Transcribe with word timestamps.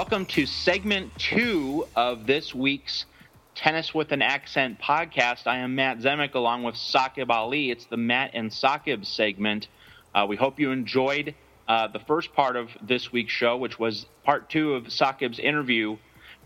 Welcome 0.00 0.24
to 0.28 0.46
segment 0.46 1.12
two 1.18 1.86
of 1.94 2.26
this 2.26 2.54
week's 2.54 3.04
Tennis 3.54 3.92
with 3.92 4.12
an 4.12 4.22
Accent 4.22 4.80
podcast. 4.80 5.46
I 5.46 5.58
am 5.58 5.74
Matt 5.74 5.98
Zemek 5.98 6.34
along 6.34 6.62
with 6.62 6.74
Saqib 6.74 7.28
Ali. 7.28 7.70
It's 7.70 7.84
the 7.84 7.98
Matt 7.98 8.30
and 8.32 8.50
Saqib 8.50 9.04
segment. 9.04 9.68
Uh, 10.14 10.24
we 10.26 10.36
hope 10.36 10.58
you 10.58 10.70
enjoyed 10.70 11.34
uh, 11.68 11.88
the 11.88 11.98
first 11.98 12.32
part 12.32 12.56
of 12.56 12.70
this 12.80 13.12
week's 13.12 13.34
show, 13.34 13.58
which 13.58 13.78
was 13.78 14.06
part 14.24 14.48
two 14.48 14.72
of 14.72 14.84
Saqib's 14.84 15.38
interview 15.38 15.90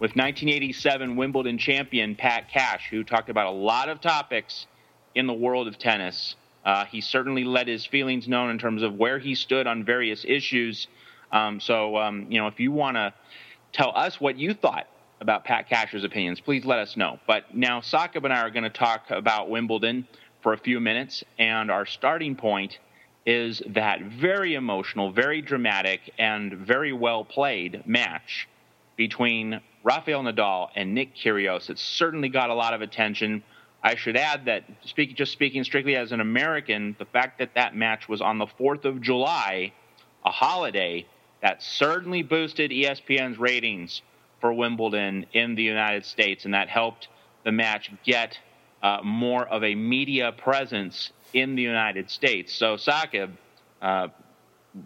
with 0.01 0.17
1987 0.17 1.15
Wimbledon 1.15 1.57
champion 1.57 2.17
Pat 2.17 2.51
Cash, 2.51 2.89
who 2.91 3.05
talked 3.05 3.31
about 3.31 3.47
a 3.47 3.57
lot 3.57 3.89
of 3.89 4.01
topics 4.01 4.67
in 5.15 5.29
the 5.29 5.33
world 5.33 5.69
of 5.69 5.79
tennis. 5.79 6.34
Uh, 6.65 6.87
he 6.87 7.01
certainly 7.01 7.45
let 7.45 7.69
his 7.69 7.87
feelings 7.87 8.27
known 8.27 8.51
in 8.51 8.59
terms 8.59 8.83
of 8.83 8.97
where 8.97 9.21
he 9.21 9.37
stood 9.37 9.69
on 9.69 9.84
various 9.84 10.25
issues. 10.27 10.89
Um, 11.31 11.61
so, 11.61 11.97
um, 11.97 12.27
you 12.31 12.41
know, 12.41 12.48
if 12.48 12.59
you 12.59 12.73
want 12.73 12.97
to 12.97 13.15
tell 13.74 13.92
us 13.95 14.20
what 14.20 14.38
you 14.38 14.55
thought 14.55 14.87
about 15.20 15.45
Pat 15.45 15.69
Cash's 15.69 16.05
opinions, 16.05 16.41
please 16.41 16.64
let 16.64 16.78
us 16.78 16.96
know. 16.96 17.19
But 17.27 17.55
now 17.55 17.80
Saqib 17.80 18.24
and 18.24 18.33
I 18.33 18.41
are 18.41 18.50
going 18.50 18.64
to 18.64 18.70
talk 18.70 19.10
about 19.10 19.50
Wimbledon 19.50 20.09
for 20.42 20.55
a 20.55 20.59
few 20.59 20.80
minutes, 20.80 21.24
and 21.38 21.70
our 21.70 21.84
starting 21.84 22.37
point 22.37 22.78
is 23.27 23.62
that 23.69 24.02
very 24.02 24.55
emotional, 24.55 25.10
very 25.10 25.42
dramatic, 25.42 26.12
and 26.19 26.52
very 26.52 26.92
well 26.92 27.24
played 27.24 27.87
match 27.87 28.48
between 28.97 29.60
Rafael 29.83 30.22
Nadal 30.22 30.69
and 30.77 30.95
Nick 30.95 31.16
Kyrgios. 31.16 31.70
It 31.70 31.78
certainly 31.78 32.28
got 32.28 32.50
a 32.50 32.55
lot 32.55 32.75
of 32.75 32.83
attention. 32.83 33.42
I 33.83 33.97
should 33.97 34.16
add 34.16 34.44
that, 34.44 34.64
speak, 34.84 35.16
just 35.16 35.33
speaking 35.33 35.64
strictly 35.64 35.97
as 35.97 36.12
an 36.12 36.20
American, 36.20 36.94
the 36.98 37.06
fact 37.06 37.38
that 37.38 37.55
that 37.55 37.75
match 37.75 38.09
was 38.09 38.20
on 38.20 38.38
the 38.38 38.47
4th 38.47 38.84
of 38.84 39.00
July, 39.00 39.72
a 40.25 40.31
holiday, 40.31 41.06
that 41.45 41.62
certainly 41.62 42.23
boosted 42.23 42.70
ESPN's 42.70 43.39
ratings 43.39 44.00
for 44.41 44.50
Wimbledon 44.55 45.27
in 45.34 45.55
the 45.55 45.62
United 45.62 46.06
States, 46.06 46.47
and 46.47 46.55
that 46.55 46.70
helped 46.70 47.09
the 47.45 47.53
match 47.53 47.91
get 48.03 48.39
uh, 48.83 49.00
more 49.05 49.47
of 49.47 49.62
a 49.62 49.75
media 49.75 50.33
presence 50.33 51.12
in 51.34 51.55
the 51.55 51.61
United 51.61 52.11
States. 52.11 52.55
So, 52.55 52.77
Saqib, 52.77 53.33
uh, 53.83 54.09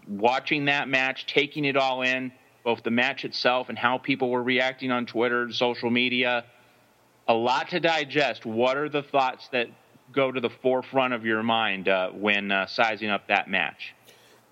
watching 0.09 0.65
that 0.65 0.89
match, 0.89 1.25
taking 1.27 1.63
it 1.63 1.77
all 1.77 2.01
in, 2.01 2.29
both 2.65 2.83
the 2.83 2.91
match 2.91 3.23
itself 3.23 3.69
and 3.69 3.77
how 3.77 3.97
people 3.97 4.29
were 4.29 4.43
reacting 4.43 4.91
on 4.91 5.05
Twitter, 5.05 5.49
social 5.53 5.89
media, 5.89 6.43
a 7.29 7.33
lot 7.33 7.69
to 7.69 7.79
digest. 7.79 8.45
What 8.45 8.75
are 8.75 8.89
the 8.89 9.03
thoughts 9.03 9.47
that 9.53 9.67
go 10.11 10.29
to 10.29 10.41
the 10.41 10.49
forefront 10.49 11.13
of 11.13 11.25
your 11.25 11.41
mind 11.41 11.87
uh, 11.87 12.09
when 12.09 12.51
uh, 12.51 12.65
sizing 12.65 13.09
up 13.09 13.29
that 13.29 13.49
match? 13.49 13.93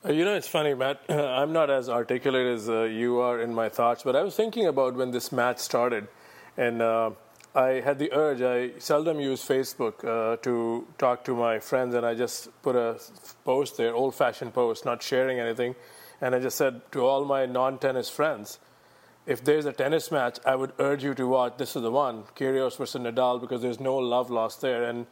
Uh, 0.08 0.14
you 0.14 0.24
know, 0.24 0.36
it's 0.36 0.48
funny, 0.48 0.74
Matt. 0.74 1.02
I'm 1.10 1.52
not 1.52 1.70
as 1.70 1.90
articulate 1.90 2.48
as 2.48 2.70
uh, 2.70 2.84
you 2.84 3.20
are 3.20 3.42
in 3.42 3.54
my 3.54 3.68
thoughts, 3.68 4.04
but 4.04 4.16
I 4.16 4.22
was 4.22 4.36
thinking 4.36 4.68
about 4.68 4.96
when 4.96 5.12
this 5.12 5.32
match 5.34 5.58
started, 5.58 6.08
and 6.56 6.82
uh, 6.82 7.12
I 7.54 7.82
had 7.82 8.00
the 8.00 8.14
urge. 8.14 8.42
I 8.42 8.80
seldom 8.80 9.20
use 9.20 9.46
Facebook 9.46 10.06
uh, 10.06 10.38
to 10.44 10.88
talk 10.98 11.26
to 11.26 11.36
my 11.36 11.60
friends, 11.60 11.94
and 11.94 12.06
I 12.06 12.14
just 12.16 12.50
put 12.62 12.78
a 12.78 13.02
post 13.44 13.76
there, 13.76 13.94
old-fashioned 13.94 14.54
post, 14.54 14.86
not 14.86 15.04
sharing 15.04 15.40
anything, 15.40 15.76
and 16.22 16.34
I 16.34 16.40
just 16.40 16.58
said 16.58 16.90
to 16.94 17.06
all 17.06 17.26
my 17.26 17.46
non-tennis 17.46 18.10
friends, 18.10 18.60
if 19.26 19.44
there's 19.44 19.66
a 19.66 19.74
tennis 19.74 20.10
match, 20.10 20.38
I 20.46 20.56
would 20.56 20.72
urge 20.80 21.04
you 21.04 21.16
to 21.16 21.28
watch. 21.28 21.58
This 21.58 21.76
is 21.76 21.82
the 21.82 21.92
one, 21.92 22.24
Kyrgios 22.34 22.78
versus 22.78 23.02
Nadal, 23.02 23.42
because 23.42 23.62
there's 23.62 23.82
no 23.82 23.98
love 23.98 24.30
lost 24.30 24.62
there, 24.62 24.86
and 24.86 25.06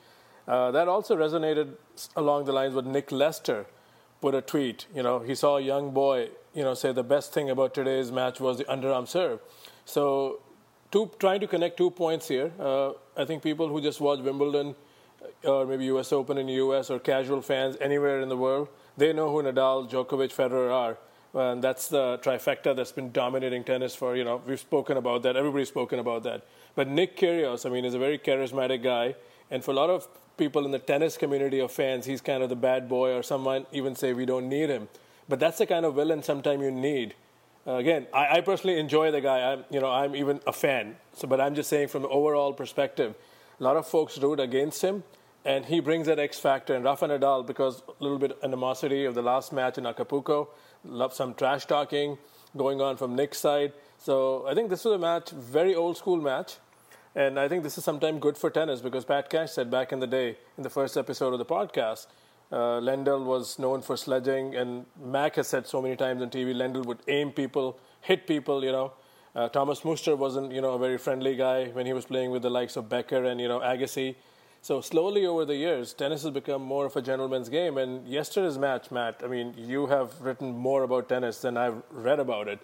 uh, 0.48 0.72
that 0.72 0.88
also 0.88 1.18
resonated 1.18 1.74
along 2.16 2.46
the 2.46 2.54
lines 2.54 2.74
with 2.74 2.86
Nick 2.86 3.12
Lester 3.12 3.66
put 4.26 4.34
a 4.34 4.42
tweet. 4.42 4.88
You 4.96 5.04
know, 5.04 5.20
he 5.20 5.36
saw 5.36 5.58
a 5.58 5.62
young 5.62 5.92
boy, 5.92 6.30
you 6.56 6.64
know, 6.64 6.74
say 6.74 6.92
the 6.92 7.04
best 7.04 7.32
thing 7.32 7.52
about 7.52 7.76
today's 7.76 8.12
match 8.12 8.40
was 8.40 8.58
the 8.58 8.64
underarm 8.64 9.08
serve. 9.08 9.40
So, 9.86 10.40
two, 10.90 11.12
trying 11.20 11.42
to 11.42 11.48
connect 11.48 11.78
two 11.78 11.92
points 11.92 12.28
here. 12.28 12.52
Uh, 12.60 12.94
I 13.16 13.26
think 13.26 13.44
people 13.44 13.68
who 13.68 13.80
just 13.82 14.02
watch 14.02 14.22
Wimbledon 14.22 14.74
uh, 15.22 15.52
or 15.52 15.68
maybe 15.68 15.86
U.S. 15.94 16.12
Open 16.12 16.40
in 16.40 16.48
the 16.48 16.58
U.S. 16.66 16.90
or 16.90 16.98
casual 16.98 17.44
fans 17.44 17.78
anywhere 17.80 18.20
in 18.22 18.30
the 18.30 18.38
world, 18.46 18.70
they 18.98 19.14
know 19.14 19.30
who 19.32 19.44
Nadal, 19.44 19.88
Djokovic, 19.92 20.34
Federer 20.34 20.72
are. 20.72 20.98
And 21.36 21.64
that's 21.64 21.88
the 21.90 22.18
trifecta 22.24 22.76
that's 22.76 22.94
been 22.94 23.12
dominating 23.12 23.64
tennis 23.64 23.94
for, 23.94 24.16
you 24.16 24.24
know, 24.24 24.42
we've 24.48 24.60
spoken 24.60 24.98
about 24.98 25.22
that. 25.22 25.36
Everybody's 25.36 25.68
spoken 25.68 26.00
about 26.00 26.24
that. 26.24 26.48
But 26.74 26.88
Nick 26.88 27.16
Kyrgios, 27.16 27.68
I 27.68 27.70
mean, 27.70 27.86
is 27.86 27.94
a 27.94 28.00
very 28.00 28.18
charismatic 28.18 28.82
guy. 28.82 29.14
And 29.52 29.64
for 29.64 29.72
a 29.72 29.76
lot 29.76 29.90
of 29.90 30.08
people 30.38 30.66
in 30.66 30.72
the 30.72 30.80
tennis 30.80 31.18
community 31.18 31.60
of 31.60 31.72
fans, 31.72 32.06
he's 32.06 32.22
kind 32.22 32.44
of 32.44 32.50
the 32.50 32.56
bad 32.56 32.90
boy, 32.90 33.14
or 33.14 33.24
someone 33.24 33.66
even 33.72 33.96
say 33.96 34.14
we 34.14 34.26
don't 34.26 34.50
need 34.50 34.70
him. 34.70 34.88
But 35.28 35.40
that's 35.40 35.58
the 35.58 35.66
kind 35.66 35.86
of 35.86 35.96
villain 35.96 36.24
sometimes 36.24 36.62
you 36.62 36.72
need. 36.72 37.16
Uh, 37.68 37.76
again, 37.76 38.06
I, 38.14 38.38
I, 38.38 38.42
personally 38.42 38.80
enjoy 38.80 39.10
the 39.10 39.22
guy. 39.22 39.54
I'm, 39.54 39.66
you 39.72 39.80
know, 39.80 39.90
I'm 39.90 40.16
even 40.16 40.40
a 40.46 40.54
fan. 40.54 40.98
So, 41.14 41.28
but 41.28 41.42
I'm 41.42 41.56
just 41.56 41.68
saying 41.68 41.88
from 41.88 42.04
the 42.04 42.10
overall 42.10 42.54
perspective, 42.54 43.16
a 43.60 43.64
lot 43.64 43.76
of 43.76 43.88
folks 43.88 44.20
root 44.20 44.40
against 44.40 44.84
him, 44.84 45.04
and 45.44 45.66
he 45.66 45.80
brings 45.80 46.06
that 46.06 46.20
X 46.20 46.40
factor. 46.40 46.76
And 46.76 46.86
Rafa 46.86 47.08
Nadal, 47.08 47.46
because 47.46 47.82
a 47.88 48.04
little 48.04 48.20
bit 48.20 48.38
animosity 48.44 49.06
of 49.06 49.16
the 49.16 49.24
last 49.24 49.52
match 49.52 49.80
in 49.80 49.88
Acapulco, 49.88 50.50
love 50.84 51.14
some 51.14 51.34
trash 51.34 51.66
talking 51.66 52.20
going 52.56 52.82
on 52.82 52.98
from 52.98 53.16
Nick's 53.16 53.40
side. 53.40 53.74
So 53.98 54.46
I 54.48 54.54
think 54.54 54.70
this 54.70 54.86
was 54.86 54.94
a 54.94 55.00
match, 55.00 55.32
very 55.32 55.74
old 55.74 55.98
school 55.98 56.18
match. 56.18 56.58
And 57.16 57.40
I 57.40 57.48
think 57.48 57.64
this 57.64 57.78
is 57.78 57.84
sometimes 57.86 58.20
good 58.20 58.38
for 58.38 58.50
tennis 58.50 58.82
because 58.82 59.06
Pat 59.06 59.30
Cash 59.30 59.54
said 59.54 59.72
back 59.72 59.94
in 59.94 60.02
the 60.02 60.08
day, 60.08 60.38
in 60.58 60.64
the 60.64 60.70
first 60.70 60.98
episode 60.98 61.32
of 61.32 61.40
the 61.40 61.46
podcast, 61.46 62.08
uh, 62.52 62.82
Lendl 62.82 63.24
was 63.24 63.58
known 63.58 63.82
for 63.82 63.96
sledging, 63.96 64.54
and 64.54 64.86
Mac 65.02 65.38
has 65.38 65.48
said 65.48 65.66
so 65.66 65.82
many 65.82 65.96
times 65.96 66.22
on 66.22 66.30
TV, 66.30 66.54
Lendl 66.54 66.86
would 66.86 67.00
aim 67.08 67.32
people, 67.32 67.80
hit 68.02 68.28
people, 68.28 68.66
you 68.66 68.72
know. 68.72 68.92
Uh, 69.34 69.48
Thomas 69.48 69.86
Muster 69.86 70.16
wasn't, 70.16 70.52
you 70.52 70.62
know, 70.62 70.74
a 70.74 70.80
very 70.80 70.98
friendly 70.98 71.38
guy 71.38 71.68
when 71.68 71.86
he 71.86 71.94
was 71.94 72.06
playing 72.06 72.32
with 72.32 72.42
the 72.42 72.50
likes 72.50 72.76
of 72.76 72.90
Becker 72.90 73.24
and, 73.24 73.40
you 73.40 73.48
know, 73.48 73.60
Agassi. 73.60 74.16
So 74.62 74.82
slowly 74.82 75.26
over 75.26 75.46
the 75.46 75.56
years, 75.56 75.94
tennis 75.94 76.24
has 76.24 76.32
become 76.32 76.62
more 76.62 76.86
of 76.86 76.96
a 76.96 77.02
gentleman's 77.02 77.50
game. 77.50 77.78
And 77.78 78.08
yesterday's 78.08 78.58
match, 78.58 78.92
Matt, 78.92 79.22
I 79.24 79.28
mean, 79.28 79.54
you 79.58 79.88
have 79.88 80.20
written 80.22 80.52
more 80.52 80.84
about 80.84 81.10
tennis 81.10 81.40
than 81.40 81.56
I've 81.56 81.82
read 81.92 82.20
about 82.20 82.48
it 82.48 82.60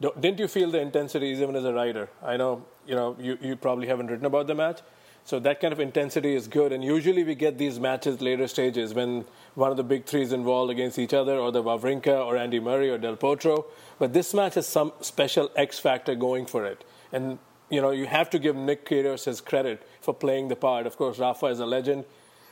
didn't 0.00 0.38
you 0.38 0.48
feel 0.48 0.70
the 0.70 0.80
intensities 0.80 1.40
even 1.40 1.56
as 1.56 1.64
a 1.64 1.72
writer? 1.72 2.08
I 2.22 2.36
know 2.36 2.64
you 2.86 2.94
know 2.94 3.16
you, 3.18 3.38
you 3.40 3.56
probably 3.56 3.88
haven't 3.88 4.06
written 4.08 4.26
about 4.26 4.46
the 4.46 4.54
match, 4.54 4.80
so 5.24 5.38
that 5.40 5.60
kind 5.60 5.72
of 5.72 5.80
intensity 5.80 6.34
is 6.34 6.46
good. 6.46 6.72
And 6.72 6.84
usually 6.84 7.24
we 7.24 7.34
get 7.34 7.58
these 7.58 7.80
matches 7.80 8.20
later 8.20 8.46
stages 8.46 8.94
when 8.94 9.24
one 9.54 9.70
of 9.70 9.76
the 9.76 9.82
big 9.82 10.04
three 10.04 10.22
is 10.22 10.32
involved 10.32 10.70
against 10.70 10.98
each 10.98 11.12
other, 11.12 11.36
or 11.36 11.50
the 11.50 11.62
Wawrinka, 11.62 12.24
or 12.24 12.36
Andy 12.36 12.60
Murray, 12.60 12.90
or 12.90 12.98
Del 12.98 13.16
Potro. 13.16 13.64
But 13.98 14.12
this 14.12 14.32
match 14.32 14.54
has 14.54 14.66
some 14.66 14.92
special 15.00 15.50
X 15.56 15.78
factor 15.78 16.14
going 16.14 16.46
for 16.46 16.64
it, 16.64 16.84
and 17.12 17.38
you 17.68 17.80
know 17.80 17.90
you 17.90 18.06
have 18.06 18.30
to 18.30 18.38
give 18.38 18.54
Nick 18.54 18.86
Kyrgios 18.86 19.24
his 19.24 19.40
credit 19.40 19.82
for 20.00 20.14
playing 20.14 20.48
the 20.48 20.56
part. 20.56 20.86
Of 20.86 20.96
course, 20.96 21.18
Rafa 21.18 21.46
is 21.46 21.58
a 21.58 21.66
legend. 21.66 22.04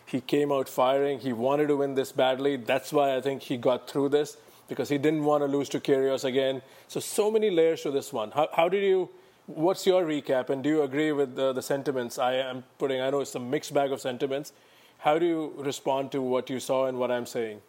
He 0.05 0.21
came 0.21 0.53
out 0.53 0.69
firing. 0.69 1.21
He 1.21 1.33
wanted 1.33 1.69
to 1.69 1.77
win 1.77 1.95
this 1.95 2.13
badly. 2.13 2.57
That's 2.57 2.93
why 2.93 3.17
I 3.17 3.21
think 3.21 3.43
he 3.43 3.57
got 3.57 3.89
through 3.89 4.11
this 4.11 4.37
because 4.69 4.89
he 4.89 4.99
didn't 4.99 5.25
want 5.25 5.43
to 5.43 5.47
lose 5.47 5.69
to 5.71 5.81
Kyrgios 5.81 6.25
again. 6.25 6.63
So, 6.89 7.01
so 7.01 7.31
many 7.31 7.51
layers 7.51 7.83
to 7.83 7.91
this 7.91 8.13
one. 8.13 8.31
How, 8.31 8.49
how 8.53 8.69
did 8.69 8.83
you, 8.83 9.09
what's 9.47 9.87
your 9.87 10.05
recap, 10.05 10.51
and 10.51 10.63
do 10.63 10.69
you 10.69 10.83
agree 10.83 11.13
with 11.13 11.37
the, 11.37 11.53
the 11.53 11.63
sentiments 11.63 12.19
I 12.19 12.35
am 12.35 12.65
putting? 12.79 13.01
I 13.01 13.11
know 13.11 13.21
it's 13.21 13.35
a 13.35 13.41
mixed 13.41 13.73
bag 13.73 13.93
of 13.93 14.01
sentiments. 14.01 14.53
How 14.99 15.19
do 15.19 15.27
you 15.27 15.53
respond 15.59 16.13
to 16.13 16.23
what 16.23 16.51
you 16.51 16.59
saw 16.59 16.87
and 16.87 16.99
what 16.99 17.11
I'm 17.11 17.27
saying? 17.27 17.61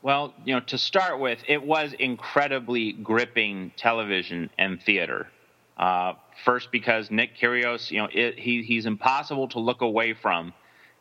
Well, 0.00 0.32
you 0.44 0.54
know, 0.54 0.60
to 0.60 0.78
start 0.78 1.18
with, 1.18 1.40
it 1.48 1.62
was 1.62 1.92
incredibly 1.98 2.92
gripping 2.92 3.72
television 3.76 4.48
and 4.56 4.80
theater. 4.80 5.28
Uh, 5.76 6.14
first, 6.44 6.70
because 6.70 7.10
Nick 7.10 7.36
Kyrgios, 7.36 7.90
you 7.90 7.98
know, 7.98 8.08
it, 8.12 8.38
he, 8.38 8.62
he's 8.62 8.86
impossible 8.86 9.48
to 9.48 9.58
look 9.58 9.80
away 9.80 10.14
from. 10.14 10.52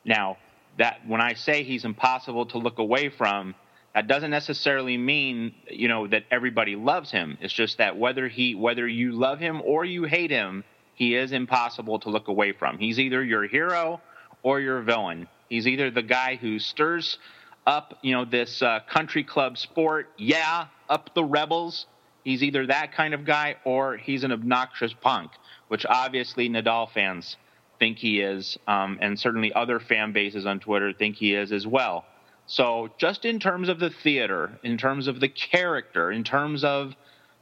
Now, 0.03 0.37
that 0.77 1.05
when 1.07 1.21
I 1.21 1.33
say 1.33 1.63
he's 1.63 1.85
impossible 1.85 2.45
to 2.47 2.57
look 2.57 2.79
away 2.79 3.09
from, 3.09 3.55
that 3.97 4.05
doesn't 4.05 4.29
necessarily 4.29 4.95
mean 4.95 5.55
you 5.71 5.87
know 5.87 6.05
that 6.05 6.23
everybody 6.29 6.75
loves 6.75 7.09
him. 7.09 7.35
It's 7.41 7.51
just 7.51 7.79
that 7.79 7.97
whether 7.97 8.27
he 8.27 8.53
whether 8.53 8.87
you 8.87 9.13
love 9.13 9.39
him 9.39 9.59
or 9.65 9.85
you 9.85 10.03
hate 10.03 10.29
him, 10.29 10.63
he 10.93 11.15
is 11.15 11.31
impossible 11.31 11.97
to 12.01 12.09
look 12.09 12.27
away 12.27 12.51
from. 12.51 12.77
He's 12.77 12.99
either 12.99 13.23
your 13.23 13.47
hero 13.47 13.99
or 14.43 14.59
your 14.59 14.83
villain. 14.83 15.27
He's 15.49 15.65
either 15.65 15.89
the 15.89 16.03
guy 16.03 16.35
who 16.35 16.59
stirs 16.59 17.17
up 17.65 17.97
you 18.03 18.13
know 18.13 18.23
this 18.23 18.61
uh, 18.61 18.81
country 18.87 19.23
club 19.23 19.57
sport, 19.57 20.11
yeah, 20.15 20.67
up 20.87 21.15
the 21.15 21.23
rebels. 21.23 21.87
He's 22.23 22.43
either 22.43 22.67
that 22.67 22.93
kind 22.93 23.15
of 23.15 23.25
guy 23.25 23.55
or 23.65 23.97
he's 23.97 24.23
an 24.23 24.31
obnoxious 24.31 24.93
punk, 24.93 25.31
which 25.69 25.87
obviously 25.87 26.49
Nadal 26.49 26.91
fans 26.91 27.35
think 27.79 27.97
he 27.97 28.21
is, 28.21 28.59
um, 28.67 28.99
and 29.01 29.19
certainly 29.19 29.51
other 29.53 29.79
fan 29.79 30.13
bases 30.13 30.45
on 30.45 30.59
Twitter 30.59 30.93
think 30.93 31.15
he 31.15 31.33
is 31.33 31.51
as 31.51 31.65
well. 31.65 32.05
So, 32.47 32.89
just 32.97 33.25
in 33.25 33.39
terms 33.39 33.67
of 33.67 33.79
the 33.79 33.89
theater, 33.89 34.57
in 34.63 34.77
terms 34.77 35.07
of 35.07 35.19
the 35.19 35.27
character, 35.27 36.11
in 36.11 36.23
terms 36.23 36.63
of 36.63 36.93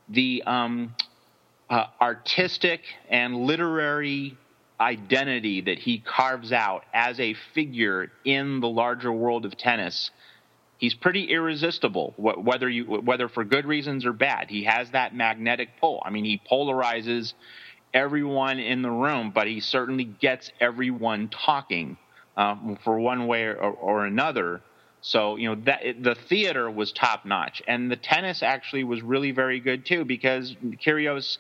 the 0.10 0.44
um, 0.46 0.96
uh, 1.70 1.86
artistic 2.02 2.82
and 3.10 3.36
literary 3.46 4.38
identity 4.80 5.62
that 5.62 5.80
he 5.80 6.00
carves 6.00 6.52
out 6.52 6.84
as 6.94 7.20
a 7.20 7.36
figure 7.54 8.12
in 8.26 8.60
the 8.60 8.68
larger 8.68 9.12
world 9.12 9.46
of 9.46 9.56
tennis, 9.56 10.10
he's 10.80 10.96
pretty 10.96 11.26
irresistible, 11.26 12.14
whether 12.18 12.68
you 12.68 12.86
whether 12.86 13.30
for 13.30 13.44
good 13.44 13.66
reasons 13.66 14.06
or 14.06 14.14
bad. 14.14 14.50
He 14.50 14.64
has 14.64 14.90
that 14.92 15.16
magnetic 15.16 15.70
pull. 15.80 16.02
I 16.04 16.10
mean, 16.10 16.26
he 16.26 16.42
polarizes 16.52 17.34
everyone 17.94 18.60
in 18.60 18.82
the 18.82 18.92
room, 18.92 19.32
but 19.34 19.48
he 19.48 19.60
certainly 19.60 20.04
gets 20.04 20.52
everyone 20.60 21.30
talking 21.30 21.98
um, 22.36 22.78
for 22.84 23.00
one 23.00 23.28
way 23.28 23.44
or, 23.44 23.56
or, 23.56 24.06
another. 24.06 24.62
So 25.06 25.36
you 25.36 25.50
know 25.50 25.62
that 25.66 26.02
the 26.02 26.16
theater 26.16 26.70
was 26.70 26.92
top 26.92 27.26
notch, 27.26 27.62
and 27.68 27.92
the 27.92 27.96
tennis 27.96 28.42
actually 28.42 28.84
was 28.84 29.04
really 29.04 29.30
very 29.30 29.60
good 29.60 29.86
too 29.86 30.04
because 30.04 30.56
Kyrgios 30.84 31.38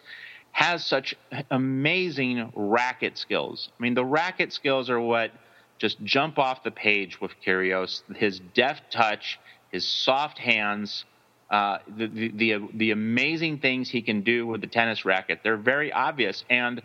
has 0.51 0.85
such 0.85 1.15
amazing 1.49 2.51
racket 2.55 3.17
skills. 3.17 3.69
I 3.77 3.81
mean, 3.81 3.95
the 3.95 4.05
racket 4.05 4.53
skills 4.53 4.91
are 4.91 5.01
what 5.01 5.31
just 5.79 5.99
jump 6.03 6.37
off 6.37 6.61
the 6.61 6.69
page 6.69 7.19
with 7.19 7.31
Kyrgios. 7.43 8.03
His 8.15 8.39
deft 8.53 8.91
touch, 8.91 9.39
his 9.71 9.87
soft 9.87 10.37
hands, 10.37 11.03
uh, 11.49 11.79
the, 11.87 12.05
the, 12.05 12.27
the 12.29 12.67
the 12.71 12.91
amazing 12.91 13.57
things 13.57 13.89
he 13.89 14.03
can 14.03 14.21
do 14.21 14.45
with 14.45 14.61
the 14.61 14.67
tennis 14.67 15.05
racket. 15.05 15.39
They're 15.43 15.57
very 15.57 15.91
obvious, 15.91 16.45
and 16.51 16.83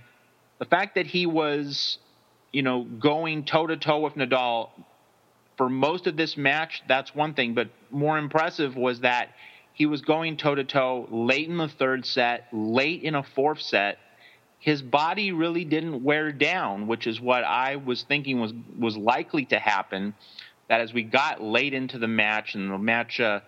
the 0.59 0.65
fact 0.65 0.95
that 0.95 1.07
he 1.07 1.27
was, 1.27 1.99
you 2.53 2.63
know, 2.63 2.85
going 2.85 3.45
toe 3.45 3.67
to 3.67 3.77
toe 3.77 4.01
with 4.01 4.15
Nadal 4.15 4.71
for 5.61 5.69
most 5.69 6.07
of 6.07 6.17
this 6.17 6.39
match, 6.39 6.83
that's 6.89 7.15
one 7.15 7.35
thing. 7.35 7.53
But 7.53 7.69
more 7.91 8.17
impressive 8.17 8.77
was 8.77 9.01
that 9.01 9.35
he 9.75 9.85
was 9.85 10.01
going 10.01 10.39
toe 10.39 10.55
to 10.55 10.65
toe 10.65 11.07
late 11.11 11.51
in 11.51 11.59
the 11.59 11.69
third 11.69 12.07
set, 12.07 12.49
late 12.51 13.03
in 13.03 13.15
a 13.15 13.23
fourth 13.23 13.61
set. 13.61 13.99
His 14.59 14.81
body 14.81 15.33
really 15.33 15.67
didn't 15.67 16.03
wear 16.03 16.33
down, 16.33 16.87
which 16.87 17.07
is 17.07 17.21
what 17.21 17.45
I 17.45 17.77
was 17.77 18.05
thinking 18.05 18.41
was 18.41 18.55
was 18.79 18.97
likely 18.97 19.45
to 19.47 19.59
happen. 19.59 20.15
That 20.71 20.81
as 20.81 20.95
we 20.95 21.03
got 21.03 21.43
late 21.43 21.75
into 21.75 21.99
the 21.99 22.09
match 22.09 22.55
and 22.55 22.71
the 22.71 22.79
match 22.79 23.21
uh, 23.21 23.41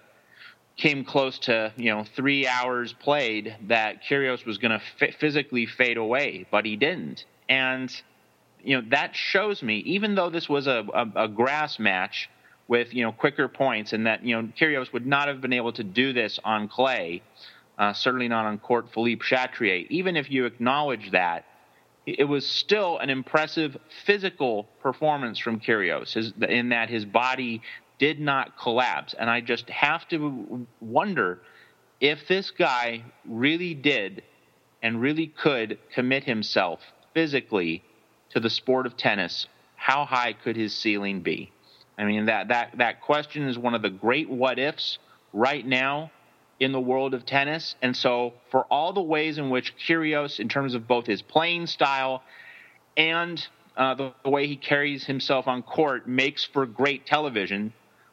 came 0.77 1.07
close 1.07 1.39
to 1.39 1.73
you 1.79 1.95
know 1.95 2.05
three 2.15 2.47
hours 2.47 2.93
played, 2.93 3.57
that 3.69 4.05
Kyrgios 4.05 4.45
was 4.45 4.59
going 4.59 4.79
to 4.79 4.83
f- 5.01 5.15
physically 5.19 5.65
fade 5.65 5.97
away, 5.97 6.45
but 6.51 6.67
he 6.67 6.77
didn't. 6.77 7.25
And 7.49 7.91
you 8.65 8.81
know 8.81 8.89
that 8.91 9.15
shows 9.15 9.63
me, 9.63 9.79
even 9.79 10.15
though 10.15 10.31
this 10.31 10.49
was 10.49 10.67
a, 10.67 10.85
a, 10.95 11.25
a 11.25 11.29
grass 11.29 11.79
match, 11.79 12.29
with 12.69 12.95
you 12.95 13.05
know 13.05 13.13
quicker 13.13 13.49
points, 13.49 13.93
and 13.93 14.07
that 14.07 14.25
you 14.25 14.41
know 14.41 14.49
Kyrgios 14.59 14.93
would 14.93 15.07
not 15.07 15.29
have 15.29 15.41
been 15.41 15.53
able 15.53 15.73
to 15.75 15.85
do 15.85 16.13
this 16.13 16.39
on 16.45 16.69
clay, 16.69 17.23
uh, 17.79 17.93
certainly 17.93 18.29
not 18.29 18.47
on 18.47 18.59
court 18.59 18.87
Philippe 18.93 19.23
Chatrier. 19.25 19.87
Even 19.91 20.17
if 20.17 20.31
you 20.31 20.47
acknowledge 20.47 21.11
that, 21.11 21.45
it 22.07 22.25
was 22.25 22.47
still 22.47 22.99
an 22.99 23.11
impressive 23.11 23.77
physical 24.07 24.65
performance 24.81 25.39
from 25.39 25.61
Kyrgios, 25.61 26.15
his, 26.15 26.33
in 26.49 26.71
that 26.71 26.89
his 26.89 27.05
body 27.05 27.63
did 27.99 28.19
not 28.21 28.59
collapse, 28.59 29.15
and 29.19 29.29
I 29.29 29.41
just 29.41 29.69
have 29.71 30.09
to 30.09 30.67
wonder 30.81 31.41
if 32.01 32.27
this 32.27 32.51
guy 32.51 33.05
really 33.25 33.75
did 33.75 34.23
and 34.83 35.01
really 35.01 35.29
could 35.29 35.79
commit 35.95 36.25
himself 36.25 36.81
physically 37.15 37.85
to 38.33 38.41
the 38.41 38.51
sport 38.51 38.87
of 38.87 38.97
tennis, 38.97 39.47
how 39.77 40.05
high 40.05 40.33
could 40.33 40.57
his 40.57 40.75
ceiling 40.75 41.21
be? 41.21 41.53
I 41.99 42.05
mean, 42.05 42.27
that, 42.27 42.49
that, 42.49 42.79
that 42.79 43.01
question 43.03 43.47
is 43.49 43.59
one 43.59 43.75
of 43.75 43.83
the 43.83 43.91
great 43.91 44.29
what 44.29 44.59
ifs 44.59 44.99
right 45.33 45.65
now 45.65 46.11
in 46.59 46.73
the 46.73 46.81
world 46.81 47.15
of 47.15 47.27
tennis. 47.27 47.75
And 47.83 47.97
so, 47.97 48.35
for 48.51 48.65
all 48.65 48.93
the 48.93 49.03
ways 49.03 49.39
in 49.39 49.51
which 49.51 49.75
Kyrgios, 49.77 50.41
in 50.41 50.49
terms 50.49 50.75
of 50.75 50.87
both 50.87 51.07
his 51.07 51.21
playing 51.21 51.67
style 51.67 52.23
and 52.97 53.45
uh, 53.77 53.95
the, 53.95 54.13
the, 54.23 54.31
way 54.31 54.47
he 54.47 54.57
carries 54.57 55.05
himself 55.05 55.49
on 55.49 55.63
court, 55.63 56.07
makes 56.07 56.45
for 56.45 56.67
great 56.67 57.07
television, 57.07 57.73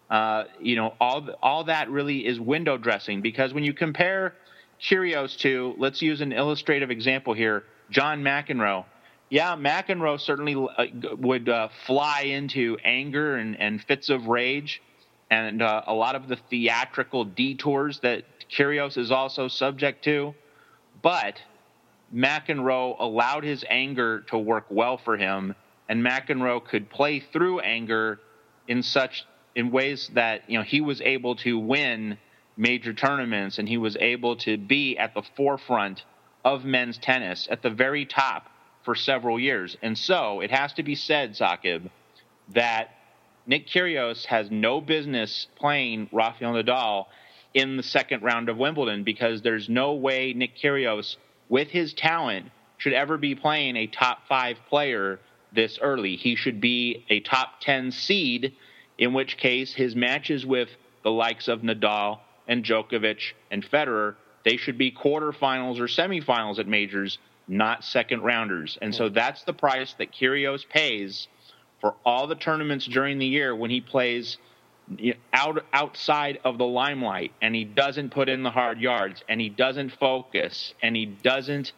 uh, 0.10 0.45
you 0.60 0.75
know, 0.75 0.94
all, 1.00 1.30
all 1.42 1.63
that 1.66 1.89
really 1.89 2.25
is 2.25 2.39
window 2.39 2.77
dressing 2.77 3.21
because 3.21 3.54
when 3.54 3.63
you 3.63 3.74
compare 3.74 4.33
Kyrgios 4.81 5.38
to, 5.39 5.75
let's 5.77 6.01
use 6.01 6.21
an 6.21 6.31
illustrative 6.31 6.89
example 6.89 7.33
here, 7.33 7.63
John 7.92 8.24
McEnroe 8.24 8.86
yeah, 9.30 9.56
McEnroe 9.56 10.20
certainly 10.20 10.56
uh, 10.56 10.86
would 11.18 11.48
uh, 11.48 11.70
fly 11.86 12.22
into 12.22 12.78
anger 12.84 13.36
and, 13.36 13.60
and 13.60 13.81
fits 13.84 14.10
of 14.10 14.26
rage, 14.26 14.81
and 15.30 15.62
uh, 15.62 15.84
a 15.86 15.94
lot 15.94 16.16
of 16.16 16.28
the 16.28 16.38
theatrical 16.50 17.26
detours 17.26 18.00
that 18.00 18.24
Kyrgios 18.50 18.98
is 18.98 19.12
also 19.12 19.48
subject 19.48 20.04
to. 20.06 20.34
But 21.04 21.40
McEnroe 22.14 22.96
allowed 23.00 23.44
his 23.44 23.64
anger 23.70 24.22
to 24.30 24.38
work 24.38 24.66
well 24.70 24.98
for 24.98 25.16
him, 25.16 25.54
and 25.88 26.04
McEnroe 26.04 26.66
could 26.66 26.90
play 26.90 27.20
through 27.20 27.60
anger 27.60 28.20
in 28.68 28.81
such 28.81 29.26
in 29.56 29.72
ways 29.72 30.10
that 30.14 30.50
you 30.50 30.58
know 30.58 30.64
he 30.64 30.81
was 30.81 31.02
able 31.02 31.36
to 31.38 31.60
win 31.60 32.18
major 32.58 32.94
tournaments, 32.94 33.60
and 33.60 33.70
he 33.70 33.78
was 33.78 33.96
able 34.00 34.38
to 34.38 34.58
be 34.58 34.98
at 34.98 35.14
the 35.14 35.22
forefront 35.38 36.04
of 36.44 36.66
men's 36.66 36.98
tennis, 36.98 37.48
at 37.52 37.62
the 37.62 37.70
very 37.70 38.06
top 38.06 38.48
for 38.90 38.96
several 38.96 39.40
years. 39.40 39.78
And 39.84 39.96
so 39.96 40.40
it 40.40 40.50
has 40.50 40.74
to 40.74 40.82
be 40.82 40.96
said, 40.96 41.34
Saqib, 41.34 41.92
that 42.56 42.90
Nick 43.46 43.68
Kyrgios 43.68 44.26
has 44.26 44.50
no 44.50 44.82
business 44.82 45.46
playing 45.58 46.10
Rafael 46.12 46.54
Nadal 46.54 47.06
in 47.54 47.78
the 47.78 47.84
second 47.84 48.24
round 48.24 48.50
of 48.50 48.58
Wimbledon 48.58 49.04
because 49.04 49.44
there's 49.44 49.70
no 49.70 49.94
way 49.94 50.34
Nick 50.34 50.58
Kyrgios, 50.58 51.18
with 51.50 51.68
his 51.68 51.94
talent, 51.94 52.48
should 52.80 52.94
ever 52.94 53.20
be 53.20 53.36
playing 53.36 53.76
a 53.76 53.86
top 53.86 54.28
five 54.28 54.58
player 54.70 55.20
this 55.54 55.78
early. 55.80 56.16
He 56.16 56.36
should 56.36 56.60
be 56.60 57.06
a 57.12 57.20
top 57.20 57.62
10 57.62 57.92
seed, 57.92 58.56
in 58.98 59.14
which 59.14 59.38
case 59.38 59.72
his 59.72 59.96
matches 59.96 60.48
with 60.48 60.70
the 61.04 61.12
likes 61.12 61.48
of 61.48 61.62
Nadal 61.62 62.22
and 62.48 62.66
Djokovic 62.66 63.34
and 63.52 63.64
Federer, 63.64 64.16
they 64.44 64.58
should 64.58 64.80
be 64.80 64.92
quarterfinals 64.92 65.80
or 65.80 65.86
semifinals 65.86 66.58
at 66.58 66.68
majors 66.68 67.20
not 67.50 67.84
second 67.84 68.22
rounders. 68.22 68.78
And 68.81 68.94
so 68.94 69.10
that's 69.10 69.44
the 69.44 69.54
price 69.54 69.94
that 69.98 70.13
Kyrgios 70.13 70.68
pays 70.69 71.28
for 71.81 71.96
all 72.06 72.28
the 72.28 72.36
tournaments 72.36 72.86
during 72.86 73.18
the 73.18 73.25
year 73.25 73.56
when 73.56 73.72
he 73.72 73.81
plays 73.81 74.38
out 75.34 75.63
outside 75.74 76.40
of 76.44 76.57
the 76.57 76.66
limelight 76.66 77.31
and 77.42 77.54
he 77.54 77.63
doesn't 77.63 78.10
put 78.12 78.30
in 78.30 78.44
the 78.44 78.50
hard 78.50 78.80
yards 78.80 79.24
and 79.28 79.40
he 79.42 79.50
doesn't 79.50 79.92
focus 79.92 80.74
and 80.81 80.96
he 80.96 81.06
doesn't 81.06 81.74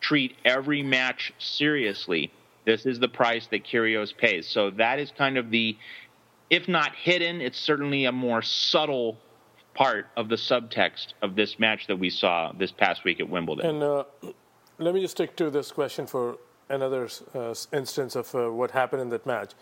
treat 0.00 0.36
every 0.44 0.82
match 0.82 1.32
seriously. 1.38 2.32
This 2.64 2.86
is 2.86 2.98
the 2.98 3.08
price 3.08 3.46
that 3.48 3.64
Kyrgios 3.64 4.16
pays. 4.16 4.48
So 4.48 4.70
that 4.72 4.98
is 4.98 5.12
kind 5.16 5.38
of 5.38 5.50
the 5.50 5.76
if 6.50 6.68
not 6.68 6.94
hidden, 6.94 7.40
it's 7.40 7.58
certainly 7.58 8.04
a 8.04 8.12
more 8.12 8.42
subtle 8.42 9.18
part 9.74 10.06
of 10.16 10.28
the 10.28 10.36
subtext 10.36 11.08
of 11.22 11.34
this 11.34 11.58
match 11.58 11.86
that 11.88 11.98
we 11.98 12.10
saw 12.10 12.52
this 12.52 12.70
past 12.70 13.02
week 13.04 13.18
at 13.18 13.28
Wimbledon. 13.28 13.66
And 13.66 13.82
uh, 13.82 14.04
let 14.78 14.94
me 14.94 15.00
just 15.00 15.12
stick 15.12 15.36
to 15.36 15.50
this 15.50 15.70
question 15.70 16.06
for 16.06 16.38
another 16.68 17.08
uh, 17.34 17.54
instance 17.72 18.16
of 18.16 18.34
uh, 18.34 18.50
what 18.50 18.70
happened 18.70 19.02
in 19.02 19.08
that 19.10 19.26
match. 19.26 19.52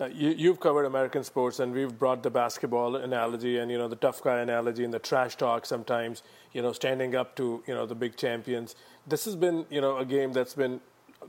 Uh, 0.00 0.06
you, 0.06 0.48
have 0.48 0.58
covered 0.58 0.84
American 0.84 1.22
sports, 1.22 1.60
and 1.60 1.72
we've 1.72 1.96
brought 1.96 2.22
the 2.22 2.30
basketball 2.30 2.96
analogy 2.96 3.58
and 3.58 3.70
you 3.70 3.78
know 3.78 3.86
the 3.86 3.96
tough 3.96 4.20
guy 4.22 4.40
analogy 4.40 4.82
and 4.82 4.92
the 4.92 4.98
trash 4.98 5.36
talk 5.36 5.64
sometimes. 5.64 6.24
You 6.52 6.62
know, 6.62 6.72
standing 6.72 7.14
up 7.14 7.36
to 7.36 7.62
you 7.66 7.74
know 7.74 7.86
the 7.86 7.94
big 7.94 8.16
champions. 8.16 8.74
This 9.06 9.24
has 9.24 9.36
been 9.36 9.66
you 9.70 9.80
know 9.80 9.98
a 9.98 10.04
game 10.04 10.32
that's 10.32 10.54
been 10.54 10.80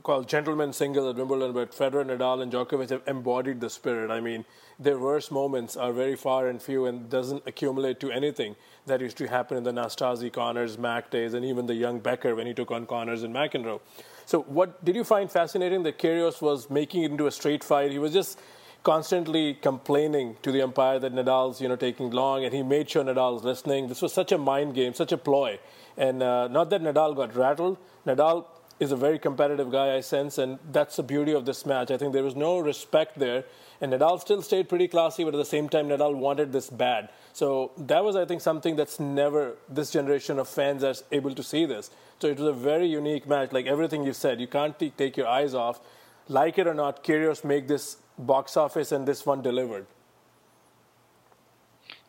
called 0.02 0.28
gentleman 0.28 0.72
single 0.72 1.08
at 1.10 1.16
Wimbledon, 1.16 1.52
but 1.52 1.72
Federer, 1.72 2.04
Nadal, 2.04 2.42
and 2.42 2.52
Djokovic 2.52 2.90
have 2.90 3.02
embodied 3.06 3.60
the 3.60 3.70
spirit. 3.70 4.10
I 4.10 4.20
mean, 4.20 4.44
their 4.78 4.98
worst 4.98 5.30
moments 5.30 5.76
are 5.76 5.92
very 5.92 6.16
far 6.16 6.48
and 6.48 6.60
few, 6.60 6.86
and 6.86 7.08
doesn't 7.08 7.42
accumulate 7.46 8.00
to 8.00 8.10
anything 8.10 8.56
that 8.86 9.00
used 9.00 9.16
to 9.18 9.26
happen 9.26 9.56
in 9.56 9.64
the 9.64 9.72
Nastase, 9.72 10.32
Connors, 10.32 10.78
Mac 10.78 11.10
days, 11.10 11.34
and 11.34 11.44
even 11.44 11.66
the 11.66 11.74
young 11.74 11.98
Becker 11.98 12.34
when 12.34 12.46
he 12.46 12.54
took 12.54 12.70
on 12.70 12.86
Connors 12.86 13.22
and 13.22 13.34
McEnroe. 13.34 13.80
So, 14.26 14.42
what 14.42 14.84
did 14.84 14.96
you 14.96 15.04
find 15.04 15.30
fascinating 15.30 15.82
that 15.84 15.98
Kyrgios 15.98 16.42
was 16.42 16.68
making 16.68 17.04
it 17.04 17.10
into 17.10 17.26
a 17.26 17.30
straight 17.30 17.62
fight? 17.62 17.92
He 17.92 17.98
was 17.98 18.12
just 18.12 18.40
constantly 18.82 19.54
complaining 19.54 20.36
to 20.42 20.52
the 20.52 20.62
umpire 20.62 21.00
that 21.00 21.12
Nadal's 21.12 21.60
you 21.60 21.68
know 21.68 21.76
taking 21.76 22.10
long, 22.10 22.44
and 22.44 22.54
he 22.54 22.62
made 22.62 22.88
sure 22.88 23.02
Nadal 23.02 23.34
was 23.34 23.44
listening. 23.44 23.88
This 23.88 24.02
was 24.02 24.12
such 24.12 24.32
a 24.32 24.38
mind 24.38 24.74
game, 24.74 24.94
such 24.94 25.12
a 25.12 25.16
ploy, 25.16 25.58
and 25.96 26.22
uh, 26.22 26.48
not 26.48 26.70
that 26.70 26.82
Nadal 26.82 27.16
got 27.16 27.34
rattled. 27.34 27.78
Nadal 28.06 28.44
is 28.78 28.92
a 28.92 28.96
very 28.96 29.18
competitive 29.18 29.70
guy, 29.70 29.94
I 29.94 30.00
sense, 30.00 30.38
and 30.38 30.58
that's 30.70 30.96
the 30.96 31.02
beauty 31.02 31.32
of 31.32 31.46
this 31.46 31.64
match. 31.64 31.90
I 31.90 31.96
think 31.96 32.12
there 32.12 32.22
was 32.22 32.36
no 32.36 32.58
respect 32.58 33.18
there, 33.18 33.44
and 33.80 33.92
Nadal 33.92 34.20
still 34.20 34.42
stayed 34.42 34.68
pretty 34.68 34.86
classy, 34.86 35.24
but 35.24 35.34
at 35.34 35.38
the 35.38 35.44
same 35.44 35.68
time, 35.68 35.88
Nadal 35.88 36.14
wanted 36.14 36.52
this 36.52 36.68
bad. 36.68 37.08
So 37.32 37.72
that 37.78 38.04
was, 38.04 38.16
I 38.16 38.26
think, 38.26 38.42
something 38.42 38.76
that's 38.76 39.00
never 39.00 39.56
this 39.68 39.90
generation 39.90 40.38
of 40.38 40.48
fans 40.48 40.84
are 40.84 40.94
able 41.10 41.34
to 41.34 41.42
see 41.42 41.64
this. 41.64 41.90
So 42.18 42.28
it 42.28 42.38
was 42.38 42.48
a 42.48 42.52
very 42.52 42.86
unique 42.86 43.26
match. 43.26 43.52
Like 43.52 43.66
everything 43.66 44.04
you 44.04 44.12
said, 44.12 44.40
you 44.40 44.46
can't 44.46 44.78
t- 44.78 44.90
take 44.90 45.16
your 45.16 45.26
eyes 45.26 45.54
off. 45.54 45.80
Like 46.28 46.58
it 46.58 46.66
or 46.66 46.74
not, 46.74 47.02
Kyrgios 47.02 47.44
make 47.44 47.68
this 47.68 47.96
box 48.18 48.56
office, 48.56 48.92
and 48.92 49.06
this 49.06 49.24
one 49.24 49.42
delivered. 49.42 49.86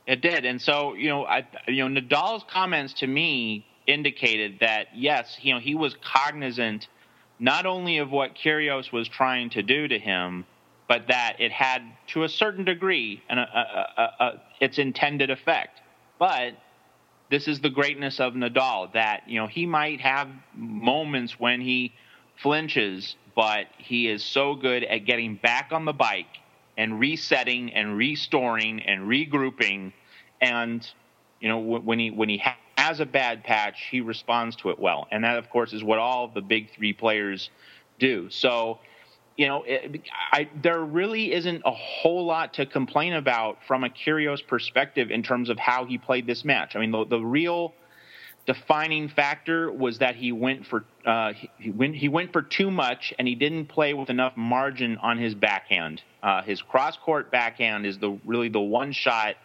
It 0.06 0.22
did, 0.22 0.46
and 0.46 0.62
so 0.62 0.94
you 0.96 1.10
know, 1.10 1.26
I, 1.26 1.46
you 1.68 1.88
know, 1.88 2.02
Nadal's 2.02 2.44
comments 2.50 2.94
to 2.96 3.08
me 3.08 3.66
indicated 3.88 4.58
that 4.60 4.88
yes, 4.94 5.38
you 5.42 5.54
know, 5.54 5.60
he 5.60 5.76
was 5.76 5.96
cognizant 6.04 6.88
not 7.40 7.66
only 7.66 8.00
of 8.00 8.12
what 8.12 8.36
Kyrgios 8.36 8.92
was 8.92 9.08
trying 9.08 9.50
to 9.52 9.64
do 9.64 9.88
to 9.88 9.98
him, 9.98 10.46
but 10.88 11.08
that 11.08 11.38
it 11.40 11.52
had, 11.52 11.82
to 12.08 12.24
a 12.24 12.30
certain 12.30 12.66
degree, 12.66 13.22
an, 13.30 13.38
a, 13.40 13.42
a, 13.98 14.24
a, 14.24 14.42
its 14.60 14.78
intended 14.78 15.30
effect. 15.30 15.82
But 16.18 16.54
this 17.30 17.48
is 17.48 17.60
the 17.60 17.70
greatness 17.70 18.20
of 18.20 18.34
Nadal 18.34 18.94
that 18.94 19.24
you 19.28 19.40
know 19.40 19.48
he 19.48 19.66
might 19.66 20.00
have 20.02 20.30
moments 20.56 21.40
when 21.40 21.62
he 21.62 21.94
flinches, 22.42 23.16
but 23.36 23.68
he 23.78 24.08
is 24.08 24.24
so 24.24 24.56
good 24.56 24.84
at 24.84 25.06
getting 25.06 25.36
back 25.36 25.72
on 25.72 25.86
the 25.86 25.94
bike 25.94 26.38
and 26.78 27.00
resetting 27.00 27.74
and 27.74 27.98
restoring 27.98 28.82
and 28.82 29.02
regrouping, 29.02 29.92
and 30.42 30.90
you 31.42 31.50
know 31.50 31.60
when 31.60 32.00
he 32.00 32.12
when 32.12 32.30
he 32.30 32.38
has 32.78 33.00
a 33.00 33.06
bad 33.06 33.44
patch, 33.44 33.88
he 33.90 34.02
responds 34.02 34.56
to 34.58 34.70
it 34.70 34.80
well, 34.80 35.08
and 35.12 35.24
that 35.24 35.38
of 35.38 35.50
course 35.50 35.74
is 35.74 35.84
what 35.84 36.00
all 36.00 36.28
the 36.28 36.42
big 36.42 36.70
three 36.76 36.94
players 36.94 37.50
do. 38.00 38.30
So 38.30 38.80
you 39.38 39.48
know, 39.48 39.64
it, 39.68 40.02
I, 40.32 40.50
there 40.62 40.82
really 40.82 41.32
isn't 41.32 41.62
a 41.64 41.72
whole 41.72 42.26
lot 42.26 42.56
to 42.56 42.66
complain 42.66 43.14
about 43.14 43.60
from 43.68 43.84
a 43.84 43.90
Kyrgios 43.90 44.46
perspective 44.46 45.12
in 45.12 45.22
terms 45.22 45.50
of 45.50 45.60
how 45.60 45.86
he 45.86 46.00
played 46.00 46.26
this 46.26 46.44
match. 46.44 46.76
I 46.76 46.80
mean, 46.80 46.92
the, 46.92 47.06
the 47.06 47.20
real 47.20 47.74
defining 48.48 49.10
factor 49.10 49.72
was 49.72 50.00
that 50.00 50.16
he 50.16 50.32
went 50.32 50.66
for 50.66 50.86
uh, 51.06 51.34
he, 51.60 51.70
went, 51.70 51.96
he 51.96 52.10
went 52.10 52.34
for 52.34 52.42
too 52.42 52.72
much 52.72 53.14
and 53.20 53.28
he 53.28 53.36
didn't 53.36 53.68
play 53.68 53.94
with 53.94 54.10
enough 54.10 54.36
margin 54.36 54.98
on 54.98 55.20
his 55.20 55.36
backhand. 55.36 56.02
Uh, 56.24 56.42
his 56.42 56.62
cross 56.62 56.98
court 56.98 57.30
backhand 57.30 57.86
is 57.86 58.00
the 58.00 58.18
really 58.26 58.50
the 58.50 58.60
one 58.60 58.92
shot 58.92 59.36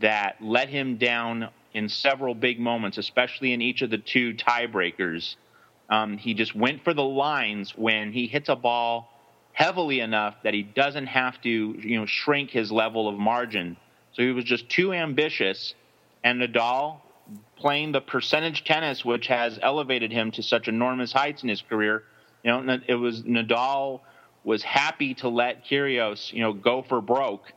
that 0.00 0.36
let 0.40 0.68
him 0.68 0.96
down 0.96 1.50
in 1.72 1.88
several 1.88 2.34
big 2.34 2.58
moments, 2.58 2.98
especially 2.98 3.52
in 3.52 3.62
each 3.62 3.82
of 3.82 3.90
the 3.90 3.98
two 3.98 4.34
tiebreakers. 4.34 5.36
Um, 5.88 6.18
he 6.18 6.34
just 6.34 6.54
went 6.54 6.84
for 6.84 6.94
the 6.94 7.04
lines 7.04 7.72
when 7.76 8.12
he 8.12 8.26
hits 8.26 8.48
a 8.48 8.56
ball 8.56 9.08
heavily 9.52 10.00
enough 10.00 10.36
that 10.44 10.54
he 10.54 10.62
doesn't 10.62 11.06
have 11.06 11.40
to, 11.42 11.50
you 11.50 11.98
know, 11.98 12.06
shrink 12.06 12.50
his 12.50 12.70
level 12.70 13.08
of 13.08 13.18
margin. 13.18 13.76
So 14.12 14.22
he 14.22 14.30
was 14.30 14.44
just 14.44 14.68
too 14.68 14.92
ambitious. 14.92 15.74
And 16.22 16.40
Nadal, 16.40 17.00
playing 17.56 17.92
the 17.92 18.00
percentage 18.00 18.64
tennis, 18.64 19.04
which 19.04 19.26
has 19.26 19.58
elevated 19.60 20.12
him 20.12 20.30
to 20.32 20.42
such 20.42 20.68
enormous 20.68 21.12
heights 21.12 21.42
in 21.42 21.48
his 21.48 21.62
career, 21.62 22.04
you 22.44 22.50
know, 22.50 22.78
it 22.86 22.94
was 22.94 23.22
Nadal 23.22 24.00
was 24.44 24.62
happy 24.62 25.14
to 25.14 25.28
let 25.28 25.66
Kyrgios, 25.66 26.32
you 26.32 26.40
know, 26.40 26.52
go 26.52 26.82
for 26.82 27.00
broke 27.00 27.52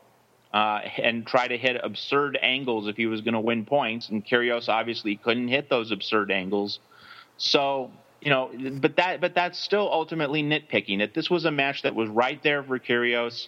uh, 0.54 0.82
and 1.02 1.26
try 1.26 1.48
to 1.48 1.58
hit 1.58 1.78
absurd 1.84 2.38
angles 2.42 2.88
if 2.88 2.96
he 2.96 3.08
was 3.08 3.22
going 3.22 3.34
to 3.34 3.40
win 3.40 3.66
points. 3.66 4.10
And 4.10 4.26
Kyrgios 4.26 4.70
obviously 4.70 5.16
couldn't 5.16 5.48
hit 5.48 5.70
those 5.70 5.92
absurd 5.92 6.32
angles. 6.32 6.80
So 7.38 7.92
you 8.22 8.30
know, 8.30 8.52
but 8.80 8.96
that 8.96 9.20
but 9.20 9.36
that's 9.36 9.60
still 9.60 9.90
ultimately 9.92 10.44
nitpicking. 10.44 11.00
That 11.00 11.14
this 11.14 11.30
was 11.30 11.46
a 11.46 11.52
match 11.52 11.82
that 11.82 11.94
was 11.94 12.10
right 12.10 12.42
there 12.42 12.64
for 12.64 12.80
Kyrgios. 12.80 13.48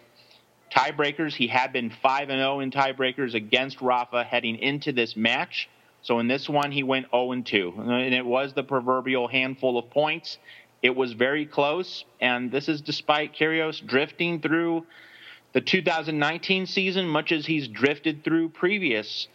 Tiebreakers, 0.75 1.33
he 1.33 1.47
had 1.47 1.71
been 1.71 1.91
five 2.01 2.29
and 2.29 2.39
zero 2.39 2.55
oh 2.55 2.59
in 2.59 2.71
tiebreakers 2.71 3.35
against 3.35 3.79
Rafa 3.81 4.24
heading 4.24 4.57
into 4.57 4.91
this 4.91 5.15
match. 5.15 5.69
So 6.01 6.19
in 6.19 6.27
this 6.27 6.50
one, 6.50 6.71
he 6.71 6.83
went 6.83 7.07
zero 7.12 7.31
and 7.31 7.45
two, 7.45 7.74
and 7.77 8.13
it 8.13 8.25
was 8.25 8.53
the 8.53 8.63
proverbial 8.63 9.27
handful 9.27 9.77
of 9.77 9.89
points. 9.91 10.38
It 10.81 10.95
was 10.95 11.13
very 11.13 11.45
close, 11.45 12.03
and 12.19 12.51
this 12.51 12.67
is 12.67 12.81
despite 12.81 13.33
Kyrgios 13.33 13.85
drifting 13.85 14.41
through 14.41 14.85
the 15.55 15.62
2019 15.62 16.65
season, 16.65 17.07
much 17.07 17.31
as 17.31 17.45
he's 17.45 17.69
drifted 17.69 18.25
through 18.25 18.50
previous 18.50 19.29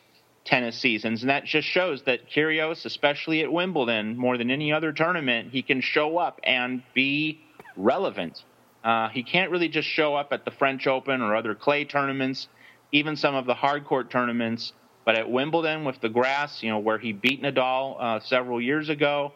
tennis 0.45 0.79
seasons, 0.79 1.23
and 1.23 1.31
that 1.31 1.47
just 1.47 1.67
shows 1.67 2.03
that 2.03 2.29
Kyrgios, 2.29 2.85
especially 2.85 3.41
at 3.41 3.51
Wimbledon, 3.51 4.19
more 4.19 4.37
than 4.37 4.51
any 4.51 4.71
other 4.71 4.93
tournament, 4.93 5.49
he 5.51 5.63
can 5.63 5.81
show 5.81 6.19
up 6.19 6.39
and 6.45 6.83
be 6.93 7.41
relevant. 7.75 8.45
Uh, 8.85 9.09
he 9.09 9.23
can't 9.23 9.51
really 9.51 9.71
just 9.71 9.89
show 9.89 10.15
up 10.15 10.31
at 10.35 10.45
the 10.45 10.51
French 10.51 10.87
Open 10.87 11.23
or 11.23 11.35
other 11.35 11.55
clay 11.55 11.87
tournaments, 11.87 12.49
even 12.93 13.17
some 13.17 13.35
of 13.35 13.47
the 13.47 13.55
hard 13.55 13.87
court 13.87 14.11
tournaments. 14.11 14.75
But 15.07 15.15
at 15.15 15.31
Wimbledon 15.31 15.87
with 15.87 16.03
the 16.03 16.11
grass, 16.11 16.63
you 16.63 16.69
know, 16.69 16.81
where 16.81 16.99
he 16.99 17.15
beat 17.15 17.43
Nadal 17.43 17.97
uh, 17.99 18.21
several 18.21 18.61
years 18.61 18.91
ago, 18.91 19.33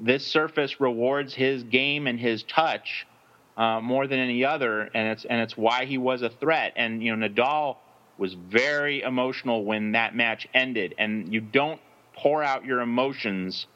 this 0.00 0.26
surface 0.26 0.80
rewards 0.80 1.34
his 1.34 1.62
game 1.62 2.08
and 2.08 2.18
his 2.18 2.42
touch 2.42 3.06
uh, 3.56 3.80
more 3.80 4.06
than 4.06 4.18
any 4.18 4.44
other, 4.44 4.82
and 4.82 5.08
it's 5.08 5.24
and 5.24 5.40
it's 5.40 5.56
why 5.56 5.86
he 5.86 5.98
was 5.98 6.22
a 6.22 6.28
threat. 6.28 6.72
And 6.76 7.02
you 7.02 7.14
know, 7.14 7.28
Nadal 7.28 7.76
was 8.18 8.34
very 8.34 9.02
emotional 9.02 9.64
when 9.64 9.92
that 9.92 10.14
match 10.14 10.48
ended. 10.54 10.94
And 10.98 11.32
you 11.32 11.40
don't 11.40 11.80
pour 12.14 12.42
out 12.42 12.64
your 12.64 12.80
emotions 12.80 13.66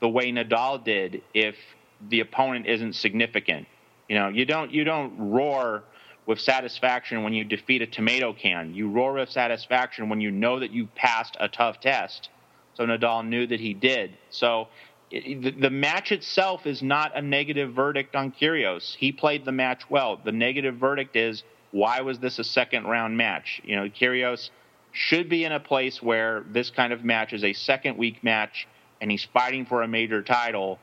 the 0.00 0.08
way 0.08 0.32
Nadal 0.32 0.84
did 0.84 1.22
if 1.32 1.56
the 2.08 2.20
opponent 2.20 2.66
isn't 2.66 2.94
significant. 2.94 3.66
You 4.08 4.16
know, 4.16 4.28
you 4.28 4.44
don't 4.44 4.70
you 4.70 4.84
don't 4.84 5.16
roar 5.30 5.84
with 6.26 6.40
satisfaction 6.40 7.22
when 7.22 7.32
you 7.32 7.44
defeat 7.44 7.82
a 7.82 7.86
tomato 7.86 8.32
can. 8.32 8.74
You 8.74 8.88
roar 8.88 9.14
with 9.14 9.30
satisfaction 9.30 10.08
when 10.08 10.20
you 10.20 10.30
know 10.30 10.60
that 10.60 10.70
you 10.70 10.86
passed 10.94 11.36
a 11.38 11.48
tough 11.48 11.80
test. 11.80 12.30
So 12.74 12.84
Nadal 12.84 13.26
knew 13.26 13.46
that 13.46 13.60
he 13.60 13.72
did. 13.74 14.16
So 14.30 14.68
the, 15.20 15.70
match 15.70 16.12
itself 16.12 16.66
is 16.66 16.82
not 16.82 17.16
a 17.16 17.22
negative 17.22 17.72
verdict 17.72 18.16
on 18.16 18.32
Kyrgios. 18.32 18.94
He 18.96 19.12
played 19.12 19.44
the 19.44 19.52
match 19.52 19.88
well. 19.88 20.20
The 20.22 20.32
negative 20.32 20.76
verdict 20.76 21.14
is 21.14 21.44
why 21.70 22.00
was 22.00 22.18
this 22.18 22.38
a 22.38 22.44
second 22.44 22.84
round 22.84 23.16
match? 23.16 23.60
You 23.64 23.76
know, 23.76 23.88
Kyrgios 23.88 24.50
should 24.92 25.28
be 25.28 25.44
in 25.44 25.52
a 25.52 25.60
place 25.60 26.02
where 26.02 26.44
this 26.50 26.70
kind 26.70 26.92
of 26.92 27.04
match 27.04 27.32
is 27.32 27.44
a 27.44 27.52
second 27.52 27.96
week 27.96 28.24
match 28.24 28.66
and 29.00 29.10
he's 29.10 29.24
fighting 29.24 29.66
for 29.66 29.82
a 29.82 29.88
major 29.88 30.22
title. 30.22 30.78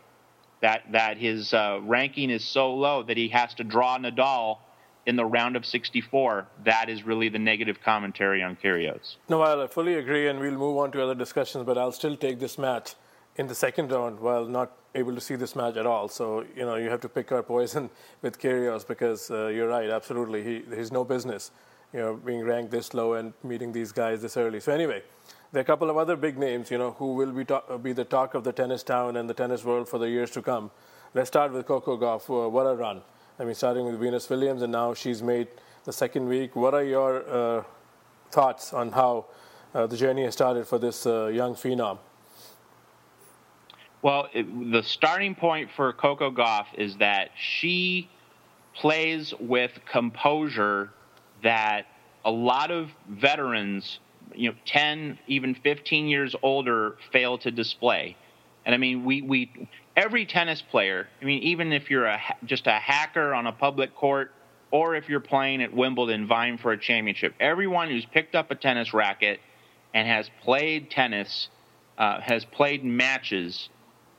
That 0.62 0.92
that 0.92 1.18
his 1.18 1.54
uh, 1.54 1.80
ranking 1.82 2.30
is 2.30 2.44
so 2.44 2.76
low 2.76 3.02
that 3.04 3.18
he 3.18 3.30
has 3.30 3.54
to 3.56 3.64
draw 3.64 3.98
Nadal 3.98 4.60
in 5.08 5.16
the 5.16 5.26
round 5.26 5.56
of 5.56 5.66
64. 5.66 6.46
That 6.66 6.88
is 6.88 7.04
really 7.04 7.30
the 7.30 7.40
negative 7.40 7.80
commentary 7.84 8.44
on 8.44 8.56
Kyrgios. 8.56 9.16
No, 9.28 9.42
I 9.42 9.66
fully 9.66 9.96
agree, 9.96 10.28
and 10.28 10.40
we'll 10.40 10.52
move 10.52 10.78
on 10.78 10.92
to 10.92 11.02
other 11.02 11.16
discussions. 11.16 11.66
But 11.66 11.80
I'll 11.80 11.92
still 11.92 12.16
take 12.16 12.40
this 12.40 12.60
match 12.60 12.94
in 13.38 13.48
the 13.48 13.56
second 13.56 13.92
round 13.92 14.20
while 14.20 14.46
not 14.46 14.72
able 14.94 15.16
to 15.16 15.22
see 15.22 15.36
this 15.36 15.56
match 15.56 15.78
at 15.78 15.86
all. 15.86 16.10
So 16.10 16.46
you 16.56 16.66
know 16.66 16.76
you 16.76 16.90
have 16.90 17.02
to 17.02 17.10
pick 17.10 17.32
our 17.32 17.44
poison 17.44 17.90
with 18.22 18.40
Kyrgios 18.40 18.88
because 18.88 19.32
uh, 19.32 19.48
you're 19.48 19.68
right, 19.68 19.90
absolutely. 19.90 20.44
He 20.44 20.64
he's 20.76 20.92
no 20.92 21.04
business, 21.04 21.52
you 21.94 22.00
know, 22.00 22.16
being 22.16 22.44
ranked 22.44 22.72
this 22.72 22.94
low 22.94 23.14
and 23.14 23.34
meeting 23.44 23.72
these 23.72 23.92
guys 23.92 24.22
this 24.22 24.38
early. 24.38 24.60
So 24.60 24.72
anyway, 24.72 25.04
there 25.52 25.62
are 25.62 25.62
a 25.62 25.66
couple 25.66 25.90
of 25.90 25.98
other 25.98 26.16
big 26.16 26.38
names, 26.38 26.72
you 26.72 26.78
know, 26.78 26.92
who 26.92 27.14
will 27.14 27.32
be 27.32 27.46
talk, 27.46 27.84
be 27.84 27.94
the 27.94 28.06
talk 28.06 28.34
of 28.34 28.44
the 28.44 28.52
tennis 28.52 28.84
town 28.84 29.18
and 29.18 29.30
the 29.30 29.34
tennis 29.34 29.64
world 29.64 29.88
for 29.88 29.98
the 29.98 30.10
years 30.10 30.32
to 30.32 30.42
come. 30.42 30.72
Let's 31.14 31.28
start 31.28 31.52
with 31.52 31.66
Coco 31.66 31.98
Gauff. 31.98 32.30
Uh, 32.30 32.50
what 32.50 32.64
a 32.64 32.76
run! 32.76 33.02
I 33.40 33.44
mean, 33.44 33.56
starting 33.56 33.86
with 33.86 34.00
Venus 34.00 34.30
Williams, 34.30 34.62
and 34.62 34.72
now 34.72 34.94
she's 34.94 35.22
made 35.24 35.48
the 35.84 35.94
second 35.94 36.28
week. 36.28 36.56
What 36.56 36.74
are 36.74 36.84
your 36.84 37.28
uh, 37.30 37.64
thoughts 38.30 38.74
on 38.74 38.92
how 38.92 39.26
uh, 39.74 39.88
the 39.88 39.98
journey 39.98 40.24
has 40.24 40.34
started 40.34 40.68
for 40.68 40.78
this 40.78 41.06
uh, 41.06 41.28
young 41.28 41.56
phenom? 41.56 41.98
Well, 44.02 44.28
it, 44.34 44.72
the 44.72 44.82
starting 44.82 45.36
point 45.36 45.70
for 45.76 45.94
Coco 45.94 46.32
Gauff 46.32 46.66
is 46.76 46.98
that 46.98 47.32
she 47.36 48.10
plays 48.76 49.34
with 49.40 49.72
composure 49.90 50.90
that 51.44 51.86
a 52.26 52.32
lot 52.32 52.72
of 52.72 52.90
veterans, 53.10 54.00
you 54.34 54.50
know, 54.50 54.56
10, 54.66 55.20
even 55.28 55.56
15 55.56 56.08
years 56.08 56.36
older, 56.42 56.98
fail 57.12 57.38
to 57.40 57.52
display. 57.52 58.16
And 58.66 58.74
I 58.74 58.78
mean, 58.78 59.06
we, 59.06 59.22
we 59.22 59.70
every 59.96 60.26
tennis 60.26 60.62
player, 60.62 61.08
I 61.22 61.26
mean, 61.26 61.44
even 61.44 61.72
if 61.74 61.90
you're 61.90 62.06
a, 62.06 62.20
just 62.46 62.68
a 62.68 62.74
hacker 62.74 63.34
on 63.34 63.48
a 63.48 63.52
public 63.52 63.96
court 63.96 64.32
or 64.72 64.96
if 64.96 65.10
you're 65.10 65.20
playing 65.20 65.62
at 65.62 65.74
Wimbledon 65.74 66.28
vying 66.28 66.58
for 66.58 66.72
a 66.72 66.78
championship, 66.78 67.34
everyone 67.40 67.90
who's 67.90 68.06
picked 68.06 68.36
up 68.36 68.52
a 68.52 68.56
tennis 68.56 68.94
racket 68.94 69.40
and 69.94 70.08
has 70.08 70.30
played 70.44 70.90
tennis, 70.90 71.50
uh, 71.98 72.22
has 72.22 72.46
played 72.46 72.86
matches, 72.86 73.70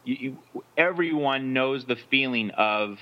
you, 0.05 0.17
you, 0.55 0.65
everyone 0.77 1.53
knows 1.53 1.85
the 1.85 1.97
feeling 2.11 2.51
of 2.51 2.99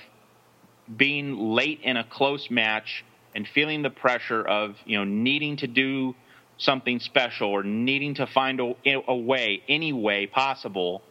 being 0.95 1.37
late 1.37 1.81
in 1.83 1.97
a 1.97 2.03
close 2.03 2.49
match 2.49 3.03
and 3.33 3.47
feeling 3.47 3.81
the 3.81 3.89
pressure 3.89 4.45
of 4.45 4.75
you 4.85 4.97
know 4.97 5.03
needing 5.03 5.57
to 5.57 5.67
do 5.67 6.15
something 6.57 6.99
special 6.99 7.49
or 7.49 7.63
needing 7.63 8.15
to 8.15 8.27
find 8.27 8.59
a, 8.59 8.75
a 9.07 9.15
way, 9.15 9.63
any 9.67 9.93
way 9.93 10.27
possible, 10.27 11.01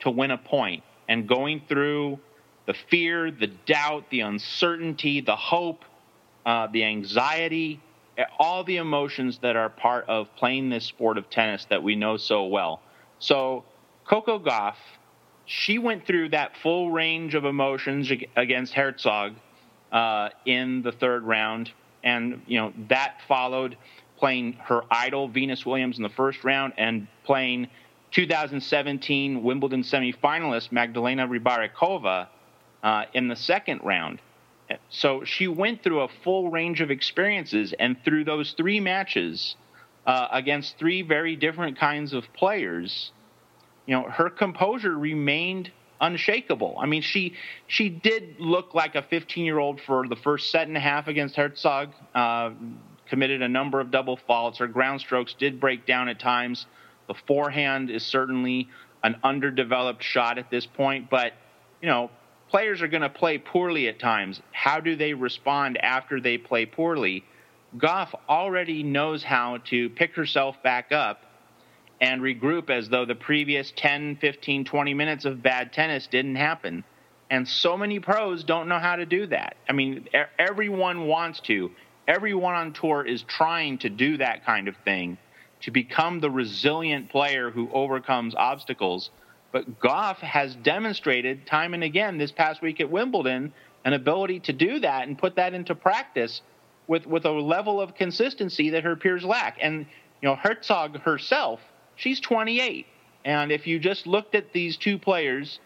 to 0.00 0.10
win 0.10 0.30
a 0.30 0.36
point, 0.36 0.82
and 1.08 1.26
going 1.26 1.62
through 1.66 2.18
the 2.66 2.74
fear, 2.90 3.30
the 3.30 3.46
doubt, 3.46 4.04
the 4.10 4.20
uncertainty, 4.20 5.20
the 5.20 5.36
hope, 5.36 5.84
uh, 6.44 6.66
the 6.66 6.84
anxiety, 6.84 7.80
all 8.38 8.64
the 8.64 8.76
emotions 8.76 9.38
that 9.42 9.56
are 9.56 9.70
part 9.70 10.04
of 10.08 10.28
playing 10.36 10.68
this 10.68 10.84
sport 10.84 11.16
of 11.16 11.30
tennis 11.30 11.66
that 11.70 11.82
we 11.82 11.96
know 11.96 12.16
so 12.16 12.44
well. 12.44 12.82
So 13.18 13.64
Coco 14.06 14.38
Gauff 14.38 14.74
she 15.52 15.78
went 15.78 16.06
through 16.06 16.30
that 16.30 16.56
full 16.62 16.90
range 16.90 17.34
of 17.34 17.44
emotions 17.44 18.10
against 18.36 18.72
Hercog 18.72 19.34
uh, 19.92 20.30
in 20.46 20.80
the 20.80 20.92
third 20.92 21.24
round, 21.24 21.70
and 22.02 22.40
you 22.46 22.58
know 22.58 22.72
that 22.88 23.18
followed 23.28 23.76
playing 24.16 24.54
her 24.54 24.82
idol 24.90 25.28
Venus 25.28 25.66
Williams 25.66 25.98
in 25.98 26.02
the 26.02 26.08
first 26.08 26.42
round 26.42 26.72
and 26.78 27.06
playing 27.24 27.68
2017 28.12 29.42
Wimbledon 29.42 29.82
semifinalist 29.82 30.72
Magdalena 30.72 31.28
Rybarikova 31.28 32.28
uh, 32.82 33.04
in 33.12 33.28
the 33.28 33.36
second 33.36 33.82
round. 33.84 34.20
So 34.88 35.22
she 35.24 35.48
went 35.48 35.82
through 35.82 36.00
a 36.00 36.08
full 36.24 36.50
range 36.50 36.80
of 36.80 36.90
experiences, 36.90 37.74
and 37.78 38.02
through 38.06 38.24
those 38.24 38.52
three 38.52 38.80
matches, 38.80 39.56
uh, 40.06 40.28
against 40.32 40.78
three 40.78 41.02
very 41.02 41.36
different 41.36 41.78
kinds 41.78 42.14
of 42.14 42.24
players, 42.32 43.12
you 43.86 43.94
know, 43.94 44.02
her 44.02 44.30
composure 44.30 44.96
remained 44.96 45.70
unshakable. 46.00 46.76
I 46.78 46.86
mean, 46.86 47.02
she 47.02 47.34
she 47.66 47.88
did 47.88 48.36
look 48.38 48.74
like 48.74 48.94
a 48.94 49.02
15 49.02 49.44
year 49.44 49.58
old 49.58 49.80
for 49.80 50.06
the 50.06 50.16
first 50.16 50.50
set 50.50 50.68
and 50.68 50.76
a 50.76 50.80
half 50.80 51.08
against 51.08 51.36
Hercog. 51.36 51.90
Uh, 52.14 52.50
committed 53.08 53.42
a 53.42 53.48
number 53.48 53.80
of 53.80 53.90
double 53.90 54.16
faults. 54.16 54.58
Her 54.58 54.66
ground 54.66 55.00
strokes 55.00 55.34
did 55.34 55.60
break 55.60 55.86
down 55.86 56.08
at 56.08 56.18
times. 56.18 56.66
The 57.08 57.14
forehand 57.26 57.90
is 57.90 58.04
certainly 58.04 58.68
an 59.02 59.16
underdeveloped 59.22 60.02
shot 60.02 60.38
at 60.38 60.50
this 60.50 60.64
point, 60.64 61.10
but 61.10 61.32
you 61.80 61.88
know, 61.88 62.10
players 62.48 62.80
are 62.80 62.88
going 62.88 63.02
to 63.02 63.10
play 63.10 63.38
poorly 63.38 63.88
at 63.88 63.98
times. 63.98 64.40
How 64.52 64.80
do 64.80 64.96
they 64.96 65.14
respond 65.14 65.76
after 65.78 66.20
they 66.20 66.38
play 66.38 66.64
poorly? 66.64 67.24
Gauff 67.76 68.14
already 68.28 68.82
knows 68.82 69.22
how 69.22 69.58
to 69.64 69.88
pick 69.90 70.14
herself 70.14 70.62
back 70.62 70.92
up 70.92 71.22
and 72.02 72.20
regroup 72.20 72.68
as 72.68 72.88
though 72.88 73.04
the 73.06 73.14
previous 73.14 73.72
10, 73.76 74.16
15, 74.16 74.64
20 74.64 74.92
minutes 74.92 75.24
of 75.24 75.40
bad 75.40 75.72
tennis 75.72 76.08
didn't 76.08 76.34
happen. 76.34 76.82
And 77.30 77.48
so 77.48 77.78
many 77.78 78.00
pros 78.00 78.42
don't 78.42 78.68
know 78.68 78.80
how 78.80 78.96
to 78.96 79.06
do 79.06 79.26
that. 79.28 79.56
I 79.68 79.72
mean, 79.72 80.08
everyone 80.38 81.06
wants 81.06 81.40
to. 81.42 81.70
Everyone 82.08 82.54
on 82.54 82.72
tour 82.72 83.06
is 83.06 83.22
trying 83.22 83.78
to 83.78 83.88
do 83.88 84.16
that 84.18 84.44
kind 84.44 84.66
of 84.66 84.74
thing 84.84 85.16
to 85.62 85.70
become 85.70 86.18
the 86.18 86.28
resilient 86.28 87.08
player 87.08 87.52
who 87.52 87.70
overcomes 87.72 88.34
obstacles. 88.34 89.10
But 89.52 89.78
Gauff 89.78 90.16
has 90.16 90.56
demonstrated 90.56 91.46
time 91.46 91.72
and 91.72 91.84
again 91.84 92.18
this 92.18 92.32
past 92.32 92.60
week 92.60 92.80
at 92.80 92.90
Wimbledon 92.90 93.52
an 93.84 93.92
ability 93.92 94.40
to 94.40 94.52
do 94.52 94.80
that 94.80 95.06
and 95.06 95.16
put 95.16 95.36
that 95.36 95.54
into 95.54 95.76
practice 95.76 96.42
with, 96.88 97.06
with 97.06 97.24
a 97.26 97.30
level 97.30 97.80
of 97.80 97.94
consistency 97.94 98.70
that 98.70 98.82
her 98.82 98.96
peers 98.96 99.22
lack. 99.22 99.58
And, 99.62 99.86
you 100.20 100.28
know, 100.28 100.34
Hercog 100.34 101.00
herself, 101.02 101.60
she's 102.02 102.20
28. 102.20 102.86
And 103.24 103.52
if 103.52 103.66
you 103.66 103.78
just 103.78 104.06
looked 104.06 104.34
at 104.34 104.52
these 104.52 104.76
two 104.76 104.98
players 104.98 105.60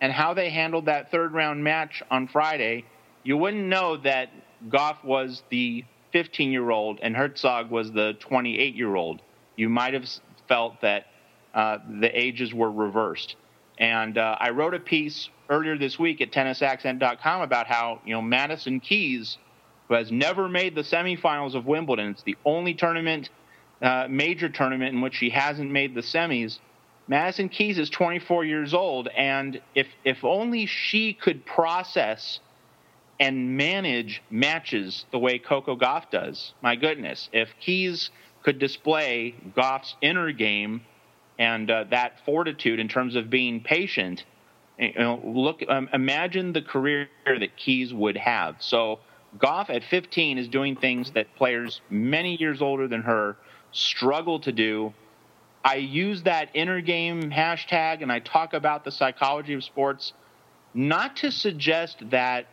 and 0.00 0.10
how 0.12 0.34
they 0.34 0.50
handled 0.50 0.86
that 0.86 1.10
third 1.10 1.32
round 1.34 1.62
match 1.62 2.02
on 2.10 2.26
Friday, 2.26 2.84
you 3.22 3.36
wouldn't 3.36 3.64
know 3.64 3.98
that 3.98 4.30
Gauff 4.68 5.04
was 5.04 5.42
the 5.50 5.84
15 6.12 6.50
year 6.50 6.70
old 6.70 6.98
and 7.02 7.14
Hercog 7.14 7.68
was 7.68 7.92
the 7.92 8.14
28 8.20 8.74
year 8.74 8.94
old. 8.94 9.20
You 9.56 9.68
might 9.68 9.94
have 9.94 10.08
felt 10.48 10.80
that 10.80 11.06
uh, 11.54 11.78
the 12.00 12.10
ages 12.18 12.54
were 12.54 12.70
reversed. 12.70 13.36
And 13.78 14.16
uh, 14.16 14.36
I 14.40 14.50
wrote 14.50 14.74
a 14.74 14.80
piece 14.80 15.28
earlier 15.50 15.76
this 15.76 15.98
week 15.98 16.20
at 16.20 16.32
tennisaccent.com 16.32 17.42
about 17.42 17.66
how, 17.66 18.00
you 18.06 18.14
know, 18.14 18.22
Madison 18.22 18.80
Keys 18.80 19.36
who 19.88 19.94
has 19.94 20.10
never 20.10 20.48
made 20.48 20.74
the 20.74 20.80
semifinals 20.80 21.54
of 21.54 21.66
Wimbledon. 21.66 22.10
It's 22.10 22.22
the 22.22 22.36
only 22.44 22.74
tournament, 22.74 23.28
uh, 23.84 24.06
major 24.08 24.48
tournament, 24.48 24.94
in 24.94 25.02
which 25.02 25.14
she 25.14 25.28
hasn't 25.30 25.70
made 25.70 25.94
the 25.94 26.00
semis. 26.00 26.58
Madison 27.06 27.50
Keys 27.50 27.78
is 27.78 27.90
24 27.90 28.44
years 28.46 28.72
old, 28.72 29.08
and 29.08 29.60
if 29.74 29.86
if 30.04 30.24
only 30.24 30.64
she 30.64 31.12
could 31.12 31.44
process 31.44 32.40
and 33.20 33.56
manage 33.58 34.22
matches 34.30 35.04
the 35.12 35.18
way 35.18 35.38
Coco 35.38 35.76
Gauff 35.76 36.10
does. 36.10 36.54
My 36.62 36.76
goodness, 36.76 37.28
if 37.32 37.50
Keys 37.60 38.10
could 38.42 38.58
display 38.58 39.34
Gauff's 39.54 39.94
inner 40.00 40.32
game 40.32 40.82
and 41.38 41.70
uh, 41.70 41.84
that 41.90 42.24
fortitude 42.24 42.80
in 42.80 42.88
terms 42.88 43.16
of 43.16 43.28
being 43.28 43.60
patient, 43.60 44.24
you 44.78 44.94
know, 44.94 45.20
look, 45.22 45.62
um, 45.68 45.90
imagine 45.92 46.54
the 46.54 46.62
career 46.62 47.08
that 47.26 47.56
Keys 47.56 47.92
would 47.92 48.16
have. 48.16 48.56
So 48.60 49.00
Gauff 49.38 49.68
at 49.68 49.84
15 49.84 50.38
is 50.38 50.48
doing 50.48 50.74
things 50.74 51.12
that 51.12 51.34
players 51.36 51.80
many 51.90 52.36
years 52.40 52.62
older 52.62 52.88
than 52.88 53.02
her 53.02 53.36
struggle 53.74 54.40
to 54.40 54.52
do. 54.52 54.94
I 55.62 55.76
use 55.76 56.22
that 56.22 56.48
inner 56.54 56.80
game 56.80 57.30
hashtag 57.30 58.02
and 58.02 58.10
I 58.10 58.20
talk 58.20 58.54
about 58.54 58.84
the 58.84 58.90
psychology 58.90 59.52
of 59.54 59.64
sports 59.64 60.12
not 60.72 61.16
to 61.16 61.30
suggest 61.30 61.98
that 62.10 62.46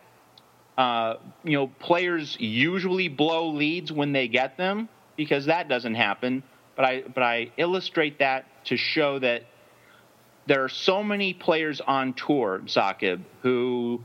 uh, 0.78 1.16
you 1.44 1.54
know 1.54 1.68
players 1.68 2.38
usually 2.40 3.08
blow 3.08 3.50
leads 3.50 3.92
when 3.92 4.12
they 4.12 4.28
get 4.28 4.58
them 4.58 4.90
because 5.16 5.46
that 5.46 5.68
doesn't 5.68 5.96
happen. 5.96 6.44
But 6.76 6.86
I 6.86 7.02
but 7.02 7.24
I 7.24 7.52
illustrate 7.58 8.20
that 8.20 8.46
to 8.66 8.78
show 8.78 9.20
that 9.20 9.44
there 10.48 10.64
are 10.64 10.70
so 10.70 11.04
many 11.04 11.34
players 11.34 11.82
on 11.82 12.14
tour, 12.14 12.62
Saqib, 12.66 13.22
who 13.42 14.02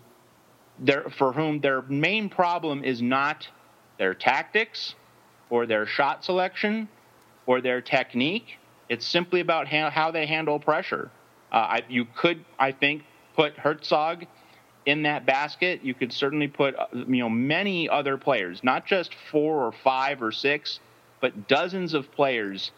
for 1.17 1.33
whom 1.33 1.61
their 1.61 1.83
main 1.83 2.29
problem 2.29 2.85
is 2.85 3.01
not 3.01 3.49
their 3.99 4.13
tactics 4.13 4.95
or 5.49 5.65
their 5.65 5.87
shot 5.87 6.25
selection 6.25 6.89
or 7.47 7.61
their 7.61 7.81
technique. 7.81 8.59
It's 8.89 9.07
simply 9.07 9.41
about 9.41 9.69
ha- 9.69 9.91
how 9.91 10.11
they 10.11 10.27
handle 10.27 10.59
pressure. 10.59 11.11
Uh, 11.51 11.57
I, 11.57 11.83
you 11.89 12.05
could, 12.17 12.45
I 12.59 12.73
think, 12.73 13.03
put 13.35 13.57
Hercog 13.57 14.27
in 14.85 15.03
that 15.03 15.27
basket. 15.27 15.81
You 15.83 15.95
could 15.95 16.13
certainly 16.13 16.49
put, 16.49 16.79
uh, 16.79 16.87
you 16.93 17.19
know, 17.19 17.31
many 17.31 17.89
other 17.89 18.17
players, 18.17 18.63
not 18.63 18.87
just 18.87 19.15
four 19.31 19.65
or 19.65 19.73
five 19.73 20.23
or 20.23 20.33
six, 20.33 20.81
but 21.21 21.49
dozens 21.49 21.95
of 21.95 22.11
players 22.13 22.71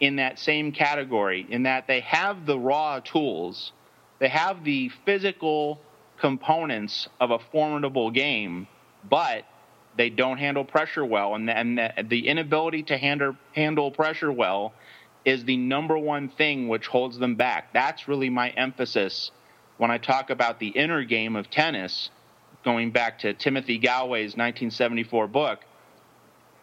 in 0.00 0.16
that 0.16 0.38
same 0.38 0.72
category. 0.72 1.46
In 1.48 1.64
that 1.64 1.86
they 1.86 2.00
have 2.00 2.46
the 2.46 2.58
raw 2.58 3.00
tools, 3.00 3.72
they 4.18 4.28
have 4.28 4.64
the 4.64 4.90
physical 5.04 5.80
components 6.18 7.08
of 7.20 7.30
a 7.30 7.38
formidable 7.38 8.10
game, 8.10 8.66
but 9.08 9.44
they 9.96 10.10
don't 10.10 10.38
handle 10.38 10.64
pressure 10.64 11.04
well, 11.04 11.34
and 11.34 11.48
the, 11.48 11.56
and 11.56 11.78
the, 11.78 11.90
the 12.08 12.28
inability 12.28 12.84
to 12.84 12.96
handle 12.96 13.36
handle 13.52 13.90
pressure 13.90 14.32
well 14.32 14.72
is 15.24 15.44
the 15.44 15.56
number 15.56 15.96
one 15.96 16.28
thing 16.28 16.68
which 16.68 16.86
holds 16.86 17.18
them 17.18 17.36
back. 17.36 17.72
That's 17.72 18.08
really 18.08 18.30
my 18.30 18.50
emphasis 18.50 19.30
when 19.76 19.90
I 19.90 19.98
talk 19.98 20.30
about 20.30 20.58
the 20.58 20.68
inner 20.68 21.04
game 21.04 21.36
of 21.36 21.50
tennis, 21.50 22.10
going 22.64 22.90
back 22.90 23.20
to 23.20 23.34
Timothy 23.34 23.78
Gallwey's 23.78 24.36
1974 24.36 25.28
book. 25.28 25.60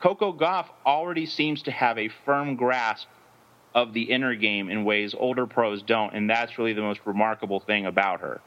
Coco 0.01 0.31
Gauff 0.31 0.67
already 0.85 1.25
seems 1.25 1.63
to 1.63 1.71
have 1.71 1.97
a 1.97 2.09
firm 2.25 2.55
grasp 2.55 3.07
of 3.75 3.93
the 3.93 4.03
inner 4.03 4.35
game 4.35 4.69
in 4.69 4.85
ways 4.85 5.13
older 5.17 5.45
pros 5.45 5.83
don't, 5.83 6.13
and 6.13 6.29
that's 6.29 6.57
really 6.57 6.73
the 6.73 6.81
most 6.81 7.01
remarkable 7.05 7.59
thing 7.59 7.85
about 7.85 8.21
her. 8.21 8.41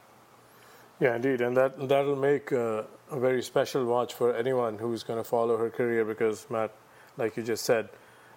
Yeah, 0.99 1.15
indeed, 1.15 1.41
and 1.41 1.57
that 1.57 1.89
that'll 1.89 2.15
make 2.15 2.53
uh, 2.53 2.83
a 3.11 3.19
very 3.19 3.41
special 3.41 3.85
watch 3.85 4.13
for 4.13 4.33
anyone 4.35 4.77
who's 4.77 5.03
going 5.03 5.19
to 5.19 5.23
follow 5.23 5.57
her 5.57 5.69
career 5.69 6.05
because 6.05 6.45
Matt, 6.49 6.71
like 7.17 7.35
you 7.35 7.43
just 7.43 7.65
said, 7.65 7.89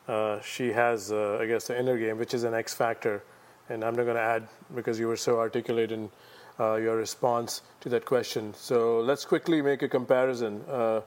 uh, 0.09 0.40
she 0.40 0.73
has, 0.73 1.12
uh, 1.12 1.38
I 1.40 1.47
guess, 1.47 1.66
the 1.66 1.79
inner 1.79 1.99
game, 1.99 2.19
which 2.19 2.35
is 2.35 2.45
an 2.45 2.55
X 2.55 2.75
factor, 2.75 3.23
and 3.69 3.85
I'm 3.85 3.95
not 3.95 4.05
going 4.05 4.16
to 4.16 4.23
add 4.23 4.49
because 4.75 4.99
you 4.99 5.07
were 5.07 5.16
so 5.16 5.38
articulate 5.38 5.92
in 5.92 6.11
uh, 6.59 6.77
your 6.77 6.97
response 6.97 7.62
to 7.81 7.88
that 7.90 8.05
question. 8.05 8.55
So 8.55 9.01
let's 9.01 9.25
quickly 9.25 9.61
make 9.61 9.83
a 9.83 9.88
comparison, 9.88 10.62
uh, 10.69 11.03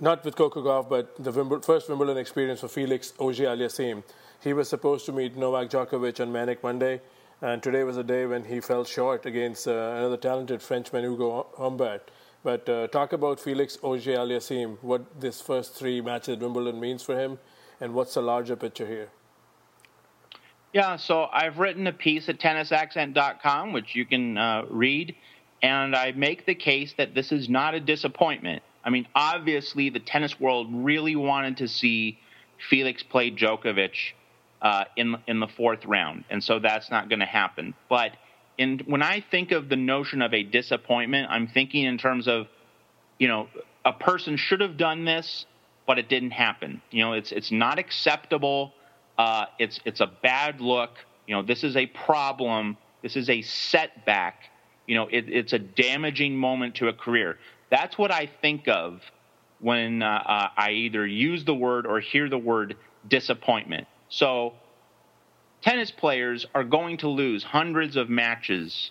not 0.00 0.24
with 0.24 0.34
Coco 0.34 0.62
Gauff, 0.62 0.88
but 0.88 1.22
the 1.22 1.30
Wimbledon, 1.30 1.62
first 1.62 1.88
Wimbledon 1.88 2.16
experience 2.16 2.60
for 2.60 2.68
Felix 2.68 3.12
Auger-Aliassime. 3.18 4.02
He 4.40 4.54
was 4.54 4.68
supposed 4.68 5.04
to 5.06 5.12
meet 5.12 5.36
Novak 5.36 5.68
Djokovic 5.68 6.20
on 6.20 6.32
Manic 6.32 6.62
Monday. 6.62 7.02
And 7.42 7.62
today 7.62 7.84
was 7.84 7.96
a 7.96 8.04
day 8.04 8.26
when 8.26 8.44
he 8.44 8.60
fell 8.60 8.84
short 8.84 9.24
against 9.24 9.66
uh, 9.66 9.70
another 9.70 10.18
talented 10.18 10.60
Frenchman, 10.60 11.04
Ugo 11.04 11.46
Humbert. 11.56 12.10
But 12.42 12.68
uh, 12.68 12.86
talk 12.88 13.14
about 13.14 13.40
Felix 13.40 13.78
Auger-Aliassime, 13.82 14.76
what 14.82 15.20
this 15.20 15.40
first 15.40 15.74
three 15.74 16.02
matches 16.02 16.36
at 16.36 16.40
Wimbledon 16.40 16.78
means 16.78 17.02
for 17.02 17.18
him, 17.18 17.38
and 17.80 17.94
what's 17.94 18.14
the 18.14 18.20
larger 18.20 18.56
picture 18.56 18.86
here? 18.86 19.08
Yeah, 20.74 20.96
so 20.96 21.28
I've 21.32 21.58
written 21.58 21.86
a 21.86 21.92
piece 21.92 22.28
at 22.28 22.38
tennisaccent.com, 22.38 23.72
which 23.72 23.94
you 23.94 24.04
can 24.04 24.36
uh, 24.36 24.64
read, 24.68 25.14
and 25.62 25.96
I 25.96 26.12
make 26.12 26.44
the 26.44 26.54
case 26.54 26.94
that 26.98 27.14
this 27.14 27.32
is 27.32 27.48
not 27.48 27.74
a 27.74 27.80
disappointment. 27.80 28.62
I 28.84 28.90
mean, 28.90 29.08
obviously, 29.14 29.88
the 29.88 30.00
tennis 30.00 30.38
world 30.38 30.68
really 30.70 31.16
wanted 31.16 31.56
to 31.58 31.68
see 31.68 32.18
Felix 32.68 33.02
play 33.02 33.30
Djokovic 33.30 34.12
uh, 34.62 34.84
in 34.96 35.16
in 35.26 35.40
the 35.40 35.48
fourth 35.48 35.84
round, 35.84 36.24
and 36.30 36.42
so 36.42 36.58
that's 36.58 36.90
not 36.90 37.08
going 37.08 37.20
to 37.20 37.26
happen. 37.26 37.74
But 37.88 38.12
in 38.58 38.80
when 38.86 39.02
I 39.02 39.24
think 39.30 39.52
of 39.52 39.68
the 39.68 39.76
notion 39.76 40.22
of 40.22 40.34
a 40.34 40.42
disappointment, 40.42 41.30
I'm 41.30 41.46
thinking 41.48 41.84
in 41.84 41.98
terms 41.98 42.28
of, 42.28 42.46
you 43.18 43.28
know, 43.28 43.48
a 43.84 43.92
person 43.92 44.36
should 44.36 44.60
have 44.60 44.76
done 44.76 45.04
this, 45.04 45.46
but 45.86 45.98
it 45.98 46.08
didn't 46.08 46.32
happen. 46.32 46.82
You 46.90 47.04
know, 47.04 47.12
it's 47.14 47.32
it's 47.32 47.50
not 47.50 47.78
acceptable. 47.78 48.74
Uh, 49.16 49.46
it's 49.58 49.80
it's 49.84 50.00
a 50.00 50.06
bad 50.06 50.60
look. 50.60 50.90
You 51.26 51.36
know, 51.36 51.42
this 51.42 51.64
is 51.64 51.76
a 51.76 51.86
problem. 51.86 52.76
This 53.02 53.16
is 53.16 53.30
a 53.30 53.42
setback. 53.42 54.50
You 54.86 54.96
know, 54.96 55.08
it, 55.08 55.28
it's 55.28 55.52
a 55.52 55.58
damaging 55.58 56.36
moment 56.36 56.76
to 56.76 56.88
a 56.88 56.92
career. 56.92 57.38
That's 57.70 57.96
what 57.96 58.10
I 58.10 58.28
think 58.42 58.68
of 58.68 59.00
when 59.60 60.02
uh, 60.02 60.06
uh, 60.06 60.48
I 60.56 60.70
either 60.72 61.06
use 61.06 61.44
the 61.44 61.54
word 61.54 61.86
or 61.86 62.00
hear 62.00 62.28
the 62.28 62.38
word 62.38 62.76
disappointment. 63.08 63.86
So, 64.10 64.54
tennis 65.62 65.90
players 65.90 66.46
are 66.54 66.64
going 66.64 66.98
to 66.98 67.08
lose 67.08 67.42
hundreds 67.44 67.96
of 67.96 68.10
matches 68.10 68.90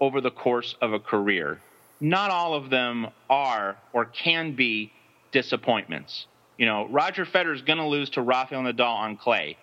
over 0.00 0.20
the 0.20 0.30
course 0.30 0.74
of 0.80 0.92
a 0.92 0.98
career. 0.98 1.60
Not 2.00 2.30
all 2.30 2.54
of 2.54 2.70
them 2.70 3.08
are 3.30 3.76
or 3.92 4.06
can 4.06 4.54
be 4.56 4.92
disappointments. 5.32 6.26
You 6.58 6.66
know, 6.66 6.88
Roger 6.88 7.26
Federer 7.26 7.54
is 7.54 7.62
going 7.62 7.78
to 7.78 7.86
lose 7.86 8.10
to 8.10 8.22
Rafael 8.22 8.62
Nadal 8.62 8.96
on 8.96 9.16
clay. 9.16 9.56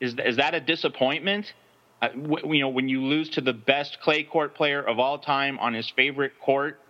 Is 0.00 0.14
is 0.24 0.36
that 0.36 0.54
a 0.54 0.60
disappointment? 0.60 1.52
Uh, 2.00 2.08
w- 2.08 2.54
you 2.54 2.60
know, 2.60 2.70
when 2.70 2.88
you 2.88 3.02
lose 3.04 3.28
to 3.30 3.40
the 3.40 3.52
best 3.52 4.00
clay 4.00 4.22
court 4.22 4.54
player 4.54 4.82
of 4.82 4.98
all 4.98 5.18
time 5.18 5.58
on 5.58 5.74
his 5.74 5.88
favorite 5.90 6.32
court, 6.40 6.80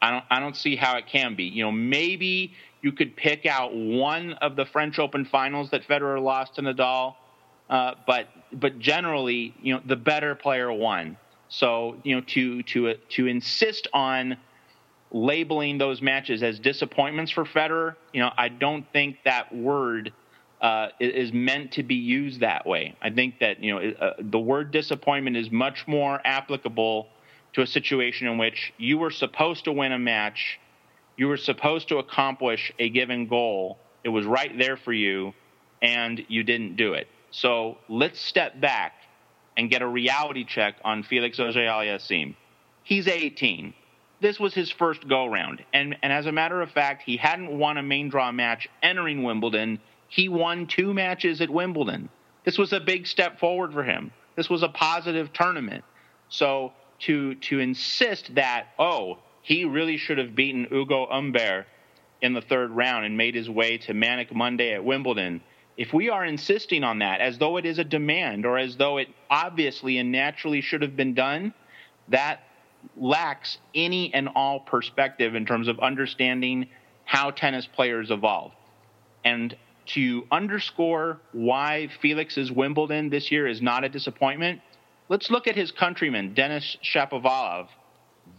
I 0.00 0.10
don't 0.10 0.24
I 0.30 0.40
don't 0.40 0.56
see 0.56 0.76
how 0.76 0.96
it 0.98 1.06
can 1.08 1.34
be. 1.34 1.44
You 1.44 1.64
know, 1.64 1.72
maybe 1.72 2.54
you 2.86 2.92
could 2.92 3.16
pick 3.16 3.46
out 3.46 3.74
one 3.74 4.34
of 4.34 4.54
the 4.54 4.64
French 4.64 5.00
Open 5.00 5.24
finals 5.24 5.70
that 5.70 5.82
Federer 5.88 6.22
lost 6.22 6.54
to 6.54 6.62
Nadal, 6.62 7.16
uh, 7.68 7.94
but 8.06 8.28
but 8.52 8.78
generally, 8.78 9.52
you 9.60 9.74
know, 9.74 9.80
the 9.84 9.96
better 9.96 10.36
player 10.36 10.72
won. 10.72 11.16
So 11.48 11.96
you 12.04 12.14
know, 12.14 12.22
to 12.28 12.62
to 12.62 12.94
to 12.94 13.26
insist 13.26 13.88
on 13.92 14.36
labeling 15.10 15.78
those 15.78 16.00
matches 16.00 16.44
as 16.44 16.60
disappointments 16.60 17.32
for 17.32 17.44
Federer, 17.44 17.96
you 18.12 18.20
know, 18.20 18.30
I 18.38 18.48
don't 18.50 18.86
think 18.92 19.16
that 19.24 19.52
word 19.52 20.12
uh, 20.60 20.90
is 21.00 21.32
meant 21.32 21.72
to 21.72 21.82
be 21.82 21.96
used 21.96 22.38
that 22.38 22.66
way. 22.66 22.94
I 23.02 23.10
think 23.10 23.40
that 23.40 23.64
you 23.64 23.74
know 23.74 23.80
uh, 24.00 24.12
the 24.20 24.38
word 24.38 24.70
disappointment 24.70 25.36
is 25.36 25.50
much 25.50 25.88
more 25.88 26.20
applicable 26.24 27.08
to 27.54 27.62
a 27.62 27.66
situation 27.66 28.28
in 28.28 28.38
which 28.38 28.72
you 28.78 28.98
were 28.98 29.10
supposed 29.10 29.64
to 29.64 29.72
win 29.72 29.90
a 29.90 29.98
match, 29.98 30.60
you 31.16 31.28
were 31.28 31.36
supposed 31.36 31.88
to 31.88 31.98
accomplish 31.98 32.72
a 32.78 32.88
given 32.88 33.26
goal, 33.26 33.78
it 34.04 34.08
was 34.08 34.26
right 34.26 34.56
there 34.58 34.76
for 34.76 34.92
you, 34.92 35.32
and 35.82 36.24
you 36.28 36.42
didn't 36.42 36.76
do 36.76 36.94
it. 36.94 37.08
So 37.30 37.78
let's 37.88 38.20
step 38.20 38.60
back 38.60 38.94
and 39.56 39.70
get 39.70 39.82
a 39.82 39.86
reality 39.86 40.44
check 40.44 40.76
on 40.84 41.02
Felix 41.02 41.38
Auger-Aliassime. 41.38 42.34
He's 42.82 43.08
18 43.08 43.74
this 44.20 44.40
was 44.40 44.54
his 44.54 44.70
first 44.70 45.06
go 45.08 45.26
round. 45.26 45.62
And, 45.72 45.96
and 46.02 46.12
as 46.12 46.26
a 46.26 46.32
matter 46.32 46.62
of 46.62 46.70
fact, 46.70 47.02
he 47.02 47.16
hadn't 47.16 47.56
won 47.58 47.76
a 47.76 47.82
main 47.82 48.08
draw 48.08 48.32
match 48.32 48.68
entering 48.82 49.22
Wimbledon. 49.22 49.80
He 50.08 50.28
won 50.28 50.66
two 50.66 50.94
matches 50.94 51.40
at 51.40 51.50
Wimbledon. 51.50 52.08
This 52.44 52.58
was 52.58 52.72
a 52.72 52.80
big 52.80 53.06
step 53.06 53.38
forward 53.38 53.72
for 53.72 53.82
him. 53.82 54.12
This 54.36 54.48
was 54.48 54.62
a 54.62 54.68
positive 54.68 55.32
tournament. 55.32 55.84
So 56.28 56.72
to 57.00 57.34
to 57.34 57.58
insist 57.58 58.34
that, 58.36 58.68
oh, 58.78 59.18
he 59.46 59.64
really 59.64 59.96
should 59.96 60.18
have 60.18 60.34
beaten 60.34 60.66
Ugo 60.72 61.06
Humbert 61.06 61.66
in 62.20 62.32
the 62.32 62.40
third 62.40 62.72
round 62.72 63.04
and 63.04 63.16
made 63.16 63.36
his 63.36 63.48
way 63.48 63.78
to 63.78 63.94
Manic 63.94 64.34
Monday 64.34 64.72
at 64.72 64.84
Wimbledon. 64.84 65.40
If 65.76 65.92
we 65.92 66.10
are 66.10 66.24
insisting 66.24 66.82
on 66.82 66.98
that 66.98 67.20
as 67.20 67.38
though 67.38 67.56
it 67.56 67.64
is 67.64 67.78
a 67.78 67.84
demand 67.84 68.44
or 68.44 68.58
as 68.58 68.76
though 68.76 68.96
it 68.96 69.06
obviously 69.30 69.98
and 69.98 70.10
naturally 70.10 70.62
should 70.62 70.82
have 70.82 70.96
been 70.96 71.14
done, 71.14 71.54
that 72.08 72.40
lacks 72.96 73.58
any 73.72 74.12
and 74.12 74.28
all 74.34 74.58
perspective 74.58 75.36
in 75.36 75.46
terms 75.46 75.68
of 75.68 75.78
understanding 75.78 76.66
how 77.04 77.30
tennis 77.30 77.68
players 77.72 78.10
evolve. 78.10 78.50
And 79.24 79.56
to 79.94 80.26
underscore 80.32 81.20
why 81.30 81.88
Felix's 82.02 82.50
Wimbledon 82.50 83.10
this 83.10 83.30
year 83.30 83.46
is 83.46 83.62
not 83.62 83.84
a 83.84 83.88
disappointment, 83.88 84.60
let's 85.08 85.30
look 85.30 85.46
at 85.46 85.54
his 85.54 85.70
countryman, 85.70 86.34
Denis 86.34 86.76
Shapovalov. 86.82 87.68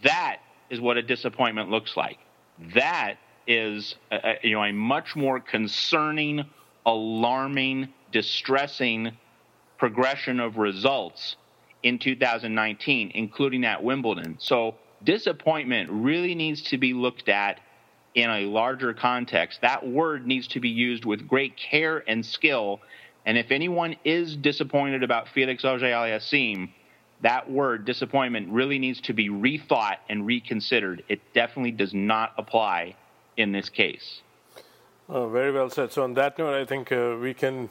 That 0.03 0.41
is 0.69 0.79
what 0.79 0.97
a 0.97 1.01
disappointment 1.01 1.69
looks 1.69 1.95
like. 1.95 2.17
That 2.73 3.15
is 3.45 3.95
a, 4.11 4.35
you 4.43 4.51
know, 4.51 4.63
a 4.63 4.73
much 4.73 5.15
more 5.15 5.39
concerning, 5.39 6.45
alarming, 6.85 7.89
distressing 8.11 9.11
progression 9.77 10.39
of 10.39 10.57
results 10.57 11.35
in 11.83 11.99
2019, 11.99 13.11
including 13.13 13.63
at 13.63 13.83
Wimbledon. 13.83 14.35
So 14.39 14.75
disappointment 15.03 15.89
really 15.91 16.35
needs 16.35 16.61
to 16.63 16.77
be 16.77 16.93
looked 16.93 17.29
at 17.29 17.59
in 18.15 18.29
a 18.29 18.45
larger 18.45 18.93
context. 18.93 19.61
That 19.61 19.87
word 19.87 20.25
needs 20.25 20.47
to 20.49 20.59
be 20.59 20.69
used 20.69 21.05
with 21.05 21.27
great 21.27 21.55
care 21.55 22.03
and 22.07 22.25
skill. 22.25 22.81
And 23.25 23.37
if 23.37 23.51
anyone 23.51 23.95
is 24.03 24.35
disappointed 24.35 25.03
about 25.03 25.27
Felix 25.29 25.63
Auger-Aliassime, 25.63 26.69
that 27.21 27.49
word 27.49 27.85
disappointment 27.85 28.49
really 28.49 28.79
needs 28.79 29.01
to 29.01 29.13
be 29.13 29.29
rethought 29.29 29.97
and 30.09 30.25
reconsidered. 30.25 31.03
It 31.09 31.21
definitely 31.33 31.71
does 31.71 31.93
not 31.93 32.33
apply 32.37 32.95
in 33.37 33.51
this 33.51 33.69
case. 33.69 34.21
Oh, 35.09 35.29
very 35.29 35.51
well 35.51 35.69
said. 35.69 35.91
So 35.91 36.03
on 36.03 36.13
that 36.15 36.37
note, 36.37 36.53
I 36.53 36.65
think 36.65 36.91
uh, 36.91 37.15
we 37.19 37.33
can 37.33 37.69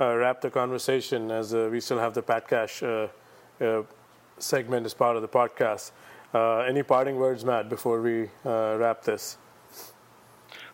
uh, 0.00 0.14
wrap 0.16 0.40
the 0.40 0.50
conversation 0.50 1.30
as 1.30 1.54
uh, 1.54 1.68
we 1.70 1.80
still 1.80 1.98
have 1.98 2.14
the 2.14 2.22
Pat 2.22 2.46
Cash 2.46 2.82
uh, 2.82 3.08
uh, 3.60 3.82
segment 4.38 4.84
as 4.86 4.94
part 4.94 5.16
of 5.16 5.22
the 5.22 5.28
podcast. 5.28 5.92
Uh, 6.32 6.58
any 6.58 6.82
parting 6.82 7.16
words, 7.16 7.44
Matt, 7.44 7.68
before 7.68 8.02
we 8.02 8.28
uh, 8.44 8.76
wrap 8.78 9.02
this? 9.02 9.38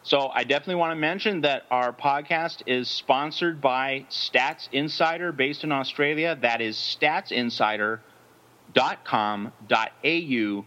So 0.02 0.28
I 0.28 0.44
definitely 0.44 0.76
want 0.76 0.92
to 0.92 0.96
mention 0.96 1.42
that 1.42 1.66
our 1.70 1.92
podcast 1.92 2.62
is 2.66 2.88
sponsored 2.88 3.60
by 3.60 4.06
Stats 4.08 4.68
Insider 4.72 5.30
based 5.30 5.62
in 5.62 5.72
Australia. 5.72 6.38
That 6.40 6.62
is 6.62 6.76
statsinsider.com.au. 8.74 10.64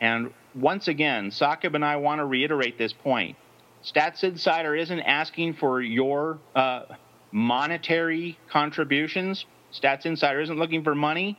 And 0.00 0.32
once 0.54 0.88
again, 0.88 1.30
Saqib 1.30 1.74
and 1.74 1.84
I 1.84 1.96
want 1.96 2.20
to 2.20 2.24
reiterate 2.24 2.78
this 2.78 2.92
point. 2.92 3.36
Stats 3.84 4.24
Insider 4.24 4.74
isn't 4.74 5.00
asking 5.00 5.54
for 5.54 5.80
your 5.80 6.38
uh, 6.54 6.82
monetary 7.32 8.38
contributions. 8.50 9.46
Stats 9.72 10.06
Insider 10.06 10.40
isn't 10.40 10.58
looking 10.58 10.84
for 10.84 10.94
money 10.94 11.38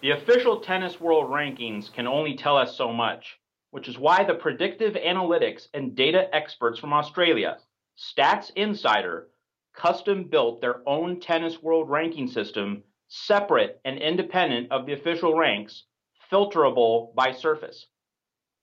The 0.00 0.12
official 0.12 0.60
Tennis 0.60 0.98
World 1.00 1.30
Rankings 1.30 1.92
can 1.92 2.06
only 2.06 2.36
tell 2.36 2.56
us 2.56 2.76
so 2.76 2.92
much, 2.92 3.38
which 3.72 3.88
is 3.88 3.98
why 3.98 4.22
the 4.22 4.34
predictive 4.34 4.92
analytics 4.92 5.66
and 5.72 5.96
data 5.96 6.28
experts 6.34 6.78
from 6.78 6.92
Australia, 6.92 7.56
Stats 7.96 8.50
Insider, 8.54 9.28
custom 9.74 10.24
built 10.24 10.60
their 10.60 10.86
own 10.86 11.18
Tennis 11.20 11.62
World 11.62 11.88
Ranking 11.88 12.28
system 12.28 12.84
separate 13.08 13.80
and 13.86 13.98
independent 13.98 14.70
of 14.70 14.84
the 14.84 14.92
official 14.92 15.38
ranks, 15.38 15.84
filterable 16.30 17.14
by 17.14 17.32
surface. 17.32 17.86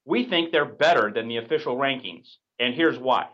We 0.05 0.25
think 0.25 0.51
they're 0.51 0.63
better 0.63 1.11
than 1.11 1.27
the 1.27 1.37
official 1.37 1.75
rankings, 1.75 2.35
and 2.59 2.75
here's 2.75 2.99
why. 2.99 3.29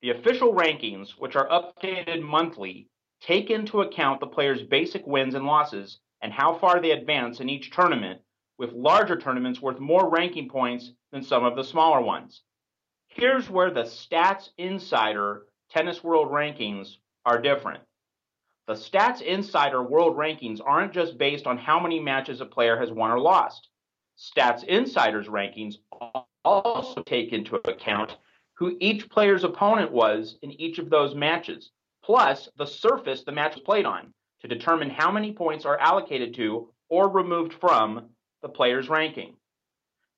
The 0.00 0.10
official 0.10 0.54
rankings, 0.54 1.10
which 1.18 1.34
are 1.34 1.48
updated 1.48 2.22
monthly, 2.22 2.88
take 3.20 3.50
into 3.50 3.80
account 3.82 4.20
the 4.20 4.28
player's 4.28 4.62
basic 4.62 5.04
wins 5.08 5.34
and 5.34 5.44
losses 5.44 5.98
and 6.20 6.32
how 6.32 6.54
far 6.54 6.80
they 6.80 6.92
advance 6.92 7.40
in 7.40 7.48
each 7.48 7.72
tournament, 7.72 8.20
with 8.62 8.72
larger 8.74 9.16
tournaments 9.16 9.60
worth 9.60 9.80
more 9.80 10.08
ranking 10.08 10.48
points 10.48 10.92
than 11.10 11.20
some 11.20 11.44
of 11.44 11.56
the 11.56 11.64
smaller 11.64 12.00
ones. 12.00 12.42
Here's 13.08 13.50
where 13.50 13.72
the 13.72 13.82
Stats 13.82 14.50
Insider 14.56 15.46
Tennis 15.68 16.04
World 16.04 16.30
Rankings 16.30 16.94
are 17.26 17.42
different. 17.42 17.80
The 18.68 18.74
Stats 18.74 19.20
Insider 19.20 19.82
World 19.82 20.16
Rankings 20.16 20.60
aren't 20.64 20.92
just 20.92 21.18
based 21.18 21.48
on 21.48 21.58
how 21.58 21.80
many 21.80 21.98
matches 21.98 22.40
a 22.40 22.46
player 22.46 22.78
has 22.78 22.92
won 22.92 23.10
or 23.10 23.18
lost. 23.18 23.68
Stats 24.16 24.62
Insider's 24.62 25.26
rankings 25.26 25.74
also 26.44 27.02
take 27.02 27.32
into 27.32 27.56
account 27.68 28.16
who 28.54 28.76
each 28.78 29.10
player's 29.10 29.42
opponent 29.42 29.90
was 29.90 30.38
in 30.42 30.52
each 30.52 30.78
of 30.78 30.88
those 30.88 31.16
matches, 31.16 31.72
plus 32.04 32.48
the 32.58 32.66
surface 32.66 33.24
the 33.24 33.32
match 33.32 33.56
was 33.56 33.64
played 33.64 33.86
on, 33.86 34.14
to 34.40 34.46
determine 34.46 34.88
how 34.88 35.10
many 35.10 35.32
points 35.32 35.64
are 35.64 35.80
allocated 35.80 36.32
to 36.34 36.68
or 36.88 37.08
removed 37.08 37.54
from 37.54 38.10
the 38.42 38.48
player's 38.48 38.88
ranking. 38.88 39.34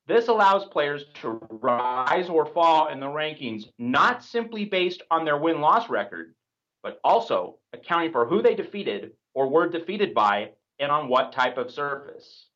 This 0.07 0.27
allows 0.27 0.65
players 0.65 1.05
to 1.21 1.39
rise 1.49 2.29
or 2.29 2.45
fall 2.45 2.89
in 2.89 2.99
the 2.99 3.07
rankings 3.07 3.69
not 3.79 4.23
simply 4.23 4.65
based 4.65 5.01
on 5.09 5.25
their 5.25 5.37
win 5.37 5.61
loss 5.61 5.89
record, 5.89 6.35
but 6.83 6.99
also 7.03 7.57
accounting 7.73 8.11
for 8.11 8.25
who 8.25 8.41
they 8.41 8.53
defeated 8.53 9.11
or 9.33 9.49
were 9.49 9.67
defeated 9.67 10.13
by 10.13 10.51
and 10.79 10.91
on 10.91 11.09
what 11.09 11.33
type 11.33 11.57
of 11.57 11.71
surface. 11.71 12.47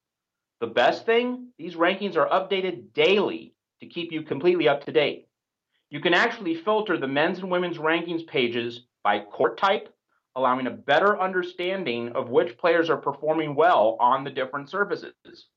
The 0.60 0.67
best 0.67 1.05
thing, 1.05 1.47
these 1.58 1.75
rankings 1.75 2.17
are 2.17 2.29
updated 2.29 2.93
daily 2.93 3.55
to 3.79 3.88
keep 3.88 4.12
you 4.12 4.21
completely 4.21 4.67
up 4.67 4.84
to 4.86 4.91
date. 4.91 5.27
You 5.89 6.01
can 6.01 6.13
actually 6.13 6.53
filter 6.53 6.97
the 6.97 7.08
men's 7.08 7.39
and 7.39 7.49
women's 7.49 7.77
rankings 7.77 8.27
pages 8.27 8.82
by 9.03 9.21
court 9.21 9.58
type, 9.58 9.91
allowing 10.36 10.67
a 10.67 10.71
better 10.71 11.19
understanding 11.19 12.10
of 12.10 12.29
which 12.29 12.58
players 12.58 12.89
are 12.89 12.97
performing 12.97 13.55
well 13.55 13.97
on 13.99 14.23
the 14.23 14.29
different 14.29 14.69
surfaces. 14.69 15.47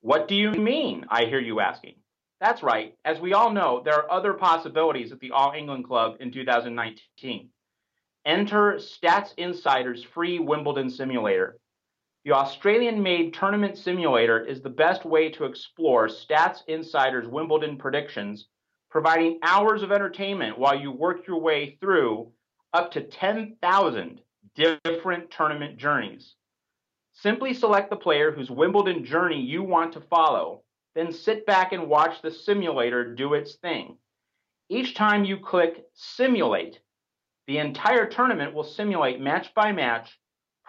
What 0.00 0.26
do 0.26 0.34
you 0.34 0.50
mean? 0.50 1.06
I 1.08 1.26
hear 1.26 1.38
you 1.38 1.60
asking. 1.60 1.94
That's 2.40 2.64
right. 2.64 2.96
As 3.04 3.20
we 3.20 3.34
all 3.34 3.52
know, 3.52 3.82
there 3.84 3.94
are 3.94 4.10
other 4.10 4.32
possibilities 4.32 5.12
at 5.12 5.20
the 5.20 5.30
All 5.30 5.52
England 5.52 5.84
Club 5.84 6.16
in 6.18 6.32
2019. 6.32 7.50
Enter 8.26 8.80
Stats 8.80 9.32
Insider's 9.36 10.02
free 10.02 10.40
Wimbledon 10.40 10.90
simulator. 10.90 11.59
The 12.24 12.32
Australian 12.32 13.02
made 13.02 13.32
tournament 13.32 13.78
simulator 13.78 14.44
is 14.44 14.60
the 14.60 14.68
best 14.68 15.04
way 15.04 15.30
to 15.30 15.44
explore 15.44 16.06
Stats 16.06 16.58
Insider's 16.66 17.26
Wimbledon 17.26 17.78
predictions, 17.78 18.48
providing 18.90 19.38
hours 19.42 19.82
of 19.82 19.90
entertainment 19.90 20.58
while 20.58 20.78
you 20.78 20.92
work 20.92 21.26
your 21.26 21.40
way 21.40 21.78
through 21.80 22.32
up 22.74 22.90
to 22.92 23.02
10,000 23.02 24.20
different 24.54 25.30
tournament 25.30 25.78
journeys. 25.78 26.34
Simply 27.12 27.54
select 27.54 27.88
the 27.88 27.96
player 27.96 28.30
whose 28.32 28.50
Wimbledon 28.50 29.04
journey 29.04 29.40
you 29.40 29.62
want 29.62 29.92
to 29.94 30.00
follow 30.00 30.62
then 30.94 31.12
sit 31.12 31.46
back 31.46 31.72
and 31.72 31.88
watch 31.88 32.20
the 32.20 32.30
simulator 32.30 33.14
do 33.14 33.34
its 33.34 33.54
thing. 33.56 33.96
Each 34.68 34.94
time 34.94 35.24
you 35.24 35.38
click 35.38 35.84
Simulate, 35.94 36.80
the 37.46 37.58
entire 37.58 38.06
tournament 38.06 38.54
will 38.54 38.64
simulate 38.64 39.20
match 39.20 39.54
by 39.54 39.72
match, 39.72 40.18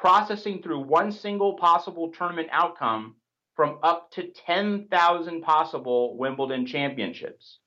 processing 0.02 0.64
through 0.64 0.80
one 0.80 1.12
single 1.12 1.54
possible 1.54 2.12
tournament 2.12 2.50
outcome 2.52 3.16
from 3.56 3.78
up 3.84 4.10
to 4.10 4.32
10,000 4.48 5.42
possible 5.44 6.18
Wimbledon 6.18 6.66
championships. 6.66 7.60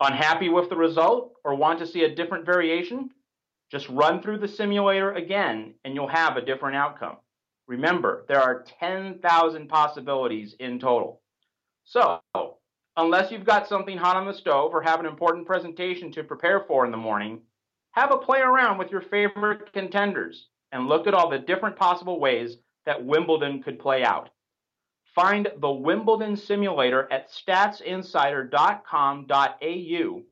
Unhappy 0.00 0.48
with 0.48 0.70
the 0.70 0.76
result 0.76 1.34
or 1.44 1.54
want 1.54 1.78
to 1.78 1.86
see 1.86 2.04
a 2.04 2.14
different 2.14 2.46
variation? 2.46 3.10
Just 3.70 3.90
run 3.90 4.22
through 4.22 4.38
the 4.38 4.48
simulator 4.48 5.12
again 5.12 5.74
and 5.84 5.94
you'll 5.94 6.08
have 6.08 6.38
a 6.38 6.44
different 6.44 6.76
outcome. 6.76 7.18
Remember, 7.68 8.24
there 8.26 8.40
are 8.40 8.64
10,000 8.80 9.68
possibilities 9.68 10.56
in 10.60 10.80
total. 10.80 11.20
So, 11.84 12.20
unless 12.96 13.30
you've 13.30 13.44
got 13.44 13.68
something 13.68 13.98
hot 13.98 14.16
on 14.16 14.26
the 14.26 14.32
stove 14.32 14.72
or 14.72 14.80
have 14.80 14.98
an 14.98 15.06
important 15.06 15.46
presentation 15.46 16.10
to 16.12 16.24
prepare 16.24 16.64
for 16.66 16.86
in 16.86 16.90
the 16.90 16.96
morning, 16.96 17.42
have 17.90 18.12
a 18.12 18.16
play 18.16 18.40
around 18.40 18.78
with 18.78 18.90
your 18.90 19.02
favorite 19.02 19.70
contenders 19.74 20.48
and 20.74 20.88
look 20.88 21.06
at 21.06 21.14
all 21.14 21.30
the 21.30 21.38
different 21.38 21.76
possible 21.76 22.20
ways 22.20 22.58
that 22.84 23.02
Wimbledon 23.02 23.62
could 23.62 23.78
play 23.78 24.04
out. 24.04 24.28
Find 25.14 25.48
the 25.60 25.70
Wimbledon 25.70 26.36
simulator 26.36 27.10
at 27.12 27.30
statsinsider.com.au 27.30 30.22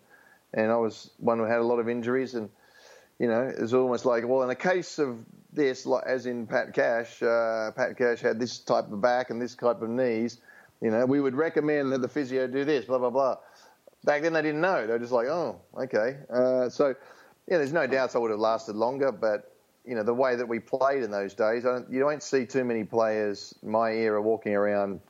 and 0.54 0.72
I 0.72 0.76
was 0.76 1.12
one 1.18 1.38
who 1.38 1.46
had 1.46 1.60
a 1.60 1.64
lot 1.64 1.80
of 1.80 1.88
injuries 1.88 2.34
and 2.34 2.50
you 3.20 3.28
know 3.28 3.44
it 3.44 3.62
was 3.62 3.74
almost 3.74 4.06
like 4.06 4.28
well 4.28 4.44
in 4.44 4.50
a 4.50 4.56
case 4.56 5.00
of 5.00 5.18
this 5.54 5.86
like 5.86 6.04
as 6.06 6.26
in 6.26 6.48
Pat 6.48 6.74
Cash 6.74 7.22
uh, 7.24 7.72
Pat 7.76 7.98
Cash 7.98 8.20
had 8.20 8.40
this 8.40 8.60
type 8.60 8.92
of 8.92 9.02
back 9.02 9.30
and 9.30 9.42
this 9.42 9.56
type 9.56 9.82
of 9.82 9.90
knees 9.90 10.40
you 10.82 10.90
know 10.90 11.06
we 11.06 11.22
would 11.22 11.36
recommend 11.36 11.92
that 11.94 12.02
the 12.02 12.10
physio 12.10 12.48
do 12.48 12.66
this 12.66 12.86
blah 12.86 12.98
blah 12.98 13.10
blah 13.10 13.38
back 14.04 14.22
then 14.22 14.34
they 14.34 14.42
didn't 14.42 14.62
know. 14.62 14.86
They 14.86 14.94
were 14.94 15.00
just 15.00 15.12
like, 15.12 15.28
oh, 15.28 15.62
okay. 15.78 16.18
Uh, 16.30 16.70
so, 16.70 16.96
yeah, 17.48 17.58
there's 17.58 17.74
no 17.74 17.88
doubts 17.88 18.16
I 18.16 18.20
would 18.20 18.32
have 18.32 18.40
lasted 18.40 18.76
longer, 18.76 19.12
but 19.12 19.50
you 19.86 19.96
know 19.96 20.04
the 20.04 20.14
way 20.14 20.38
that 20.38 20.48
we 20.48 20.60
played 20.60 21.04
in 21.04 21.12
those 21.12 21.34
days, 21.34 21.66
you 21.90 22.00
don't 22.00 22.24
see 22.24 22.46
too 22.46 22.64
many 22.64 22.86
players 22.86 23.54
my 23.64 23.92
era 23.92 24.22
walking 24.22 24.56
around 24.56 25.02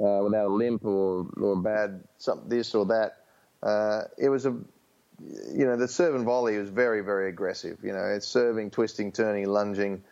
uh, 0.00 0.20
without 0.22 0.46
a 0.46 0.54
limp 0.54 0.84
or 0.84 1.26
or 1.40 1.56
bad 1.56 2.04
something 2.18 2.48
this 2.48 2.74
or 2.74 2.86
that. 2.86 3.16
Uh, 3.62 4.02
it 4.18 4.28
was 4.28 4.46
a 4.46 4.50
you 4.50 5.64
know 5.64 5.76
the 5.76 5.88
serve 5.88 6.14
and 6.14 6.24
volley 6.24 6.58
was 6.58 6.68
very 6.68 7.00
very 7.00 7.28
aggressive. 7.28 7.78
You 7.82 7.92
know 7.92 8.04
it's 8.04 8.26
serving, 8.26 8.70
twisting, 8.70 9.12
turning, 9.12 9.48
lunging. 9.48 10.02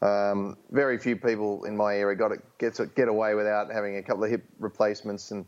Um, 0.00 0.56
very 0.70 0.98
few 0.98 1.14
people 1.14 1.64
in 1.64 1.76
my 1.76 1.94
era 1.94 2.16
got 2.16 2.32
it 2.32 2.40
get 2.58 2.78
get 2.94 3.08
away 3.08 3.34
without 3.34 3.72
having 3.72 3.96
a 3.96 4.02
couple 4.02 4.24
of 4.24 4.30
hip 4.30 4.44
replacements 4.58 5.30
and 5.30 5.46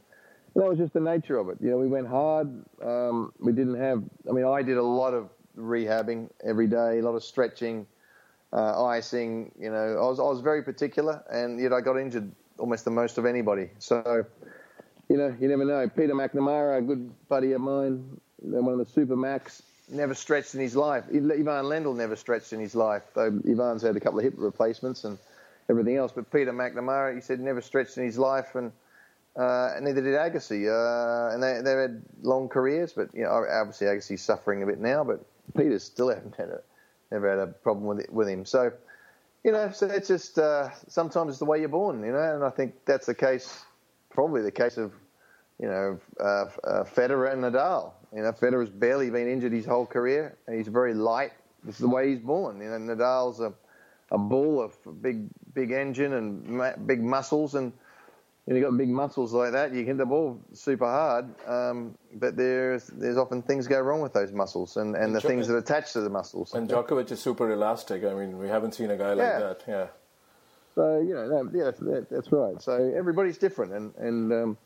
that 0.55 0.69
was 0.69 0.79
just 0.79 0.93
the 0.93 1.01
nature 1.01 1.37
of 1.37 1.49
it. 1.49 1.59
You 1.61 1.71
know, 1.71 1.79
we 1.79 1.89
went 1.89 2.07
hard. 2.07 2.49
Um, 2.83 3.33
we 3.41 3.53
didn't 3.53 3.81
have. 3.81 4.03
I 4.29 4.33
mean, 4.33 4.45
I 4.45 4.63
did 4.63 4.77
a 4.77 4.83
lot 4.83 5.13
of 5.13 5.29
rehabbing 5.59 6.31
every 6.45 6.69
day, 6.69 6.99
a 6.99 7.03
lot 7.03 7.15
of 7.15 7.25
stretching, 7.25 7.87
uh, 8.53 8.85
icing. 8.85 9.51
You 9.59 9.71
know, 9.71 9.97
I 9.99 10.07
was 10.07 10.21
I 10.21 10.23
was 10.23 10.41
very 10.41 10.63
particular, 10.63 11.25
and 11.29 11.61
yet 11.61 11.73
I 11.73 11.81
got 11.81 11.99
injured 11.99 12.31
almost 12.59 12.85
the 12.85 12.91
most 12.91 13.19
of 13.19 13.27
anybody. 13.27 13.71
So, 13.79 14.25
you 15.09 15.17
know, 15.17 15.35
you 15.41 15.49
never 15.49 15.65
know. 15.65 15.89
Peter 15.89 16.15
McNamara, 16.15 16.79
a 16.79 16.83
good 16.83 17.13
buddy 17.29 17.53
of 17.53 17.61
mine, 17.61 18.21
one 18.39 18.73
of 18.73 18.79
the 18.79 18.93
Super 18.93 19.17
Macs, 19.17 19.63
never 19.89 20.15
stretched 20.15 20.55
in 20.55 20.61
his 20.61 20.77
life. 20.77 21.05
Ivan 21.09 21.67
Lendl 21.67 21.97
never 21.97 22.17
stretched 22.17 22.53
in 22.53 22.61
his 22.61 22.75
life, 22.75 23.03
though 23.15 23.41
Ivan's 23.45 23.83
had 23.83 23.97
a 23.97 24.01
couple 24.01 24.19
of 24.19 24.25
hip 24.25 24.35
replacements 24.37 25.05
and 25.05 25.19
everything 25.69 25.97
else. 25.97 26.13
But 26.13 26.31
Peter 26.33 26.53
McNamara, 26.53 27.15
he 27.15 27.21
said, 27.21 27.41
never 27.41 27.61
stretched 27.61 27.99
in 27.99 28.05
his 28.05 28.19
life, 28.19 28.55
and 28.55 28.73
uh, 29.37 29.71
neither 29.81 30.01
did 30.01 30.15
Agassi. 30.15 30.69
Uh, 30.69 31.35
and 31.35 31.43
they 31.43 31.61
they 31.63 31.81
had 31.81 32.03
long 32.23 32.49
careers, 32.49 32.93
but 32.93 33.15
you 33.15 33.25
know, 33.25 33.31
obviously 33.31 33.87
Agassi's 33.87 34.23
suffering 34.23 34.63
a 34.63 34.67
bit 34.67 34.81
now, 34.81 35.05
but 35.05 35.25
Peter 35.57 35.79
still 35.79 36.09
haven't 36.09 36.37
had 36.37 36.49
a, 36.49 36.61
never 37.11 37.29
had 37.29 37.39
a 37.39 37.47
problem 37.47 37.87
with 37.87 38.01
it, 38.01 38.13
with 38.13 38.29
him. 38.29 38.45
So, 38.45 38.73
you 39.45 39.53
know, 39.53 39.71
so 39.71 39.87
it's 39.87 40.09
just 40.09 40.39
uh, 40.39 40.71
sometimes 40.89 41.31
it's 41.31 41.39
the 41.39 41.45
way 41.45 41.61
you're 41.61 41.69
born, 41.69 42.03
you 42.03 42.13
know, 42.13 42.35
and 42.35 42.45
I 42.45 42.51
think 42.51 42.75
that's 42.87 43.07
the 43.07 43.15
case, 43.15 43.65
probably 44.11 44.43
the 44.43 44.51
case 44.51 44.79
of, 44.79 44.93
you 45.61 45.69
know, 45.69 46.01
uh, 46.19 46.47
uh, 46.65 46.85
Federer 46.85 47.33
and 47.33 47.43
Nadal. 47.43 47.93
You 48.15 48.23
know, 48.23 48.33
Federer's 48.33 48.71
barely 48.71 49.11
been 49.11 49.29
injured 49.29 49.53
his 49.53 49.67
whole 49.67 49.87
career, 49.87 50.37
and 50.47 50.57
he's 50.57 50.69
very 50.69 50.95
light. 50.95 51.33
This 51.63 51.77
is 51.77 51.81
the 51.81 51.89
way 51.89 52.11
he's 52.11 52.21
born. 52.21 52.61
You 52.61 52.71
know, 52.71 52.95
Nadal's 52.95 53.41
a 53.41 53.53
a 54.11 54.19
bull, 54.19 54.63
a 54.63 54.91
big 54.91 55.29
big 55.55 55.73
engine 55.73 56.13
and 56.13 56.45
ma- 56.47 56.77
big 56.77 57.03
muscles, 57.03 57.55
and 57.55 57.73
when 58.45 58.57
you've 58.57 58.65
got 58.65 58.77
big 58.77 58.89
muscles 58.89 59.33
like 59.33 59.53
that, 59.53 59.73
you 59.73 59.81
can 59.81 59.87
hit 59.87 59.99
the 59.99 60.07
ball 60.07 60.39
super 60.53 60.85
hard, 60.85 61.27
um, 61.49 61.97
but 62.15 62.37
there's 62.37 62.89
there's 62.89 63.17
often 63.17 63.41
things 63.43 63.67
go 63.67 63.81
wrong 63.81 64.03
with 64.03 64.13
those 64.13 64.33
muscles 64.33 64.77
and, 64.77 64.95
and, 64.95 65.07
and 65.07 65.15
the 65.15 65.21
Djokovic, 65.21 65.27
things 65.27 65.49
that 65.49 65.57
attach 65.57 65.93
to 65.95 66.03
the 66.03 66.11
muscles. 66.11 66.53
And 66.53 66.69
Djokovic 66.69 67.11
is 67.11 67.21
super 67.21 67.51
elastic. 67.51 68.05
I 68.05 68.13
mean, 68.13 68.39
we 68.39 68.49
haven't 68.49 68.75
seen 68.75 68.91
a 68.91 68.97
guy 68.97 69.15
like 69.15 69.19
yeah. 69.19 69.39
that. 69.39 69.65
Yeah. 69.67 69.87
So 70.75 71.01
you 71.01 71.15
know, 71.15 71.51
yeah, 71.55 71.71
that, 71.71 72.07
that's 72.11 72.33
right. 72.33 72.61
So 72.61 72.93
everybody's 72.95 73.39
different, 73.39 73.73
and 73.73 73.95
and 73.97 74.33
um, 74.33 74.59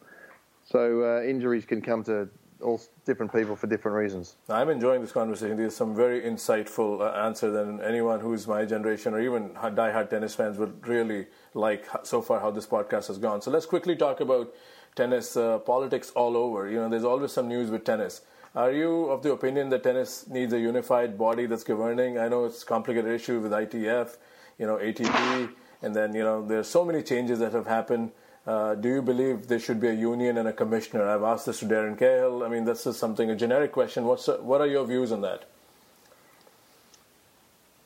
so 0.65 1.03
uh, 1.03 1.23
injuries 1.23 1.65
can 1.65 1.81
come 1.81 2.03
to 2.05 2.29
all 2.63 2.81
different 3.05 3.33
people 3.33 3.57
for 3.57 3.67
different 3.67 3.97
reasons. 3.97 4.37
I'm 4.49 4.69
enjoying 4.69 5.01
this 5.01 5.13
conversation. 5.13 5.57
There's 5.57 5.77
some 5.77 5.95
very 5.95 6.21
insightful 6.23 7.01
uh, 7.01 7.27
answer 7.27 7.51
than 7.51 7.81
anyone 7.81 8.21
who's 8.21 8.47
my 8.47 8.65
generation 8.65 9.15
or 9.15 9.21
even 9.21 9.55
die-hard 9.55 10.11
tennis 10.11 10.35
fans 10.35 10.59
would 10.59 10.87
really 10.87 11.27
like 11.55 11.87
so 12.03 12.21
far 12.21 12.41
how 12.41 12.51
this 12.51 12.67
podcast 12.67 13.09
has 13.09 13.19
gone. 13.19 13.43
So 13.43 13.51
let's 13.51 13.67
quickly 13.67 13.97
talk 13.97 14.21
about 14.21 14.53
tennis 14.95 15.37
uh, 15.37 15.59
politics 15.59 16.11
all 16.15 16.37
over. 16.37 16.69
You 16.69 16.77
know, 16.77 16.89
there's 16.89 17.05
always 17.05 17.33
some 17.33 17.49
news 17.49 17.71
with 17.71 17.85
tennis. 17.85 18.23
Are 18.55 18.73
you 18.73 19.07
of 19.07 19.23
the 19.23 19.33
opinion 19.33 19.69
that 19.71 19.83
tennis 19.83 20.27
needs 20.27 20.53
a 20.53 20.59
unified 20.59 21.19
body 21.19 21.47
that's 21.47 21.65
governing? 21.65 22.19
I 22.19 22.29
know 22.29 22.47
it's 22.47 22.63
a 22.63 22.67
complicated 22.67 23.11
issue 23.13 23.41
with 23.41 23.53
ITF, 23.53 24.17
you 24.59 24.67
know, 24.67 24.77
ATP, 24.77 25.53
and 25.83 25.95
then 25.95 26.15
you 26.15 26.25
know 26.25 26.45
there's 26.45 26.67
so 26.67 26.85
many 26.85 27.03
changes 27.03 27.39
that 27.39 27.53
have 27.53 27.67
happened. 27.67 28.11
Uh, 28.49 28.75
do 28.75 28.89
you 28.89 29.03
believe 29.03 29.47
there 29.47 29.59
should 29.59 29.79
be 29.79 29.89
a 29.89 29.93
union 29.93 30.39
and 30.39 30.49
a 30.49 30.53
commissioner? 30.55 31.07
I've 31.07 31.23
asked 31.23 31.45
this 31.45 31.59
to 31.59 31.67
Darren 31.67 31.99
Cahill. 31.99 32.43
I 32.43 32.49
mean, 32.49 32.65
this 32.65 32.87
is 32.87 32.97
something, 32.97 33.31
a 33.31 33.37
generic 33.37 33.73
question. 33.73 34.07
What's, 34.07 34.27
what 34.27 34.63
are 34.63 34.67
your 34.67 34.87
views 34.87 35.13
on 35.13 35.21
that? 35.21 35.45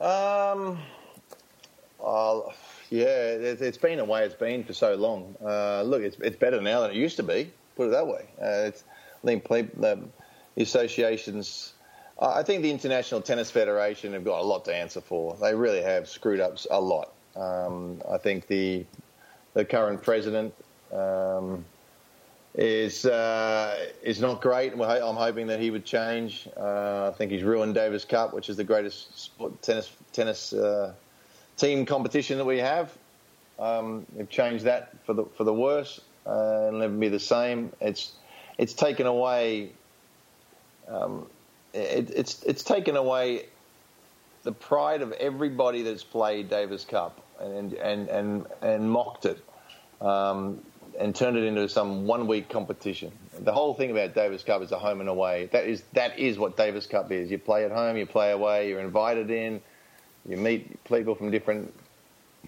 Um, 0.01 0.79
yeah, 2.91 3.07
it's 3.07 3.77
been 3.77 3.99
the 3.99 4.05
way 4.05 4.25
it's 4.25 4.37
been 4.37 4.63
for 4.63 4.73
so 4.73 4.95
long. 4.95 5.35
Uh, 5.45 5.83
look, 5.83 6.03
it's, 6.03 6.17
it's 6.21 6.37
better 6.37 6.61
now 6.61 6.83
than 6.83 6.93
it 6.93 6.97
used 6.97 7.17
to 7.17 7.25
be, 7.25 7.51
put 7.75 7.89
it 7.89 7.91
that 7.91 8.07
way. 8.07 8.25
Uh, 8.41 8.71
I 8.71 9.27
think 9.27 9.49
the 9.49 9.99
associations, 10.57 11.73
I 12.21 12.45
think 12.45 12.63
the 12.63 12.71
International 12.71 13.21
Tennis 13.21 13.51
Federation 13.51 14.13
have 14.13 14.25
got 14.25 14.41
a 14.41 14.45
lot 14.45 14.65
to 14.67 14.77
answer 14.77 15.01
for. 15.01 15.35
They 15.41 15.57
really 15.57 15.83
have 15.83 16.09
screwed 16.09 16.39
up 16.39 16.59
a 16.71 16.81
lot. 16.81 17.13
Um, 17.35 18.01
I 18.09 18.19
think 18.19 18.47
the 18.47 18.87
the 19.55 19.65
current 19.65 20.03
president 20.03 20.55
um, 20.93 21.65
is 22.55 23.07
uh, 23.07 23.87
is 24.03 24.21
not 24.21 24.41
great. 24.41 24.73
I'm 24.75 25.17
hoping 25.17 25.47
that 25.49 25.61
he 25.61 25.71
would 25.71 25.85
change. 25.85 26.49
Uh, 26.57 27.11
I 27.13 27.17
think 27.17 27.33
he's 27.33 27.43
ruined 27.43 27.75
Davis 27.75 28.05
Cup, 28.05 28.35
which 28.35 28.49
is 28.49 28.57
the 28.57 28.65
greatest 28.65 29.19
sport, 29.19 29.61
tennis 29.63 29.91
tennis 30.13 30.53
uh, 30.53 30.93
team 31.57 31.87
competition 31.87 32.39
that 32.39 32.45
we 32.45 32.59
have. 32.59 32.97
Um, 33.59 34.07
they've 34.17 34.29
changed 34.29 34.65
that 34.65 34.95
for 35.05 35.15
the 35.15 35.25
for 35.37 35.45
the 35.45 35.55
worse. 35.55 36.01
Uh, 36.27 36.67
it'll 36.69 36.81
never 36.81 36.95
be 36.95 37.09
the 37.09 37.21
same. 37.21 37.73
It's 37.81 38.13
it's 38.59 38.75
taken 38.75 39.07
away. 39.07 39.71
Um, 40.89 41.27
it, 41.73 42.11
it's 42.11 42.43
it's 42.43 42.63
taken 42.63 42.97
away 42.97 43.47
the 44.43 44.53
pride 44.53 45.03
of 45.03 45.13
everybody 45.13 45.83
that's 45.83 46.05
played 46.05 46.51
Davis 46.51 46.85
Cup 46.85 47.22
and 47.43 47.73
and 47.75 48.09
and, 48.09 48.47
and 48.61 48.91
mocked 48.91 49.27
it, 49.27 49.39
um, 50.01 50.61
and 50.99 51.15
turned 51.15 51.37
it 51.37 51.45
into 51.45 51.69
some 51.69 52.07
one 52.07 52.27
week 52.27 52.49
competition. 52.49 53.13
The 53.41 53.53
whole 53.53 53.75
thing 53.75 53.91
about 53.91 54.15
Davis 54.15 54.43
Cup 54.43 54.63
is 54.63 54.73
a 54.73 54.79
home 54.79 55.01
and 55.01 55.09
away. 55.09 55.49
That 55.53 55.67
is 55.67 55.83
that 55.93 56.19
is 56.19 56.39
what 56.39 56.57
Davis 56.57 56.87
Cup 56.87 57.11
is. 57.11 57.31
You 57.31 57.39
play 57.39 57.65
at 57.65 57.73
home, 57.73 57.97
you 57.97 58.07
play 58.07 58.31
away, 58.31 58.69
you're 58.69 58.81
invited 58.81 59.31
in, 59.31 59.61
you 60.29 60.37
meet 60.37 60.83
people 60.85 61.15
from 61.15 61.31
different 61.31 61.73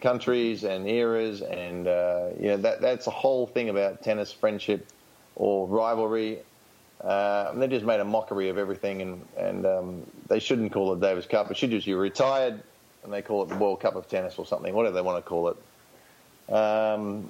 countries 0.01 0.65
and 0.65 0.89
eras, 0.89 1.43
and 1.43 1.87
uh, 1.87 2.29
you 2.39 2.49
know 2.49 2.57
that 2.59 2.81
that's 2.81 3.05
the 3.05 3.11
whole 3.11 3.47
thing 3.47 3.69
about 3.69 4.03
tennis 4.03 4.33
friendship 4.33 4.87
or 5.37 5.67
rivalry. 5.67 6.39
Uh, 7.01 7.53
they 7.53 7.69
just 7.69 7.85
made 7.85 8.01
a 8.01 8.05
mockery 8.05 8.49
of 8.49 8.59
everything, 8.59 9.03
and 9.03 9.27
and 9.37 9.67
um, 9.67 10.03
they 10.29 10.39
shouldn't 10.39 10.73
call 10.73 10.93
it 10.93 11.01
Davis 11.01 11.27
Cup. 11.27 11.51
It 11.51 11.57
should 11.57 11.71
just 11.71 11.87
be 11.87 11.95
retired 11.95 12.63
and 13.05 13.13
they 13.13 13.23
call 13.23 13.43
it 13.43 13.49
the 13.49 13.57
World 13.57 13.81
Cup 13.81 13.95
of 13.95 14.09
Tennis 14.09 14.39
or 14.39 14.47
something, 14.47 14.75
whatever 14.75 14.95
they 14.95 15.03
want 15.03 15.25
to 15.25 15.29
call 15.29 15.49
it. 15.49 16.53
Um, 16.53 17.29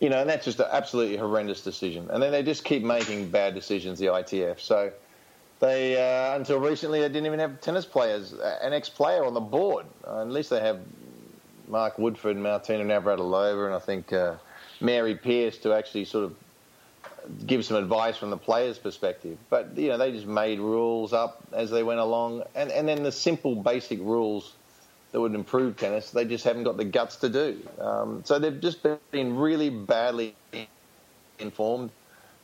you 0.00 0.08
know, 0.08 0.20
and 0.20 0.28
that's 0.28 0.44
just 0.44 0.58
an 0.58 0.66
absolutely 0.70 1.16
horrendous 1.16 1.62
decision. 1.62 2.08
And 2.10 2.22
then 2.22 2.32
they 2.32 2.42
just 2.42 2.64
keep 2.64 2.82
making 2.82 3.30
bad 3.30 3.54
decisions, 3.54 3.98
the 3.98 4.06
ITF. 4.06 4.58
So 4.58 4.92
they, 5.60 5.96
uh, 5.96 6.36
until 6.36 6.58
recently, 6.58 7.00
they 7.00 7.08
didn't 7.08 7.26
even 7.26 7.38
have 7.38 7.60
tennis 7.60 7.84
players, 7.84 8.32
uh, 8.32 8.58
an 8.62 8.72
ex-player 8.72 9.24
on 9.24 9.34
the 9.34 9.40
board. 9.40 9.86
Uh, 10.06 10.22
at 10.22 10.30
least 10.30 10.50
they 10.50 10.60
have 10.60 10.80
Mark 11.68 11.96
Woodforde, 11.96 12.36
Martina 12.36 12.84
Navratilova, 12.84 13.66
and 13.66 13.74
I 13.74 13.78
think 13.78 14.12
uh, 14.12 14.34
Mary 14.80 15.14
Pierce 15.14 15.58
to 15.58 15.72
actually 15.72 16.04
sort 16.04 16.24
of 16.24 16.36
give 17.46 17.64
some 17.64 17.76
advice 17.76 18.16
from 18.16 18.30
the 18.30 18.36
players' 18.36 18.78
perspective. 18.78 19.38
But 19.50 19.76
you 19.78 19.88
know, 19.88 19.98
they 19.98 20.10
just 20.10 20.26
made 20.26 20.58
rules 20.58 21.12
up 21.12 21.42
as 21.52 21.70
they 21.70 21.84
went 21.84 22.00
along, 22.00 22.42
and 22.56 22.72
and 22.72 22.88
then 22.88 23.04
the 23.04 23.12
simple, 23.12 23.54
basic 23.54 24.00
rules 24.00 24.52
that 25.12 25.20
would 25.20 25.34
improve 25.34 25.76
tennis. 25.76 26.10
They 26.10 26.24
just 26.24 26.44
haven't 26.44 26.64
got 26.64 26.76
the 26.76 26.84
guts 26.84 27.16
to 27.16 27.28
do. 27.28 27.60
Um, 27.78 28.22
so 28.24 28.38
they've 28.38 28.60
just 28.60 28.78
been 29.10 29.36
really 29.36 29.70
badly 29.70 30.34
informed, 31.38 31.90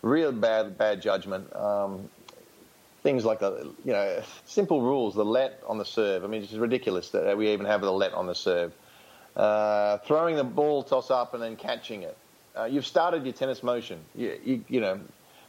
real 0.03 0.33
bad 0.33 0.79
bad 0.79 1.03
judgment. 1.03 1.55
Um, 1.57 2.09
things 3.03 3.25
like 3.25 3.41
the 3.41 3.73
you 3.85 3.93
know 3.93 4.23
simple 4.45 4.83
rules, 4.83 5.15
the 5.15 5.25
let 5.25 5.63
on 5.67 5.79
the 5.79 5.85
serve. 5.85 6.25
I 6.25 6.27
mean, 6.27 6.43
it's 6.43 6.53
ridiculous 6.53 7.11
that 7.11 7.37
we 7.37 7.53
even 7.53 7.67
have 7.67 7.81
the 7.81 7.93
let 7.93 8.13
on 8.13 8.27
the 8.27 8.35
serve. 8.35 8.73
Uh, 9.35 9.99
throwing 9.99 10.37
the 10.37 10.45
ball 10.45 10.83
toss 10.83 11.11
up 11.11 11.33
and 11.33 11.43
then 11.43 11.57
catching 11.57 12.03
it. 12.03 12.17
Uh, 12.57 12.65
you've 12.65 12.87
started 12.87 13.25
your 13.25 13.33
tennis 13.33 13.63
motion. 13.63 14.01
You, 14.15 14.39
you, 14.45 14.65
you 14.69 14.81
know 14.81 15.01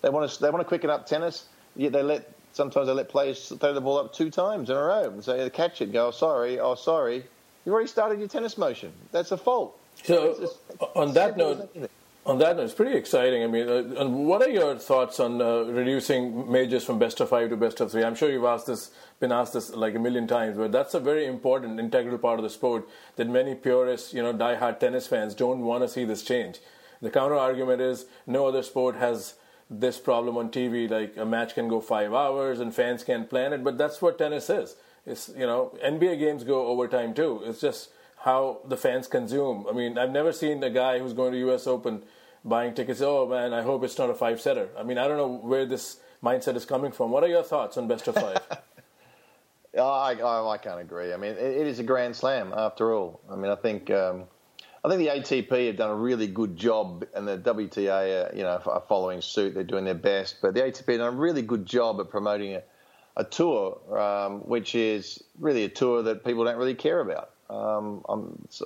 they 0.01 0.09
want 0.09 0.31
to 0.31 0.41
they 0.41 0.49
want 0.49 0.61
to 0.61 0.67
quicken 0.67 0.89
up 0.89 1.05
tennis. 1.05 1.45
Yet 1.75 1.91
they 1.91 2.03
let 2.03 2.31
sometimes 2.53 2.87
they 2.87 2.93
let 2.93 3.09
players 3.09 3.51
throw 3.59 3.73
the 3.73 3.81
ball 3.81 3.97
up 3.97 4.13
two 4.13 4.29
times 4.29 4.69
in 4.69 4.75
a 4.75 4.81
row 4.81 5.05
and 5.05 5.23
say 5.23 5.49
catch 5.49 5.81
it, 5.81 5.91
go, 5.91 6.07
oh, 6.07 6.11
sorry, 6.11 6.59
oh, 6.59 6.75
sorry. 6.75 7.23
You've 7.65 7.73
already 7.73 7.87
started 7.87 8.19
your 8.19 8.27
tennis 8.27 8.57
motion. 8.57 8.91
That's 9.11 9.31
a 9.31 9.37
fault. 9.37 9.77
So, 10.03 10.37
just, 10.39 10.57
on 10.95 11.13
that 11.13 11.35
note, 11.35 11.69
on 12.25 12.37
that 12.39 12.55
note, 12.55 12.63
it's 12.63 12.73
pretty 12.73 12.97
exciting. 12.97 13.43
I 13.43 13.47
mean, 13.47 13.67
uh, 13.67 14.07
what 14.07 14.41
are 14.41 14.49
your 14.49 14.77
thoughts 14.77 15.19
on 15.19 15.41
uh, 15.41 15.63
reducing 15.63 16.49
majors 16.49 16.83
from 16.85 16.99
best 16.99 17.19
of 17.19 17.29
five 17.29 17.49
to 17.49 17.57
best 17.57 17.81
of 17.81 17.91
three? 17.91 18.03
I'm 18.03 18.15
sure 18.15 18.31
you've 18.31 18.45
asked 18.45 18.67
this, 18.67 18.91
been 19.19 19.31
asked 19.31 19.53
this 19.53 19.73
like 19.73 19.95
a 19.95 19.99
million 19.99 20.27
times, 20.27 20.57
but 20.57 20.71
that's 20.71 20.93
a 20.93 20.99
very 20.99 21.25
important, 21.25 21.79
integral 21.79 22.17
part 22.17 22.39
of 22.39 22.43
the 22.43 22.49
sport 22.49 22.87
that 23.17 23.27
many 23.27 23.55
purists, 23.55 24.13
you 24.13 24.21
know, 24.21 24.31
die-hard 24.31 24.79
tennis 24.79 25.07
fans 25.07 25.35
don't 25.35 25.61
want 25.61 25.83
to 25.83 25.89
see 25.89 26.05
this 26.05 26.23
change. 26.23 26.59
The 27.01 27.09
counter 27.09 27.35
argument 27.35 27.81
is 27.81 28.05
no 28.27 28.47
other 28.47 28.63
sport 28.63 28.95
has 28.95 29.35
this 29.69 29.99
problem 29.99 30.37
on 30.37 30.49
TV. 30.49 30.89
Like 30.89 31.17
a 31.17 31.25
match 31.25 31.55
can 31.55 31.67
go 31.67 31.81
five 31.81 32.13
hours 32.13 32.59
and 32.59 32.73
fans 32.73 33.03
can't 33.03 33.29
plan 33.29 33.53
it, 33.53 33.63
but 33.63 33.77
that's 33.77 34.01
what 34.01 34.17
tennis 34.17 34.49
is. 34.49 34.75
It's 35.05 35.29
you 35.29 35.45
know 35.45 35.77
NBA 35.83 36.19
games 36.19 36.43
go 36.43 36.67
overtime 36.67 37.13
too. 37.13 37.41
It's 37.45 37.61
just 37.61 37.89
how 38.17 38.59
the 38.65 38.77
fans 38.77 39.07
consume. 39.07 39.65
I 39.69 39.73
mean, 39.73 39.97
I've 39.97 40.11
never 40.11 40.33
seen 40.33 40.63
a 40.63 40.69
guy 40.69 40.99
who's 40.99 41.13
going 41.13 41.31
to 41.33 41.39
U.S. 41.39 41.67
Open 41.67 42.03
buying 42.43 42.73
tickets. 42.73 43.01
Oh 43.01 43.27
man, 43.27 43.53
I 43.53 43.61
hope 43.61 43.83
it's 43.83 43.97
not 43.97 44.09
a 44.09 44.15
five 44.15 44.41
setter. 44.41 44.69
I 44.77 44.83
mean, 44.83 44.97
I 44.97 45.07
don't 45.07 45.17
know 45.17 45.37
where 45.47 45.65
this 45.65 45.97
mindset 46.23 46.55
is 46.55 46.65
coming 46.65 46.91
from. 46.91 47.11
What 47.11 47.23
are 47.23 47.27
your 47.27 47.43
thoughts 47.43 47.77
on 47.77 47.87
best 47.87 48.07
of 48.07 48.15
five? 48.15 48.41
I, 49.77 50.15
I, 50.15 50.53
I, 50.53 50.57
can't 50.57 50.81
agree. 50.81 51.13
I 51.13 51.17
mean, 51.17 51.31
it, 51.31 51.37
it 51.37 51.67
is 51.67 51.79
a 51.79 51.83
grand 51.83 52.15
slam 52.15 52.53
after 52.55 52.93
all. 52.93 53.21
I 53.29 53.35
mean, 53.35 53.51
I 53.51 53.55
think 53.55 53.89
um, 53.91 54.23
I 54.83 54.87
think 54.89 54.99
the 54.99 55.07
ATP 55.07 55.67
have 55.67 55.75
done 55.75 55.89
a 55.89 55.95
really 55.95 56.27
good 56.27 56.55
job, 56.55 57.05
and 57.13 57.27
the 57.27 57.37
WTA, 57.37 58.31
are, 58.31 58.35
you 58.35 58.43
know, 58.43 58.61
are 58.65 58.83
following 58.87 59.21
suit. 59.21 59.53
They're 59.53 59.63
doing 59.63 59.83
their 59.83 59.93
best, 59.93 60.37
but 60.41 60.53
the 60.53 60.61
ATP 60.61 60.87
have 60.87 60.99
done 60.99 61.13
a 61.13 61.17
really 61.17 61.41
good 61.41 61.65
job 61.65 61.99
at 61.99 62.09
promoting 62.09 62.55
a, 62.55 62.63
a 63.17 63.25
tour, 63.25 63.77
um, 63.99 64.39
which 64.47 64.75
is 64.75 65.21
really 65.37 65.65
a 65.65 65.69
tour 65.69 66.03
that 66.03 66.23
people 66.23 66.45
don't 66.45 66.57
really 66.57 66.75
care 66.75 67.01
about. 67.01 67.31
Um, 67.49 68.03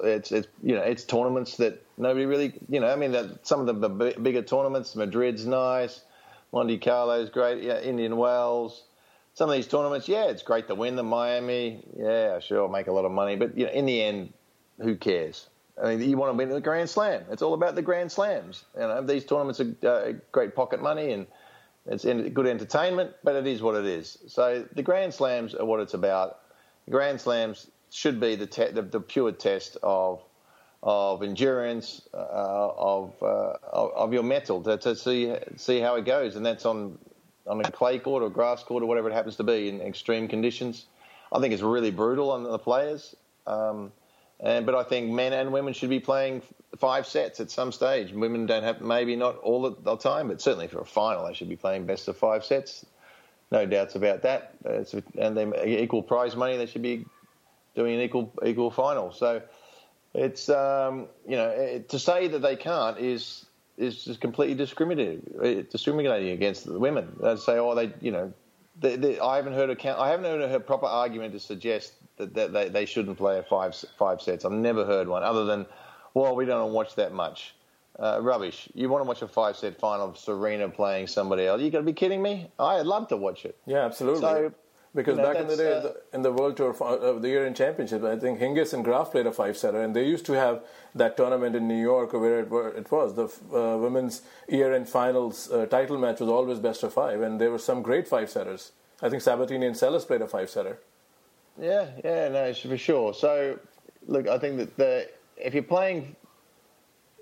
it's, 0.03 0.33
it's 0.33 0.47
you 0.61 0.75
know 0.75 0.81
it's 0.81 1.05
tournaments 1.05 1.55
that 1.57 1.81
nobody 1.97 2.25
really 2.25 2.53
you 2.67 2.81
know 2.81 2.91
I 2.91 2.97
mean 2.97 3.13
that 3.13 3.47
some 3.47 3.61
of 3.61 3.79
the, 3.79 3.87
the 3.87 4.19
bigger 4.19 4.41
tournaments 4.41 4.93
Madrid's 4.93 5.45
nice, 5.45 6.01
Monte 6.51 6.79
Carlo's 6.79 7.29
great, 7.29 7.63
yeah, 7.63 7.79
Indian 7.79 8.17
Wells. 8.17 8.83
Some 9.35 9.49
of 9.49 9.55
these 9.55 9.67
tournaments, 9.67 10.07
yeah, 10.07 10.25
it's 10.25 10.43
great 10.43 10.67
to 10.67 10.75
win 10.75 10.95
them. 10.95 11.07
Miami, 11.07 11.83
yeah, 11.97 12.39
sure, 12.39 12.69
make 12.69 12.87
a 12.87 12.91
lot 12.91 13.05
of 13.05 13.11
money, 13.11 13.35
but 13.37 13.57
you 13.57 13.65
know, 13.65 13.71
in 13.71 13.85
the 13.85 14.03
end, 14.03 14.33
who 14.79 14.95
cares? 14.95 15.47
I 15.81 15.95
mean, 15.95 16.09
you 16.09 16.17
want 16.17 16.31
to 16.31 16.37
win 16.37 16.49
the 16.49 16.61
Grand 16.61 16.89
Slam. 16.89 17.23
It's 17.31 17.41
all 17.41 17.53
about 17.53 17.75
the 17.75 17.81
Grand 17.81 18.11
Slams. 18.11 18.65
You 18.75 18.81
know, 18.81 19.01
these 19.01 19.25
tournaments 19.25 19.59
are 19.59 19.75
uh, 19.87 20.13
great 20.31 20.55
pocket 20.55 20.81
money 20.81 21.11
and 21.11 21.27
it's 21.85 22.05
good 22.05 22.47
entertainment, 22.47 23.11
but 23.23 23.35
it 23.35 23.47
is 23.47 23.61
what 23.61 23.75
it 23.75 23.85
is. 23.85 24.17
So 24.27 24.65
the 24.73 24.83
Grand 24.83 25.13
Slams 25.13 25.55
are 25.55 25.65
what 25.65 25.79
it's 25.79 25.93
about. 25.93 26.39
The 26.85 26.91
Grand 26.91 27.19
Slams 27.19 27.67
should 27.89 28.19
be 28.19 28.35
the, 28.35 28.47
te- 28.47 28.71
the, 28.71 28.81
the 28.83 28.99
pure 28.99 29.31
test 29.31 29.77
of 29.83 30.21
of 30.85 31.23
endurance 31.23 32.01
uh, 32.13 32.17
of, 32.17 33.13
uh, 33.23 33.53
of, 33.71 34.11
your 34.11 34.21
mettle 34.21 34.61
to, 34.61 34.77
to, 34.77 34.93
see 34.93 35.33
see 35.55 35.79
how 35.79 35.95
it 35.95 36.03
goes, 36.03 36.35
and 36.35 36.45
that's 36.45 36.65
on 36.65 36.97
on 37.47 37.61
a 37.61 37.71
clay 37.71 37.97
court 37.99 38.21
or 38.21 38.29
grass 38.29 38.63
court 38.63 38.83
or 38.83 38.85
whatever 38.85 39.09
it 39.09 39.13
happens 39.13 39.37
to 39.37 39.43
be 39.43 39.69
in 39.69 39.79
extreme 39.79 40.27
conditions. 40.27 40.87
I 41.31 41.39
think 41.39 41.53
it's 41.53 41.63
really 41.63 41.91
brutal 41.91 42.31
on 42.31 42.43
the 42.43 42.59
players, 42.59 43.15
um, 43.47 43.93
and 44.43 44.65
but 44.65 44.75
I 44.75 44.83
think 44.83 45.09
men 45.09 45.31
and 45.31 45.53
women 45.53 45.73
should 45.73 45.89
be 45.89 46.01
playing 46.01 46.41
five 46.77 47.07
sets 47.07 47.39
at 47.39 47.49
some 47.49 47.71
stage. 47.71 48.11
Women 48.11 48.45
don't 48.45 48.63
have 48.63 48.81
maybe 48.81 49.15
not 49.15 49.37
all 49.37 49.69
the 49.69 49.95
time, 49.95 50.27
but 50.27 50.41
certainly 50.41 50.67
for 50.67 50.81
a 50.81 50.85
final 50.85 51.25
they 51.25 51.33
should 51.33 51.49
be 51.49 51.55
playing 51.55 51.85
best 51.85 52.07
of 52.09 52.17
five 52.17 52.43
sets. 52.43 52.85
No 53.51 53.65
doubts 53.65 53.95
about 53.95 54.23
that. 54.23 54.55
And 54.65 55.37
then 55.37 55.53
equal 55.65 56.03
prize 56.03 56.35
money. 56.35 56.57
They 56.57 56.65
should 56.65 56.81
be 56.81 57.05
doing 57.73 57.95
an 57.95 58.01
equal 58.01 58.33
equal 58.45 58.69
final. 58.69 59.13
So 59.13 59.41
it's 60.13 60.49
um, 60.49 61.07
you 61.27 61.37
know 61.37 61.81
to 61.87 61.99
say 61.99 62.27
that 62.27 62.39
they 62.39 62.57
can't 62.57 62.99
is 62.99 63.45
is 63.77 64.03
just 64.03 64.19
completely 64.19 64.55
discriminating 64.55 65.65
discriminating 65.71 66.31
against 66.31 66.65
the 66.65 66.77
women. 66.77 67.15
They 67.21 67.37
say, 67.37 67.57
oh, 67.57 67.75
they 67.75 67.93
you 68.01 68.11
know. 68.11 68.33
They, 68.79 68.95
they, 68.95 69.19
I 69.19 69.35
haven't 69.35 69.53
heard 69.53 69.69
a 69.69 69.99
I 69.99 70.09
haven't 70.09 70.25
heard 70.25 70.41
a 70.51 70.59
proper 70.59 70.87
argument 70.87 71.33
to 71.33 71.39
suggest 71.39 71.93
that, 72.17 72.33
that 72.33 72.53
they, 72.53 72.69
they 72.69 72.85
shouldn't 72.85 73.17
play 73.17 73.39
a 73.39 73.43
five 73.43 73.75
five 73.97 74.21
sets. 74.21 74.45
I've 74.45 74.51
never 74.51 74.85
heard 74.85 75.07
one 75.07 75.23
other 75.23 75.45
than, 75.45 75.65
well, 76.13 76.35
we 76.35 76.45
don't 76.45 76.73
watch 76.73 76.95
that 76.95 77.13
much. 77.13 77.55
Uh, 77.99 78.19
rubbish. 78.21 78.67
You 78.73 78.89
want 78.89 79.03
to 79.03 79.07
watch 79.07 79.21
a 79.21 79.27
five 79.27 79.55
set 79.55 79.79
final 79.79 80.09
of 80.09 80.17
Serena 80.17 80.67
playing 80.67 81.05
somebody 81.05 81.45
else? 81.45 81.61
You 81.61 81.69
got 81.69 81.79
to 81.79 81.83
be 81.83 81.93
kidding 81.93 82.23
me. 82.23 82.49
I'd 82.57 82.87
love 82.87 83.07
to 83.09 83.17
watch 83.17 83.45
it. 83.45 83.55
Yeah, 83.67 83.85
absolutely. 83.85 84.21
So 84.21 84.53
because 84.95 85.17
you 85.17 85.23
know, 85.23 85.33
back 85.33 85.41
in 85.41 85.47
the 85.47 85.55
day, 85.55 85.73
uh, 85.73 85.89
in 86.13 86.21
the 86.21 86.31
World 86.31 86.55
Tour 86.57 86.71
of 86.71 87.21
the 87.21 87.27
Year 87.27 87.45
in 87.45 87.53
Championship, 87.53 88.03
I 88.03 88.17
think 88.17 88.39
Hingis 88.39 88.73
and 88.73 88.83
Graf 88.83 89.11
played 89.11 89.25
a 89.25 89.31
five 89.31 89.57
setter, 89.57 89.81
and 89.81 89.95
they 89.95 90.05
used 90.05 90.25
to 90.27 90.33
have 90.33 90.63
that 90.93 91.17
tournament 91.17 91.55
in 91.55 91.67
New 91.67 91.81
York 91.81 92.13
where 92.13 92.41
it, 92.41 92.49
where 92.49 92.69
it 92.69 92.91
was. 92.91 93.15
The 93.15 93.25
uh, 93.55 93.77
women's 93.77 94.21
year 94.47 94.73
end 94.73 94.87
finals 94.87 95.51
uh, 95.51 95.65
title 95.65 95.97
match 95.97 96.19
was 96.19 96.29
always 96.29 96.59
best 96.59 96.83
of 96.83 96.93
five, 96.93 97.21
and 97.21 97.41
there 97.41 97.49
were 97.49 97.59
some 97.59 97.81
great 97.81 98.07
five 98.07 98.29
setters. 98.29 98.71
I 99.01 99.09
think 99.09 99.23
Sabatini 99.23 99.65
and 99.65 99.75
Seles 99.75 100.05
played 100.05 100.21
a 100.21 100.27
five 100.27 100.49
setter. 100.49 100.79
Yeah, 101.59 101.87
yeah, 102.03 102.29
no, 102.29 102.53
for 102.53 102.77
sure. 102.77 103.13
So, 103.13 103.59
look, 104.07 104.27
I 104.27 104.37
think 104.39 104.57
that 104.57 104.75
the, 104.77 105.09
if 105.37 105.53
you're 105.53 105.63
playing, 105.63 106.15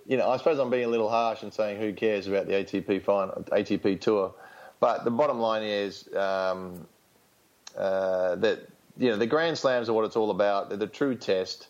you 0.08 0.18
know, 0.18 0.30
I 0.30 0.38
suppose 0.38 0.58
I'm 0.60 0.70
being 0.70 0.86
a 0.86 0.90
little 0.90 1.10
harsh 1.10 1.44
in 1.44 1.52
saying 1.52 1.80
who 1.80 1.94
cares 1.94 2.28
about 2.28 2.48
the 2.48 2.54
ATP 2.54 3.04
final, 3.04 3.44
ATP 3.52 4.00
tour, 4.02 4.34
but 4.80 5.04
the 5.04 5.12
bottom 5.12 5.40
line 5.40 5.64
is. 5.64 6.14
Um, 6.16 6.88
uh, 7.78 8.36
that 8.36 8.68
you 8.98 9.10
know 9.10 9.18
the 9.18 9.28
Grand 9.28 9.58
Slams 9.58 9.90
are 9.90 9.94
what 9.94 10.06
it's 10.06 10.16
all 10.16 10.32
about. 10.32 10.70
They're 10.70 10.78
the 10.78 10.88
true 10.88 11.16
test. 11.16 11.68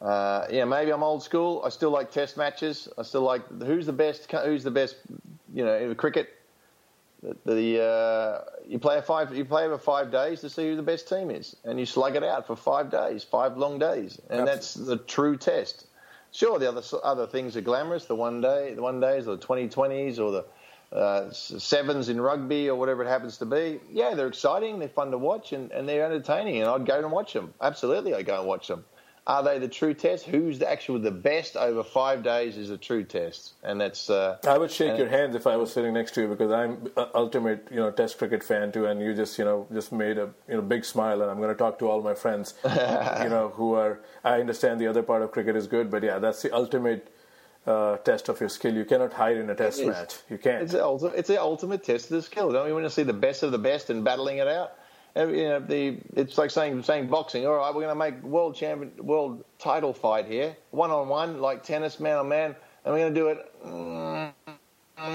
Uh, 0.00 0.46
yeah, 0.50 0.64
maybe 0.64 0.92
I'm 0.92 1.02
old 1.02 1.22
school. 1.22 1.62
I 1.64 1.68
still 1.68 1.90
like 1.90 2.10
test 2.10 2.36
matches. 2.36 2.88
I 2.96 3.02
still 3.02 3.22
like 3.22 3.46
who's 3.62 3.86
the 3.86 3.92
best. 3.92 4.30
Who's 4.30 4.64
the 4.64 4.70
best? 4.70 4.96
You 5.52 5.64
know, 5.64 5.76
in 5.76 5.94
cricket, 5.94 6.30
the, 7.22 7.36
the 7.44 7.82
uh, 7.82 8.40
you 8.66 8.78
play 8.78 8.98
a 8.98 9.02
five. 9.02 9.34
You 9.34 9.44
play 9.44 9.64
over 9.64 9.78
five 9.78 10.10
days 10.10 10.40
to 10.40 10.50
see 10.50 10.68
who 10.68 10.76
the 10.76 10.82
best 10.82 11.08
team 11.08 11.30
is, 11.30 11.56
and 11.64 11.78
you 11.78 11.86
slug 11.86 12.16
it 12.16 12.24
out 12.24 12.46
for 12.46 12.56
five 12.56 12.90
days, 12.90 13.24
five 13.24 13.56
long 13.56 13.78
days, 13.78 14.20
and 14.30 14.48
Absolutely. 14.48 14.54
that's 14.54 14.74
the 14.74 14.96
true 14.96 15.36
test. 15.36 15.86
Sure, 16.32 16.58
the 16.58 16.68
other 16.68 16.82
other 17.02 17.26
things 17.26 17.56
are 17.56 17.60
glamorous. 17.60 18.06
The 18.06 18.14
one 18.14 18.40
day, 18.40 18.74
the 18.74 18.82
one 18.82 19.00
days, 19.00 19.26
or 19.26 19.36
the 19.36 19.42
twenty 19.42 19.68
twenties, 19.68 20.18
or 20.18 20.30
the 20.30 20.44
uh, 20.96 21.30
sevens 21.32 22.08
in 22.08 22.20
rugby 22.20 22.68
or 22.68 22.74
whatever 22.76 23.04
it 23.04 23.08
happens 23.08 23.38
to 23.38 23.46
be. 23.46 23.80
Yeah, 23.90 24.14
they're 24.14 24.26
exciting, 24.26 24.78
they're 24.78 24.88
fun 24.88 25.10
to 25.10 25.18
watch, 25.18 25.52
and, 25.52 25.70
and 25.72 25.88
they're 25.88 26.04
entertaining. 26.04 26.60
And 26.60 26.70
I'd 26.70 26.86
go 26.86 26.98
and 26.98 27.12
watch 27.12 27.32
them. 27.32 27.54
Absolutely, 27.60 28.14
I'd 28.14 28.26
go 28.26 28.38
and 28.38 28.46
watch 28.48 28.68
them. 28.68 28.84
Are 29.26 29.42
they 29.42 29.58
the 29.58 29.68
true 29.68 29.94
test? 29.94 30.24
Who's 30.24 30.58
the 30.58 30.70
actual 30.70 30.98
the 30.98 31.10
best 31.10 31.56
over 31.56 31.84
five 31.84 32.22
days 32.22 32.56
is 32.56 32.70
a 32.70 32.78
true 32.78 33.04
test, 33.04 33.52
and 33.62 33.80
that's. 33.80 34.08
Uh, 34.08 34.38
I 34.46 34.58
would 34.58 34.70
shake 34.70 34.98
your 34.98 35.08
hands 35.08 35.36
if 35.36 35.46
I 35.46 35.56
was 35.56 35.72
sitting 35.72 35.92
next 35.92 36.14
to 36.14 36.22
you 36.22 36.28
because 36.28 36.50
I'm 36.50 36.90
ultimate, 37.14 37.68
you 37.70 37.76
know, 37.76 37.90
Test 37.90 38.18
cricket 38.18 38.42
fan 38.42 38.72
too, 38.72 38.86
and 38.86 39.00
you 39.00 39.14
just, 39.14 39.38
you 39.38 39.44
know, 39.44 39.66
just 39.72 39.92
made 39.92 40.16
a 40.18 40.30
you 40.48 40.54
know 40.54 40.62
big 40.62 40.84
smile, 40.84 41.20
and 41.22 41.30
I'm 41.30 41.36
going 41.36 41.50
to 41.50 41.54
talk 41.54 41.78
to 41.80 41.88
all 41.88 42.02
my 42.02 42.14
friends, 42.14 42.54
you 42.64 43.28
know, 43.28 43.52
who 43.54 43.74
are. 43.74 44.00
I 44.24 44.40
understand 44.40 44.80
the 44.80 44.86
other 44.86 45.02
part 45.02 45.22
of 45.22 45.32
cricket 45.32 45.54
is 45.54 45.66
good, 45.66 45.90
but 45.90 46.02
yeah, 46.02 46.18
that's 46.18 46.42
the 46.42 46.54
ultimate 46.54 47.12
uh, 47.66 47.98
test 47.98 48.28
of 48.28 48.40
your 48.40 48.48
skill. 48.48 48.74
You 48.74 48.84
cannot 48.84 49.12
hide 49.12 49.36
in 49.36 49.50
a 49.50 49.54
test 49.54 49.84
match. 49.84 50.14
You 50.30 50.38
can't. 50.38 50.62
It's 50.62 50.72
the 50.72 50.84
ultimate. 50.84 51.14
It's 51.16 51.28
the 51.28 51.40
ultimate 51.40 51.84
test 51.84 52.06
of 52.06 52.16
the 52.16 52.22
skill. 52.22 52.52
Don't 52.52 52.66
we 52.66 52.72
want 52.72 52.86
to 52.86 52.90
see 52.90 53.02
the 53.02 53.12
best 53.12 53.42
of 53.42 53.52
the 53.52 53.58
best 53.58 53.90
and 53.90 54.02
battling 54.04 54.38
it 54.38 54.48
out? 54.48 54.72
You 55.16 55.26
know, 55.26 55.60
the 55.60 55.98
it's 56.14 56.38
like 56.38 56.50
saying 56.50 56.82
saying 56.84 57.08
boxing. 57.08 57.46
All 57.46 57.56
right, 57.56 57.74
we're 57.74 57.82
going 57.82 57.88
to 57.88 57.94
make 57.94 58.22
world 58.22 58.54
champion 58.54 58.92
world 58.98 59.44
title 59.58 59.92
fight 59.92 60.26
here, 60.26 60.56
one 60.70 60.90
on 60.90 61.08
one, 61.08 61.40
like 61.40 61.64
tennis, 61.64 61.98
man 61.98 62.18
on 62.18 62.28
man, 62.28 62.54
and 62.84 62.94
we're 62.94 63.00
going 63.00 63.14
to 63.14 63.20
do 63.20 63.28
it. 63.28 63.64
Mm, 63.66 64.32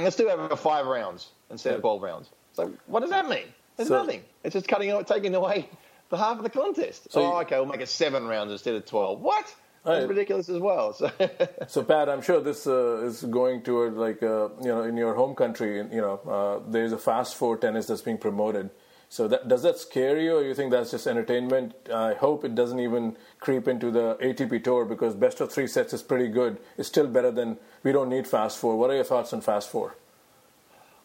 let's 0.03 0.15
do 0.17 0.27
it 0.27 0.37
over 0.37 0.55
five 0.55 0.85
rounds 0.85 1.29
instead 1.49 1.71
yeah. 1.71 1.75
of 1.75 1.81
twelve 1.81 2.01
rounds. 2.01 2.29
So 2.53 2.73
what 2.87 3.01
does 3.01 3.09
that 3.11 3.29
mean? 3.29 3.45
There's 3.77 3.89
so, 3.89 4.01
nothing. 4.01 4.23
It's 4.43 4.53
just 4.53 4.67
cutting 4.67 4.91
out, 4.91 5.07
taking 5.07 5.33
away 5.33 5.69
the 6.09 6.17
half 6.17 6.37
of 6.37 6.43
the 6.43 6.49
contest. 6.49 7.11
So 7.11 7.21
oh, 7.21 7.39
okay, 7.41 7.55
we'll 7.55 7.65
make 7.65 7.81
it 7.81 7.89
seven 7.89 8.27
rounds 8.27 8.51
instead 8.51 8.75
of 8.75 8.85
twelve. 8.85 9.21
What? 9.21 9.53
That's 9.85 10.07
ridiculous 10.07 10.49
as 10.49 10.59
well. 10.59 10.93
So. 10.93 11.11
so, 11.67 11.83
Pat, 11.83 12.09
I'm 12.09 12.23
sure 12.23 12.41
this 12.41 12.65
uh, 12.65 13.03
is 13.03 13.21
going 13.21 13.61
toward 13.61 13.93
like 13.93 14.23
uh, 14.23 14.49
you 14.61 14.69
know 14.69 14.81
in 14.81 14.97
your 14.97 15.13
home 15.13 15.35
country. 15.35 15.77
You 15.77 16.01
know, 16.01 16.19
uh, 16.27 16.69
there's 16.71 16.91
a 16.91 16.97
fast 16.97 17.35
four 17.35 17.55
tennis 17.57 17.85
that's 17.85 18.01
being 18.01 18.17
promoted. 18.17 18.71
So, 19.15 19.29
that, 19.29 19.47
does 19.47 19.63
that 19.63 19.77
scare 19.77 20.19
you, 20.19 20.35
or 20.35 20.43
you 20.43 20.53
think 20.53 20.71
that's 20.71 20.91
just 20.91 21.07
entertainment? 21.07 21.73
I 21.89 22.15
hope 22.15 22.43
it 22.43 22.53
doesn't 22.53 22.81
even 22.81 23.15
creep 23.39 23.65
into 23.65 23.89
the 23.89 24.17
ATP 24.21 24.61
tour 24.61 24.83
because 24.83 25.15
best 25.15 25.39
of 25.39 25.53
three 25.53 25.67
sets 25.67 25.93
is 25.93 26.03
pretty 26.03 26.27
good. 26.27 26.57
It's 26.77 26.89
still 26.89 27.07
better 27.07 27.31
than 27.31 27.57
we 27.83 27.93
don't 27.93 28.09
need 28.09 28.27
fast 28.27 28.57
four. 28.57 28.77
What 28.77 28.89
are 28.89 28.95
your 28.95 29.05
thoughts 29.05 29.31
on 29.31 29.39
fast 29.39 29.69
four? 29.69 29.95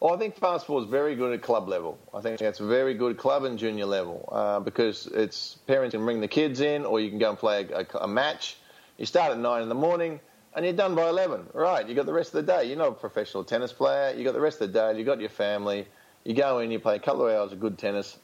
Well, 0.01 0.13
I 0.13 0.17
think 0.17 0.35
fast 0.35 0.65
four 0.65 0.81
is 0.81 0.87
very 0.89 1.15
good 1.15 1.31
at 1.31 1.41
club 1.41 1.69
level. 1.69 1.97
I 2.13 2.19
think 2.19 2.41
it's 2.41 2.59
very 2.59 2.95
good 2.95 3.15
club 3.15 3.45
and 3.45 3.57
junior 3.57 3.85
level 3.85 4.27
uh, 4.29 4.59
because 4.59 5.07
it's 5.13 5.59
parents 5.65 5.93
can 5.93 6.03
bring 6.03 6.19
the 6.19 6.27
kids 6.27 6.59
in, 6.59 6.83
or 6.83 6.99
you 6.99 7.09
can 7.09 7.17
go 7.17 7.29
and 7.29 7.39
play 7.39 7.65
a, 7.71 7.79
a, 7.79 7.85
a 8.01 8.07
match 8.09 8.57
you 8.97 9.05
start 9.05 9.31
at 9.31 9.39
9 9.39 9.63
in 9.63 9.69
the 9.69 9.73
morning 9.73 10.19
and 10.53 10.65
you're 10.65 10.75
done 10.75 10.95
by 10.95 11.07
11. 11.07 11.47
Right, 11.53 11.87
you 11.87 11.95
got 11.95 12.05
the 12.05 12.13
rest 12.13 12.35
of 12.35 12.45
the 12.45 12.53
day. 12.53 12.65
You're 12.65 12.77
not 12.77 12.89
a 12.89 12.91
professional 12.91 13.43
tennis 13.43 13.71
player. 13.71 14.13
You 14.15 14.23
got 14.23 14.33
the 14.33 14.41
rest 14.41 14.61
of 14.61 14.71
the 14.71 14.79
day. 14.79 14.99
You 14.99 15.05
got 15.05 15.19
your 15.19 15.29
family. 15.29 15.87
You 16.23 16.33
go 16.33 16.59
in, 16.59 16.71
you 16.71 16.79
play 16.79 16.95
a 16.95 16.99
couple 16.99 17.27
of 17.27 17.33
hours 17.33 17.51
of 17.51 17.59
good 17.59 17.77
tennis 17.77 18.17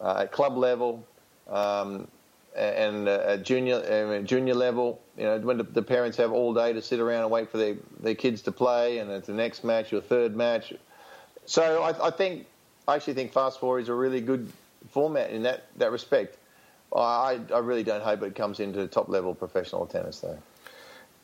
uh, 0.00 0.20
at 0.22 0.32
club 0.32 0.56
level 0.56 1.06
um, 1.48 2.08
and 2.56 3.08
uh, 3.08 3.22
at 3.26 3.44
junior 3.44 3.76
uh, 3.76 4.22
junior 4.22 4.54
level. 4.54 5.00
You 5.16 5.24
know, 5.24 5.38
when 5.38 5.58
the, 5.58 5.82
parents 5.82 6.16
have 6.16 6.32
all 6.32 6.52
day 6.52 6.72
to 6.72 6.82
sit 6.82 7.00
around 7.00 7.22
and 7.22 7.30
wait 7.30 7.50
for 7.50 7.58
their, 7.58 7.76
their 8.00 8.14
kids 8.14 8.42
to 8.42 8.52
play, 8.52 8.98
and 8.98 9.10
it's 9.10 9.26
the 9.26 9.32
next 9.32 9.64
match, 9.64 9.92
your 9.92 10.00
third 10.00 10.36
match. 10.36 10.72
So 11.46 11.82
I, 11.82 12.08
I 12.08 12.10
think 12.10 12.46
I 12.86 12.96
actually 12.96 13.14
think 13.14 13.32
fast 13.32 13.60
four 13.60 13.78
is 13.78 13.88
a 13.88 13.94
really 13.94 14.20
good 14.20 14.50
format 14.90 15.30
in 15.30 15.42
that, 15.42 15.66
that 15.76 15.92
respect. 15.92 16.38
I, 16.94 17.38
I 17.54 17.58
really 17.58 17.82
don't 17.82 18.02
hope 18.02 18.22
it 18.22 18.34
comes 18.34 18.60
into 18.60 18.86
top 18.86 19.08
level 19.08 19.34
professional 19.34 19.86
tennis, 19.86 20.20
though. 20.20 20.38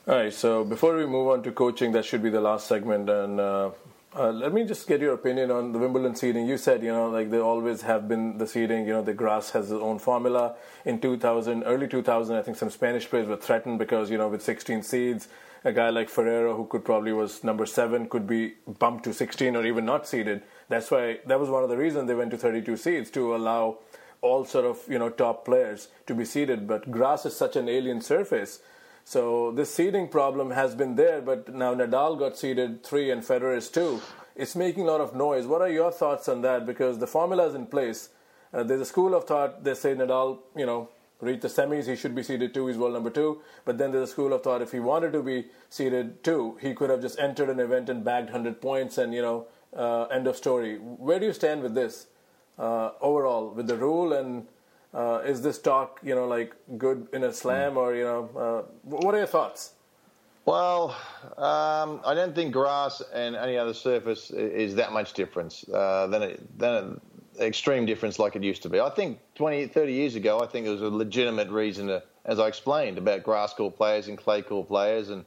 All 0.07 0.15
right. 0.15 0.33
So 0.33 0.65
before 0.65 0.95
we 0.95 1.07
move 1.07 1.29
on 1.29 1.43
to 1.45 1.53
coaching, 1.53 1.93
that 1.93 2.05
should 2.05 2.23
be 2.23 2.29
the 2.29 2.41
last 2.41 2.67
segment, 2.67 3.09
and 3.09 3.41
uh, 3.41 3.71
Uh, 4.17 4.31
let 4.31 4.53
me 4.53 4.65
just 4.65 4.87
get 4.87 5.01
your 5.01 5.13
opinion 5.13 5.51
on 5.51 5.73
the 5.73 5.79
Wimbledon 5.79 6.15
seeding. 6.15 6.47
You 6.47 6.57
said, 6.57 6.85
you 6.85 6.93
know, 6.93 7.11
like 7.11 7.33
they 7.33 7.39
always 7.39 7.83
have 7.83 8.07
been 8.07 8.39
the 8.39 8.47
seeding. 8.47 8.87
You 8.87 8.93
know, 8.93 9.03
the 9.03 9.13
grass 9.13 9.51
has 9.51 9.73
its 9.73 9.83
own 9.83 9.99
formula. 9.99 10.55
In 10.85 11.01
2000, 11.01 11.65
early 11.65 11.89
2000, 11.89 12.37
I 12.37 12.43
think 12.43 12.57
some 12.57 12.71
Spanish 12.71 13.11
players 13.11 13.27
were 13.27 13.37
threatened 13.37 13.81
because, 13.81 14.13
you 14.13 14.19
know, 14.19 14.29
with 14.29 14.41
16 14.41 14.85
seeds, 14.85 15.27
a 15.65 15.73
guy 15.73 15.91
like 15.91 16.09
Ferrero, 16.09 16.57
who 16.57 16.65
could 16.67 16.85
probably 16.85 17.13
was 17.13 17.43
number 17.43 17.67
seven, 17.67 18.09
could 18.09 18.25
be 18.25 18.55
bumped 18.79 19.03
to 19.03 19.13
16 19.13 19.57
or 19.57 19.67
even 19.67 19.85
not 19.85 20.07
seeded. 20.07 20.43
That's 20.69 20.93
why 20.93 21.19
that 21.27 21.41
was 21.41 21.51
one 21.51 21.65
of 21.65 21.69
the 21.69 21.77
reasons 21.77 22.07
they 22.07 22.15
went 22.15 22.31
to 22.31 22.39
32 22.39 22.77
seeds 22.77 23.11
to 23.13 23.35
allow 23.35 23.79
all 24.21 24.45
sort 24.45 24.65
of 24.65 24.79
you 24.89 24.99
know 24.99 25.11
top 25.11 25.45
players 25.45 25.89
to 26.07 26.15
be 26.15 26.25
seeded. 26.25 26.69
But 26.69 26.89
grass 26.89 27.27
is 27.27 27.37
such 27.37 27.57
an 27.57 27.69
alien 27.69 28.01
surface 28.01 28.61
so 29.05 29.51
this 29.53 29.73
seeding 29.73 30.09
problem 30.09 30.51
has 30.51 30.75
been 30.75 30.97
there, 30.97 31.21
but 31.21 31.55
now 31.55 31.75
Nadal 31.75 32.19
got 32.19 32.39
seeded 32.39 32.83
three 32.83 33.11
and 33.11 33.23
Federer 33.23 33.57
is 33.57 33.69
two. 33.69 34.01
It's 34.35 34.57
making 34.57 34.85
a 34.85 34.87
lot 34.87 35.01
of 35.01 35.15
noise. 35.15 35.47
What 35.47 35.61
are 35.61 35.69
your 35.69 35.93
thoughts 35.93 36.29
on 36.29 36.43
that? 36.43 36.67
Because 36.67 36.99
the 36.99 37.07
formula 37.07 37.47
is 37.47 37.55
in 37.55 37.67
place. 37.67 38.09
Uh, 38.53 38.63
there's 38.63 38.81
a 38.81 38.87
school 38.87 39.15
of 39.15 39.25
thought. 39.25 39.63
They 39.63 39.75
say 39.75 39.95
Nadal, 39.95 40.39
you 40.57 40.67
know, 40.67 40.89
reach 41.21 41.41
the 41.41 41.49
semis, 41.49 41.87
he 41.87 41.97
should 41.97 42.15
be 42.15 42.23
seeded 42.23 42.55
two. 42.55 42.67
He's 42.67 42.77
world 42.77 42.95
number 42.95 43.11
two. 43.11 43.41
But 43.65 43.79
then 43.79 43.93
there's 43.93 44.09
a 44.09 44.13
school 44.13 44.33
of 44.33 44.43
thought. 44.43 44.63
If 44.63 44.73
he 44.73 44.81
wanted 44.81 45.13
to 45.13 45.23
be 45.23 45.47
seeded 45.69 46.25
two, 46.25 46.59
he 46.61 46.75
could 46.75 46.91
have 46.91 47.01
just 47.01 47.19
entered 47.19 47.51
an 47.51 47.61
event 47.61 47.89
and 47.89 48.05
bagged 48.05 48.27
100 48.27 48.61
points, 48.61 48.99
and 48.99 49.15
you 49.15 49.23
know, 49.23 49.47
uh, 49.77 50.05
end 50.05 50.27
of 50.27 50.37
story. 50.37 50.77
Where 50.77 51.19
do 51.19 51.27
you 51.27 51.33
stand 51.33 51.63
with 51.63 51.75
this 51.75 52.07
uh, 52.59 52.91
overall, 53.01 53.51
with 53.51 53.67
the 53.67 53.77
rule 53.77 54.13
and 54.13 54.47
uh, 54.95 55.21
is 55.25 55.43
this 55.43 55.59
talk, 55.59 56.01
you 56.03 56.15
know, 56.15 56.27
like 56.27 56.55
good 56.79 57.09
in 57.13 57.25
a 57.25 57.33
slam, 57.33 57.77
or 57.77 57.95
you 57.95 58.05
know, 58.05 58.31
uh, 58.37 58.73
what 58.83 59.15
are 59.15 59.19
your 59.19 59.27
thoughts? 59.27 59.73
Well, 60.47 60.91
um, 61.39 62.01
I 62.05 62.13
don't 62.15 62.35
think 62.35 62.53
grass 62.53 63.03
and 63.15 63.35
any 63.35 63.57
other 63.57 63.73
surface 63.73 64.31
is 64.31 64.75
that 64.75 64.93
much 64.93 65.15
difference 65.15 65.65
uh, 65.73 66.07
than, 66.09 66.23
it, 66.23 66.59
than 66.59 66.75
an 66.75 67.01
extreme 67.41 67.87
difference 67.87 68.19
like 68.19 68.37
it 68.37 68.43
used 68.43 68.63
to 68.63 68.69
be. 68.69 68.79
I 68.79 68.91
think 68.91 69.21
20, 69.37 69.69
30 69.69 69.93
years 69.93 70.17
ago, 70.17 70.41
I 70.41 70.47
think 70.47 70.67
there 70.67 70.73
was 70.75 70.83
a 70.83 70.91
legitimate 70.91 71.49
reason 71.49 71.87
to, 71.87 72.03
as 72.27 72.39
I 72.39 72.47
explained, 72.47 72.99
about 72.99 73.23
grass 73.23 73.55
court 73.55 73.75
players 73.75 74.09
and 74.09 74.19
clay 74.19 74.43
court 74.43 74.69
players, 74.69 75.09
and 75.09 75.25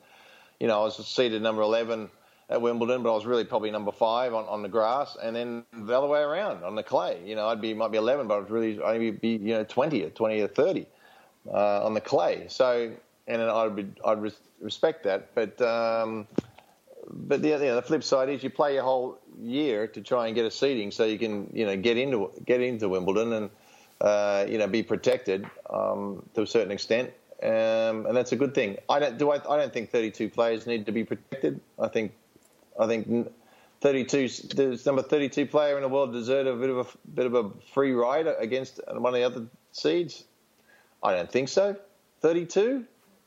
you 0.60 0.68
know, 0.68 0.82
I 0.82 0.84
was 0.84 1.06
seated 1.08 1.42
number 1.42 1.64
11 1.64 2.10
at 2.50 2.62
Wimbledon, 2.62 3.04
but 3.04 3.12
I 3.12 3.16
was 3.16 3.26
really 3.26 3.44
probably 3.44 3.72
number 3.72 3.92
five 3.92 4.34
on, 4.34 4.46
on 4.46 4.62
the 4.62 4.70
grass, 4.70 5.18
and 5.22 5.36
then 5.36 5.66
the 5.74 5.98
other 5.98 6.08
way 6.08 6.22
around 6.22 6.64
on 6.64 6.76
the 6.76 6.84
clay. 6.84 7.22
You 7.26 7.36
know, 7.36 7.48
I'd 7.48 7.62
be 7.62 7.74
might 7.74 7.92
be 7.92 7.98
11, 7.98 8.28
but 8.28 8.36
I 8.36 8.40
was 8.40 8.50
really 8.50 8.82
I'd 8.82 9.22
be 9.22 9.32
you 9.32 9.54
know 9.54 9.64
20 9.64 10.04
or 10.04 10.10
20 10.10 10.42
or 10.42 10.48
30 10.48 10.86
uh, 11.52 11.86
on 11.86 11.94
the 11.94 12.02
clay. 12.02 12.46
So, 12.48 12.92
and 13.28 13.42
I'd 13.42 13.76
be 13.76 13.88
I'd 14.06 14.20
respect 14.62 15.04
that, 15.04 15.36
but 15.36 15.62
um, 15.62 16.28
but 17.10 17.42
the, 17.42 17.50
you 17.50 17.60
know, 17.60 17.76
the 17.76 17.82
flip 17.82 18.04
side 18.04 18.30
is 18.30 18.44
you 18.44 18.50
play 18.50 18.76
your 18.76 18.84
whole 18.84 19.20
year 19.42 19.88
to 19.88 20.02
try 20.02 20.28
and 20.28 20.36
get 20.36 20.46
a 20.46 20.52
seating 20.52 20.92
so 20.92 21.06
you 21.06 21.20
can 21.20 21.50
you 21.54 21.66
know 21.66 21.76
get 21.76 21.98
into 21.98 22.32
get 22.46 22.62
into 22.62 22.88
Wimbledon 22.88 23.34
and 23.34 23.50
uh, 24.00 24.46
you 24.48 24.58
know 24.58 24.68
be 24.68 24.84
protected 24.84 25.46
um, 25.70 26.24
to 26.34 26.44
a 26.44 26.48
certain 26.48 26.72
extent. 26.72 27.12
Um, 27.44 28.08
and 28.08 28.18
that's 28.18 28.32
a 28.32 28.36
good 28.36 28.56
thing. 28.56 28.78
I 28.90 29.00
don't 29.00 29.18
do. 29.18 29.32
I, 29.32 29.36
I 29.36 29.58
don't 29.58 29.72
think 29.72 29.92
32 29.92 30.30
players 30.30 30.66
need 30.66 30.88
to 30.88 30.92
be 30.92 31.04
protected. 31.04 31.60
I 31.78 31.88
think 31.88 32.14
I 32.80 32.88
think 32.88 33.32
32, 33.82 34.28
the 34.56 34.82
number 34.86 35.04
32 35.04 35.46
player 35.46 35.76
in 35.76 35.84
the 35.84 35.90
world 35.90 36.14
deserved 36.14 36.48
a 36.48 36.56
bit 36.56 36.70
of 36.70 36.78
a 36.78 37.10
bit 37.14 37.26
of 37.26 37.36
a 37.36 37.50
free 37.74 37.92
ride 37.92 38.28
against 38.28 38.80
one 38.88 39.14
of 39.14 39.14
the 39.14 39.24
other 39.24 39.46
seeds. 39.72 40.24
I 41.04 41.14
don't 41.14 41.32
think 41.32 41.50
so. 41.50 41.76
32, 42.22 42.86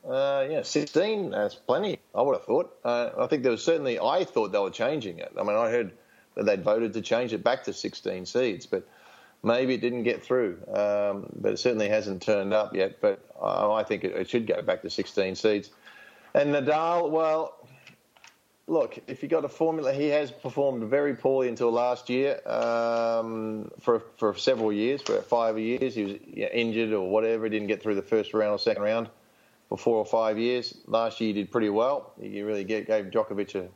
uh, 0.08 0.46
yeah, 0.50 0.62
16. 0.62 1.30
That's 1.30 1.54
plenty. 1.54 1.98
I 2.14 2.22
would 2.22 2.36
have 2.36 2.44
thought. 2.44 2.76
Uh, 2.84 3.10
I 3.18 3.26
think 3.26 3.42
there 3.42 3.52
was 3.52 3.64
certainly. 3.64 4.00
I 4.00 4.24
thought 4.24 4.52
they 4.52 4.58
were 4.58 4.70
changing 4.70 5.18
it. 5.18 5.32
I 5.38 5.42
mean, 5.44 5.56
I 5.56 5.70
heard 5.70 5.92
that 6.34 6.46
they'd 6.46 6.64
voted 6.64 6.94
to 6.94 7.00
change 7.00 7.32
it 7.32 7.44
back 7.44 7.64
to 7.64 7.72
16 7.72 8.26
seeds, 8.26 8.66
but 8.66 8.88
maybe 9.42 9.74
it 9.74 9.80
didn't 9.80 10.02
get 10.04 10.24
through. 10.24 10.58
Um, 10.68 11.28
but 11.36 11.52
it 11.52 11.58
certainly 11.58 11.88
hasn't 11.88 12.22
turned 12.22 12.52
up 12.52 12.74
yet. 12.74 13.00
But 13.00 13.24
uh, 13.40 13.72
I 13.72 13.84
think 13.84 14.04
it, 14.04 14.12
it 14.16 14.28
should 14.28 14.46
go 14.46 14.62
back 14.62 14.82
to 14.82 14.90
16 14.90 15.36
seeds. 15.36 15.70
And 16.34 16.54
Nadal, 16.54 17.10
well, 17.10 17.56
look, 18.70 18.98
if 19.08 19.20
you 19.22 19.28
got 19.28 19.44
a 19.44 19.48
formula, 19.48 19.92
he 19.92 20.06
has 20.08 20.30
performed 20.30 20.84
very 20.84 21.14
poorly 21.14 21.48
until 21.48 21.72
last 21.72 22.08
year. 22.08 22.40
Um, 22.48 23.70
for 23.80 24.00
for 24.16 24.34
several 24.34 24.72
years, 24.72 25.02
for 25.02 25.20
five 25.22 25.58
years, 25.58 25.94
he 25.94 26.04
was 26.04 26.14
injured 26.52 26.92
or 26.92 27.10
whatever. 27.10 27.44
He 27.44 27.50
didn't 27.50 27.66
get 27.66 27.82
through 27.82 27.96
the 27.96 28.02
first 28.02 28.32
round 28.32 28.52
or 28.52 28.58
second 28.58 28.82
round 28.82 29.10
for 29.68 29.76
four 29.76 29.96
or 29.96 30.06
five 30.06 30.38
years. 30.38 30.78
Last 30.86 31.20
year, 31.20 31.28
he 31.28 31.32
did 31.34 31.50
pretty 31.50 31.68
well. 31.68 32.12
He 32.20 32.42
really 32.42 32.64
gave 32.64 32.86
Djokovic 32.86 33.56
a, 33.56 33.68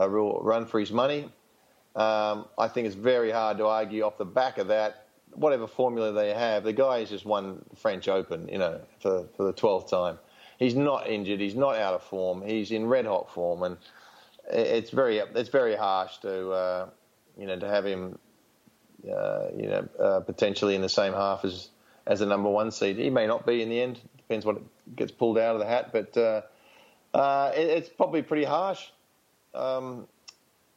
a 0.00 0.08
real 0.08 0.40
run 0.40 0.66
for 0.66 0.78
his 0.78 0.92
money. 0.92 1.28
Um, 1.96 2.46
I 2.56 2.68
think 2.68 2.86
it's 2.86 2.96
very 2.96 3.30
hard 3.30 3.58
to 3.58 3.66
argue 3.66 4.04
off 4.04 4.16
the 4.16 4.24
back 4.24 4.58
of 4.58 4.68
that. 4.68 5.08
Whatever 5.32 5.66
formula 5.66 6.12
they 6.12 6.32
have, 6.32 6.62
the 6.62 6.72
guy 6.72 7.00
has 7.00 7.10
just 7.10 7.26
won 7.26 7.64
French 7.74 8.06
Open, 8.06 8.48
you 8.48 8.58
know, 8.58 8.80
for 9.00 9.26
for 9.36 9.44
the 9.44 9.52
twelfth 9.52 9.90
time. 9.90 10.18
He's 10.56 10.76
not 10.76 11.08
injured. 11.08 11.40
He's 11.40 11.56
not 11.56 11.76
out 11.76 11.94
of 11.94 12.04
form. 12.04 12.42
He's 12.42 12.70
in 12.70 12.86
red 12.86 13.06
hot 13.06 13.32
form, 13.34 13.64
and 13.64 13.76
it's 14.50 14.90
very 14.90 15.18
it's 15.18 15.48
very 15.48 15.76
harsh 15.76 16.18
to 16.18 16.50
uh, 16.50 16.88
you 17.38 17.46
know 17.46 17.58
to 17.58 17.68
have 17.68 17.84
him 17.86 18.18
uh, 19.06 19.48
you 19.56 19.68
know 19.68 19.88
uh, 20.00 20.20
potentially 20.20 20.74
in 20.74 20.82
the 20.82 20.88
same 20.88 21.12
half 21.12 21.44
as 21.44 21.68
as 22.06 22.20
the 22.20 22.26
number 22.26 22.50
one 22.50 22.70
seed. 22.70 22.96
He 22.96 23.10
may 23.10 23.26
not 23.26 23.46
be 23.46 23.62
in 23.62 23.68
the 23.68 23.80
end. 23.80 24.00
Depends 24.18 24.44
what 24.44 24.60
gets 24.94 25.12
pulled 25.12 25.38
out 25.38 25.54
of 25.54 25.60
the 25.60 25.66
hat, 25.66 25.90
but 25.92 26.16
uh, 26.16 26.42
uh, 27.14 27.52
it, 27.54 27.68
it's 27.68 27.88
probably 27.88 28.22
pretty 28.22 28.44
harsh. 28.44 28.88
Um, 29.54 30.06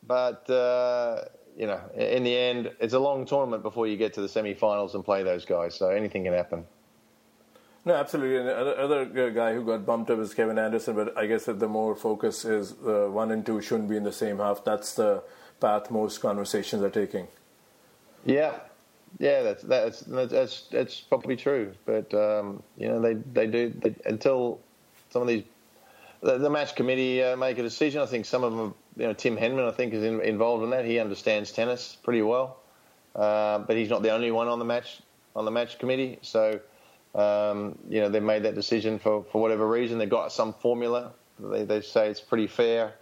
but 0.05 0.49
uh, 0.49 1.26
you 1.57 1.68
know, 1.68 1.82
in 1.95 2.24
the 2.24 2.38
end, 2.38 2.72
it's 2.80 2.93
a 2.93 2.99
long 2.99 3.26
tournament 3.26 3.63
before 3.63 3.88
you 3.88 3.97
get 3.97 4.13
to 4.13 4.22
the 4.22 4.30
semi-finals 4.30 4.95
and 4.95 5.03
play 5.03 5.24
those 5.24 5.45
guys. 5.45 5.76
So 5.76 5.89
anything 5.89 6.24
can 6.24 6.34
happen. 6.34 6.65
No, 7.88 7.96
absolutely. 7.96 8.36
And 8.36 8.48
the 8.50 8.58
other, 8.58 9.06
other 9.06 9.32
guy 9.32 9.54
who 9.54 9.64
got 9.64 9.86
bumped 9.86 10.12
up 10.12 10.20
is 10.20 10.34
Kevin 10.34 10.60
Anderson, 10.60 10.94
but 10.94 11.18
I 11.18 11.26
guess 11.26 11.46
that 11.46 11.58
the 11.58 11.70
more 11.70 11.96
focus 11.96 12.44
is 12.44 12.74
uh, 12.86 13.08
one 13.10 13.32
and 13.32 13.46
two 13.46 13.62
shouldn't 13.62 13.90
be 13.90 13.96
in 13.96 14.04
the 14.04 14.12
same 14.12 14.40
half. 14.40 14.66
That's 14.66 14.94
the 14.96 15.24
path 15.62 15.90
most 15.90 16.20
conversations 16.20 16.84
are 16.84 16.90
taking. 16.90 17.30
Yeah, 18.26 18.60
yeah, 19.20 19.42
that's 19.42 19.64
that's 19.64 20.02
that's 20.02 20.64
that's 20.70 21.00
probably 21.00 21.38
true. 21.38 21.76
But 21.86 22.14
um, 22.14 22.62
you 22.78 22.90
know, 22.90 23.00
they 23.00 23.14
they 23.14 23.48
do 23.48 23.70
they, 23.70 23.96
until 24.04 24.60
some 25.12 25.22
of 25.22 25.30
these 25.30 25.46
the, 26.20 26.40
the 26.40 26.50
match 26.50 26.76
committee 26.76 27.24
uh, 27.24 27.38
make 27.38 27.58
a 27.58 27.64
decision. 27.64 28.02
I 28.02 28.06
think 28.06 28.26
some 28.26 28.44
of 28.44 28.52
them, 28.52 28.76
you 28.98 29.08
know, 29.08 29.14
Tim 29.14 29.38
Henman, 29.38 29.66
I 29.66 29.72
think 29.72 29.94
is 29.94 30.04
in, 30.04 30.20
involved 30.20 30.62
in 30.66 30.72
that. 30.72 30.84
He 30.84 31.00
understands 31.00 31.54
tennis 31.54 31.96
pretty 32.04 32.22
well, 32.22 32.60
uh, 33.16 33.60
but 33.60 33.78
he's 33.78 33.90
not 33.90 34.04
the 34.04 34.12
only 34.12 34.32
one 34.32 34.50
on 34.50 34.60
the 34.60 34.66
match 34.66 35.00
on 35.38 35.46
the 35.46 35.52
match 35.52 35.80
committee. 35.80 36.20
So 36.22 36.60
um, 37.16 37.78
you 37.89 38.01
know, 38.01 38.10
they 38.10 38.20
made 38.20 38.43
that 38.43 38.55
decision 38.55 38.99
for, 38.99 39.24
for 39.32 39.41
whatever 39.41 39.68
reason. 39.68 39.97
They've 39.97 40.10
got 40.10 40.32
some 40.32 40.53
formula. 40.53 41.14
They, 41.39 41.66
they 41.66 41.82
say 41.82 42.10
it's 42.10 42.22
pretty 42.22 42.47
fair. 42.47 42.93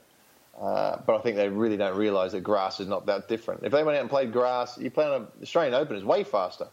Uh, 0.60 0.98
but 1.06 1.18
I 1.18 1.22
think 1.22 1.36
they 1.36 1.50
really 1.50 1.76
don't 1.76 1.98
realise 1.98 2.32
that 2.32 2.42
grass 2.42 2.80
is 2.80 2.88
not 2.88 3.06
that 3.08 3.28
different. 3.28 3.64
If 3.64 3.74
they 3.74 3.84
went 3.84 3.98
out 3.98 4.02
and 4.02 4.10
played 4.10 4.32
grass, 4.32 4.78
you 4.78 4.90
play 4.90 5.06
on 5.06 5.24
a 5.24 5.42
Australian 5.42 5.74
Open 5.74 5.98
is 5.98 6.06
way 6.06 6.24
faster, 6.24 6.68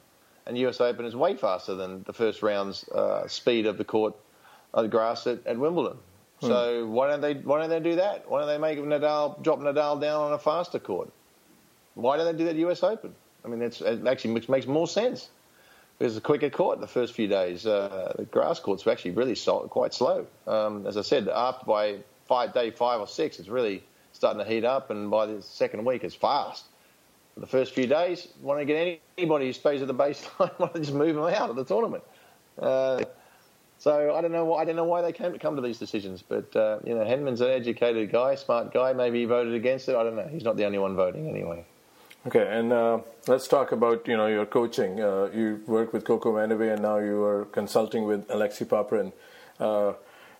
and 0.47 0.57
US 0.59 0.81
Open 0.81 1.05
is 1.05 1.17
way 1.17 1.35
faster 1.35 1.75
than 1.75 2.05
the 2.05 2.13
first 2.13 2.43
round's 2.43 2.89
uh, 2.91 3.27
speed 3.27 3.67
of 3.67 3.79
the 3.79 3.85
court, 3.85 4.15
of 4.73 4.85
the 4.85 4.89
grass 4.89 5.27
at, 5.27 5.45
at 5.47 5.59
Wimbledon. 5.59 5.99
Hmm. 6.41 6.47
So 6.47 6.87
why 6.87 7.09
don't 7.09 7.21
they 7.21 7.35
why 7.35 7.61
don't 7.61 7.71
they 7.71 7.81
do 7.81 7.97
that? 7.97 8.31
Why 8.31 8.39
don't 8.39 8.49
they 8.49 8.59
make 8.59 8.79
Nadal 8.79 9.43
drop 9.43 9.59
Nadal 9.59 10.01
down 10.01 10.21
on 10.21 10.33
a 10.33 10.39
faster 10.39 10.79
court? 10.79 11.11
Why 11.95 12.17
don't 12.17 12.27
they 12.27 12.39
do 12.39 12.45
that 12.45 12.51
at 12.51 12.71
US 12.71 12.85
Open? 12.85 13.13
I 13.45 13.49
mean, 13.49 13.63
it's, 13.63 13.81
it 13.81 14.07
actually 14.07 14.41
makes 14.47 14.69
more 14.69 14.87
sense 14.87 15.31
it 16.03 16.07
was 16.07 16.17
a 16.17 16.21
quicker 16.21 16.51
court 16.51 16.81
the 16.81 16.89
first 16.89 17.15
few 17.15 17.29
days. 17.29 17.65
Uh, 17.65 18.13
the 18.19 18.25
grass 18.25 18.59
courts 18.59 18.85
were 18.85 18.91
actually 18.91 19.13
really 19.13 19.37
quite 19.69 19.95
slow. 19.95 20.27
Um, 20.49 20.85
as 20.85 20.97
I 20.97 21.03
said, 21.03 21.29
after 21.29 21.65
by 21.65 21.99
five, 22.27 22.53
day 22.53 22.73
five 22.73 22.99
or 22.99 23.07
six, 23.07 23.39
it's 23.39 23.49
really 23.49 23.85
starting 24.13 24.45
to 24.45 24.45
heat 24.45 24.65
up, 24.65 24.91
and 24.91 25.13
by 25.13 25.27
the 25.27 25.41
second 25.41 25.85
week, 25.85 26.03
it's 26.03 26.17
fast. 26.17 26.65
For 27.35 27.41
the 27.41 27.47
first 27.47 27.73
few 27.73 27.87
days, 27.87 28.27
want 28.41 28.59
to 28.59 28.65
get 28.65 28.75
any, 28.75 29.01
anybody 29.17 29.47
who 29.47 29.53
stays 29.53 29.81
at 29.81 29.87
the 29.87 29.95
baseline, 29.95 30.51
want 30.59 30.75
to 30.75 30.81
just 30.81 30.93
move 30.93 31.15
them 31.15 31.25
out 31.25 31.51
of 31.51 31.55
the 31.55 31.65
tournament. 31.65 32.03
Uh, 32.59 33.05
so 33.79 34.13
I 34.13 34.21
don't 34.23 34.33
know. 34.33 34.47
Why, 34.47 34.63
I 34.63 34.65
don't 34.65 34.75
know 34.75 34.83
why 34.83 35.03
they 35.03 35.13
came 35.13 35.33
to 35.33 35.39
come 35.39 35.55
to 35.55 35.63
these 35.63 35.79
decisions, 35.79 36.21
but 36.21 36.57
uh, 36.57 36.81
you 36.85 36.97
know, 36.97 37.05
Henman's 37.05 37.41
an 37.41 37.51
educated 37.51 38.11
guy, 38.11 38.35
smart 38.35 38.75
guy. 38.75 38.93
Maybe 38.93 39.21
he 39.21 39.25
voted 39.25 39.55
against 39.55 39.89
it. 39.89 39.95
I 39.95 40.03
don't 40.03 40.17
know. 40.17 40.27
He's 40.27 40.43
not 40.43 40.57
the 40.57 40.65
only 40.65 40.79
one 40.79 40.97
voting 40.97 41.29
anyway. 41.29 41.65
Okay, 42.25 42.47
and 42.49 42.73
uh, 42.73 43.01
let's 43.27 43.49
talk 43.49 43.73
about 43.73 44.07
you 44.07 44.17
know 44.17 44.29
your 44.29 44.47
coaching. 44.47 45.01
Uh, 45.01 45.29
you 45.35 45.61
work 45.67 45.93
with 45.93 46.05
Coco 46.05 46.33
Vandeweghe, 46.35 46.75
and 46.75 46.83
now 46.83 46.99
you 46.99 47.21
are 47.25 47.47
consulting 47.47 48.05
with 48.05 48.31
Alexei 48.31 48.65
Popyrin. 48.65 49.13
Uh, 49.59 49.95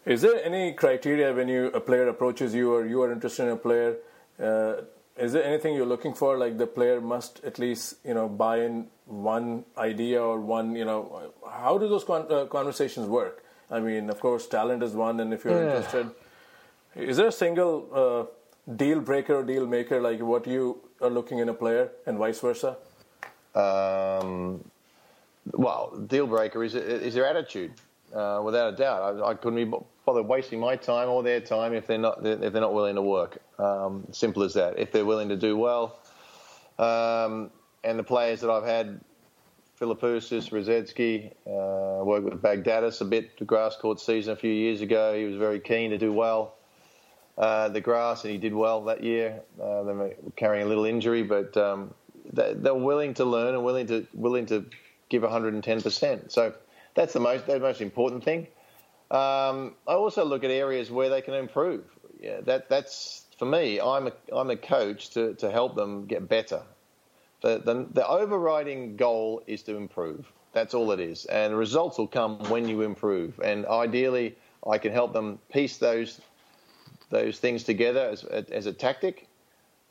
is 0.07 0.23
there 0.23 0.45
any 0.45 0.75
criteria 0.75 1.33
when 1.33 1.49
you 1.49 1.67
a 1.75 1.81
player 1.81 2.07
approaches 2.07 2.55
you, 2.55 2.73
or 2.73 2.87
you 2.87 3.03
are 3.03 3.11
interested 3.11 3.45
in 3.45 3.49
a 3.51 3.57
player? 3.57 3.97
Uh, 4.41 4.83
is 5.17 5.33
there 5.33 5.43
anything 5.43 5.75
you're 5.75 5.93
looking 5.95 6.15
for? 6.15 6.39
Like 6.39 6.57
the 6.57 6.69
player 6.69 7.01
must 7.01 7.43
at 7.43 7.59
least 7.59 7.97
you 8.05 8.15
know 8.15 8.29
buy 8.29 8.61
in 8.61 8.87
one 9.07 9.65
idea 9.77 10.23
or 10.23 10.41
one 10.41 10.77
you 10.77 10.85
know. 10.85 11.33
How 11.51 11.79
do 11.79 11.89
those 11.89 12.05
con- 12.05 12.31
uh, 12.31 12.45
conversations 12.45 13.09
work? 13.09 13.43
I 13.73 13.81
mean, 13.81 14.09
of 14.09 14.21
course, 14.21 14.47
talent 14.47 14.85
is 14.85 14.93
one, 14.93 15.19
and 15.19 15.35
if 15.35 15.45
you're 15.45 15.61
yeah. 15.61 15.77
interested, 15.77 16.11
is 16.95 17.17
there 17.17 17.27
a 17.27 17.33
single 17.33 17.89
uh, 17.93 18.73
deal 18.77 19.01
breaker 19.01 19.37
or 19.37 19.43
deal 19.43 19.67
maker, 19.67 20.01
like 20.01 20.21
what 20.21 20.47
you 20.47 20.81
are 21.03 21.11
looking 21.11 21.39
in 21.39 21.49
a 21.49 21.55
player, 21.55 21.91
and 22.07 22.19
vice 22.19 22.41
versa? 22.41 22.77
Um, 23.55 24.65
well, 25.53 25.97
deal 26.07 26.27
breaker 26.27 26.63
is 26.65 26.75
is 26.75 27.15
their 27.15 27.27
attitude, 27.27 27.73
uh, 28.15 28.41
without 28.45 28.75
a 28.75 28.77
doubt. 28.77 29.21
I, 29.21 29.31
I, 29.31 29.35
couldn't 29.35 29.71
be 29.71 29.79
bothered 30.07 30.27
wasting 30.27 30.61
my 30.61 30.77
time 30.77 31.09
or 31.09 31.23
their 31.23 31.41
time 31.41 31.75
if 31.75 31.87
they're 31.87 31.99
not 31.99 32.25
if 32.25 32.53
they're 32.53 32.63
not 32.63 32.75
willing 32.75 32.95
to 32.95 33.03
work. 33.03 33.43
Um, 33.59 34.07
simple 34.13 34.43
as 34.43 34.55
that. 34.55 34.79
If 34.79 34.93
they're 34.93 35.05
willing 35.05 35.29
to 35.29 35.37
do 35.37 35.57
well, 35.57 35.99
um, 36.79 37.51
and 37.85 37.99
the 37.99 38.05
players 38.05 38.41
that 38.41 38.51
I've 38.51 38.65
had, 38.65 39.01
Philippoussis, 39.81 40.51
Rusedski, 40.51 41.33
uh, 41.47 42.05
worked 42.05 42.25
with 42.25 42.41
Baghdatis 42.41 43.01
a 43.01 43.05
bit 43.05 43.39
the 43.39 43.45
grass 43.45 43.77
court 43.77 44.01
season 44.01 44.33
a 44.33 44.37
few 44.37 44.53
years 44.53 44.81
ago. 44.81 45.17
He 45.17 45.25
was 45.25 45.37
very 45.37 45.61
keen 45.61 45.91
to 45.91 45.99
do 45.99 46.13
well. 46.13 46.55
Uh, 47.39 47.69
the 47.71 47.81
grass, 47.81 48.25
and 48.25 48.31
he 48.31 48.39
did 48.39 48.53
well 48.53 48.85
that 48.85 49.03
year. 49.03 49.41
Uh, 49.61 49.83
they 49.85 49.93
were 49.93 50.15
carrying 50.37 50.67
a 50.67 50.69
little 50.69 50.85
injury, 50.85 51.23
but 51.23 51.57
um, 51.57 51.95
they, 52.31 52.53
they're 52.55 52.75
willing 52.75 53.15
to 53.15 53.25
learn 53.25 53.55
and 53.55 53.65
willing 53.65 53.87
to 53.87 54.07
willing 54.13 54.45
to 54.47 54.67
give 55.09 55.23
110%. 55.23 56.31
So 56.31 56.53
that's 56.95 57.15
the 57.15 57.21
most 57.21 57.47
the 57.47 57.59
most 57.59 57.81
important 57.81 58.23
thing. 58.23 58.49
Um, 59.11 59.75
I 59.87 59.95
also 59.95 60.25
look 60.25 60.45
at 60.45 60.51
areas 60.51 60.91
where 60.91 61.09
they 61.09 61.23
can 61.23 61.35
improve. 61.35 61.85
Yeah, 62.21 62.41
that 62.43 62.69
that's 62.69 63.25
for 63.39 63.47
me. 63.47 63.81
I'm 63.81 64.09
a 64.09 64.13
I'm 64.33 64.51
a 64.51 64.57
coach 64.57 65.11
to 65.11 65.35
to 65.35 65.51
help 65.51 65.75
them 65.75 66.07
get 66.07 66.29
better. 66.29 66.63
The, 67.43 67.59
the, 67.59 67.89
the 67.93 68.07
overriding 68.07 68.97
goal 68.97 69.43
is 69.49 69.63
to 69.65 69.77
improve. 69.77 70.31
That's 70.53 70.75
all 70.75 70.93
it 70.93 71.01
is, 71.01 71.25
and 71.25 71.57
results 71.57 71.99
will 71.99 72.07
come 72.07 72.39
when 72.51 72.69
you 72.69 72.83
improve. 72.83 73.41
And 73.41 73.67
ideally, 73.67 74.37
I 74.67 74.79
can 74.79 74.93
help 74.93 75.13
them 75.13 75.41
piece 75.53 75.79
those 75.79 76.21
those 77.13 77.39
things 77.39 77.63
together 77.63 78.09
as, 78.11 78.25
as 78.25 78.67
a 78.67 78.73
tactic. 78.73 79.29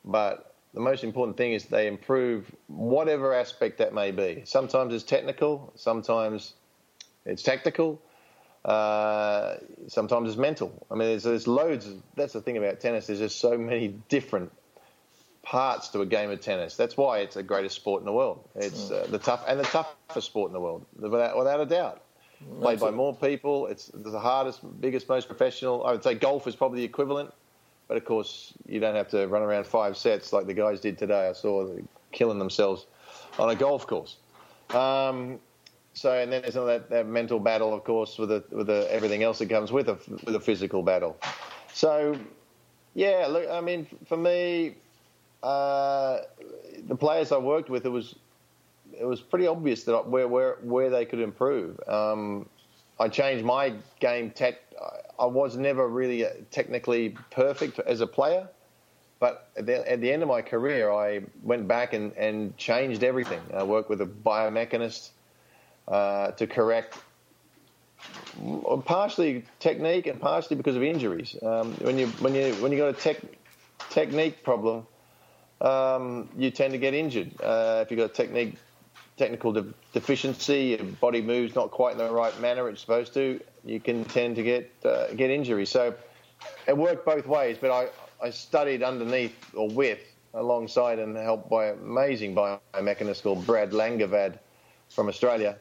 But 0.04 0.54
the 0.74 0.80
most 0.80 1.04
important 1.04 1.36
thing 1.36 1.52
is 1.52 1.64
they 1.64 1.86
improve 1.86 2.50
whatever 2.66 3.32
aspect 3.32 3.78
that 3.78 3.94
may 3.94 4.10
be. 4.10 4.42
Sometimes 4.44 4.92
it's 4.92 5.04
technical, 5.04 5.72
sometimes 5.76 6.54
it's 7.24 7.42
tactical, 7.42 8.02
uh, 8.64 9.54
sometimes 9.86 10.30
it's 10.30 10.38
mental. 10.38 10.86
I 10.90 10.94
mean, 10.94 11.08
there's, 11.08 11.22
there's 11.22 11.46
loads. 11.46 11.86
Of, 11.86 12.02
that's 12.16 12.32
the 12.32 12.40
thing 12.40 12.58
about 12.58 12.80
tennis. 12.80 13.06
There's 13.06 13.20
just 13.20 13.38
so 13.40 13.56
many 13.56 13.88
different 14.08 14.52
parts 15.42 15.88
to 15.90 16.00
a 16.00 16.06
game 16.06 16.30
of 16.30 16.40
tennis. 16.40 16.76
That's 16.76 16.96
why 16.96 17.20
it's 17.20 17.36
the 17.36 17.42
greatest 17.42 17.76
sport 17.76 18.02
in 18.02 18.06
the 18.06 18.12
world. 18.12 18.48
It's 18.56 18.90
uh, 18.90 19.06
the 19.08 19.18
tough 19.18 19.44
and 19.46 19.60
the 19.60 19.64
toughest 19.64 20.26
sport 20.26 20.48
in 20.48 20.52
the 20.54 20.60
world, 20.60 20.86
without, 20.98 21.36
without 21.38 21.60
a 21.60 21.66
doubt. 21.66 22.02
Played 22.60 22.80
by 22.80 22.90
more 22.90 23.14
people. 23.14 23.66
It's 23.66 23.90
the 23.94 24.18
hardest, 24.18 24.60
biggest, 24.80 25.08
most 25.08 25.28
professional. 25.28 25.84
I 25.84 25.92
would 25.92 26.02
say 26.02 26.14
golf 26.14 26.46
is 26.46 26.56
probably 26.56 26.80
the 26.80 26.84
equivalent. 26.84 27.32
But 27.88 27.96
of 27.96 28.04
course, 28.04 28.54
you 28.66 28.80
don't 28.80 28.94
have 28.94 29.08
to 29.08 29.26
run 29.26 29.42
around 29.42 29.66
five 29.66 29.96
sets 29.96 30.32
like 30.32 30.46
the 30.46 30.54
guys 30.54 30.80
did 30.80 30.96
today. 30.96 31.28
I 31.28 31.32
saw 31.32 31.66
them 31.66 31.88
killing 32.12 32.38
themselves 32.38 32.86
on 33.38 33.50
a 33.50 33.54
golf 33.54 33.86
course. 33.86 34.16
Um, 34.70 35.40
so, 35.94 36.12
and 36.12 36.32
then 36.32 36.42
there's 36.42 36.54
that, 36.54 36.88
that, 36.88 37.06
mental 37.06 37.38
battle, 37.38 37.74
of 37.74 37.84
course, 37.84 38.18
with 38.18 38.30
the, 38.30 38.44
with 38.50 38.68
the, 38.68 38.86
everything 38.90 39.22
else 39.22 39.38
that 39.40 39.50
comes 39.50 39.70
with 39.72 39.88
a 39.88 39.98
with 40.24 40.34
a 40.34 40.40
physical 40.40 40.82
battle. 40.82 41.18
So, 41.74 42.18
yeah, 42.94 43.26
look, 43.28 43.50
I 43.50 43.60
mean, 43.60 43.86
for 44.06 44.16
me, 44.16 44.76
uh, 45.42 46.20
the 46.86 46.96
players 46.96 47.32
I 47.32 47.38
worked 47.38 47.68
with, 47.68 47.84
it 47.84 47.90
was 47.90 48.14
it 49.02 49.06
was 49.06 49.20
pretty 49.20 49.46
obvious 49.46 49.84
that 49.84 50.08
where 50.08 50.28
where 50.28 50.56
where 50.62 50.88
they 50.88 51.04
could 51.04 51.20
improve. 51.20 51.78
Um, 51.88 52.48
I 52.98 53.08
changed 53.08 53.44
my 53.44 53.74
game 54.00 54.30
tech 54.30 54.56
I 55.18 55.26
was 55.26 55.56
never 55.56 55.86
really 55.86 56.26
technically 56.50 57.16
perfect 57.30 57.78
as 57.78 58.00
a 58.00 58.06
player, 58.06 58.48
but 59.20 59.50
at 59.56 59.66
the, 59.66 59.90
at 59.90 60.00
the, 60.00 60.10
end 60.10 60.22
of 60.22 60.28
my 60.28 60.42
career, 60.42 60.90
I 60.90 61.20
went 61.42 61.68
back 61.68 61.92
and, 61.92 62.12
and 62.14 62.56
changed 62.56 63.04
everything. 63.04 63.40
I 63.54 63.62
worked 63.62 63.88
with 63.88 64.00
a 64.00 64.06
biomechanist 64.06 65.10
uh, 65.86 66.32
to 66.32 66.46
correct 66.46 66.98
partially 68.84 69.44
technique 69.60 70.08
and 70.08 70.20
partially 70.20 70.56
because 70.56 70.74
of 70.74 70.82
injuries. 70.82 71.36
Um, 71.40 71.74
when 71.74 71.98
you 71.98 72.08
when 72.08 72.34
you 72.34 72.52
when 72.54 72.72
you 72.72 72.78
got 72.78 72.88
a 72.88 73.00
tech, 73.00 73.18
technique 73.90 74.42
problem, 74.42 74.84
um, 75.60 76.28
you 76.36 76.50
tend 76.50 76.72
to 76.72 76.78
get 76.78 76.94
injured. 76.94 77.40
Uh, 77.40 77.84
if 77.84 77.92
you've 77.92 77.98
got 77.98 78.10
a 78.10 78.14
technique 78.14 78.56
technical 79.22 79.52
de- 79.52 79.72
deficiency, 79.92 80.76
your 80.76 80.84
body 81.00 81.22
moves 81.22 81.54
not 81.54 81.70
quite 81.70 81.92
in 81.92 81.98
the 81.98 82.10
right 82.10 82.38
manner 82.40 82.68
it's 82.68 82.80
supposed 82.80 83.14
to, 83.14 83.40
you 83.64 83.78
can 83.78 84.04
tend 84.04 84.34
to 84.34 84.42
get 84.42 84.72
uh, 84.84 85.06
get 85.14 85.30
injuries. 85.30 85.70
So 85.70 85.94
it 86.66 86.76
worked 86.76 87.06
both 87.06 87.26
ways. 87.26 87.56
But 87.60 87.70
I, 87.70 87.88
I 88.26 88.30
studied 88.30 88.82
underneath 88.82 89.36
or 89.54 89.68
with 89.68 90.00
alongside 90.34 90.98
and 90.98 91.16
helped 91.16 91.48
by 91.48 91.66
an 91.66 91.78
amazing 91.84 92.34
biomechanist 92.34 93.22
called 93.22 93.46
Brad 93.46 93.70
Langeveld 93.70 94.38
from 94.88 95.08
Australia. 95.08 95.56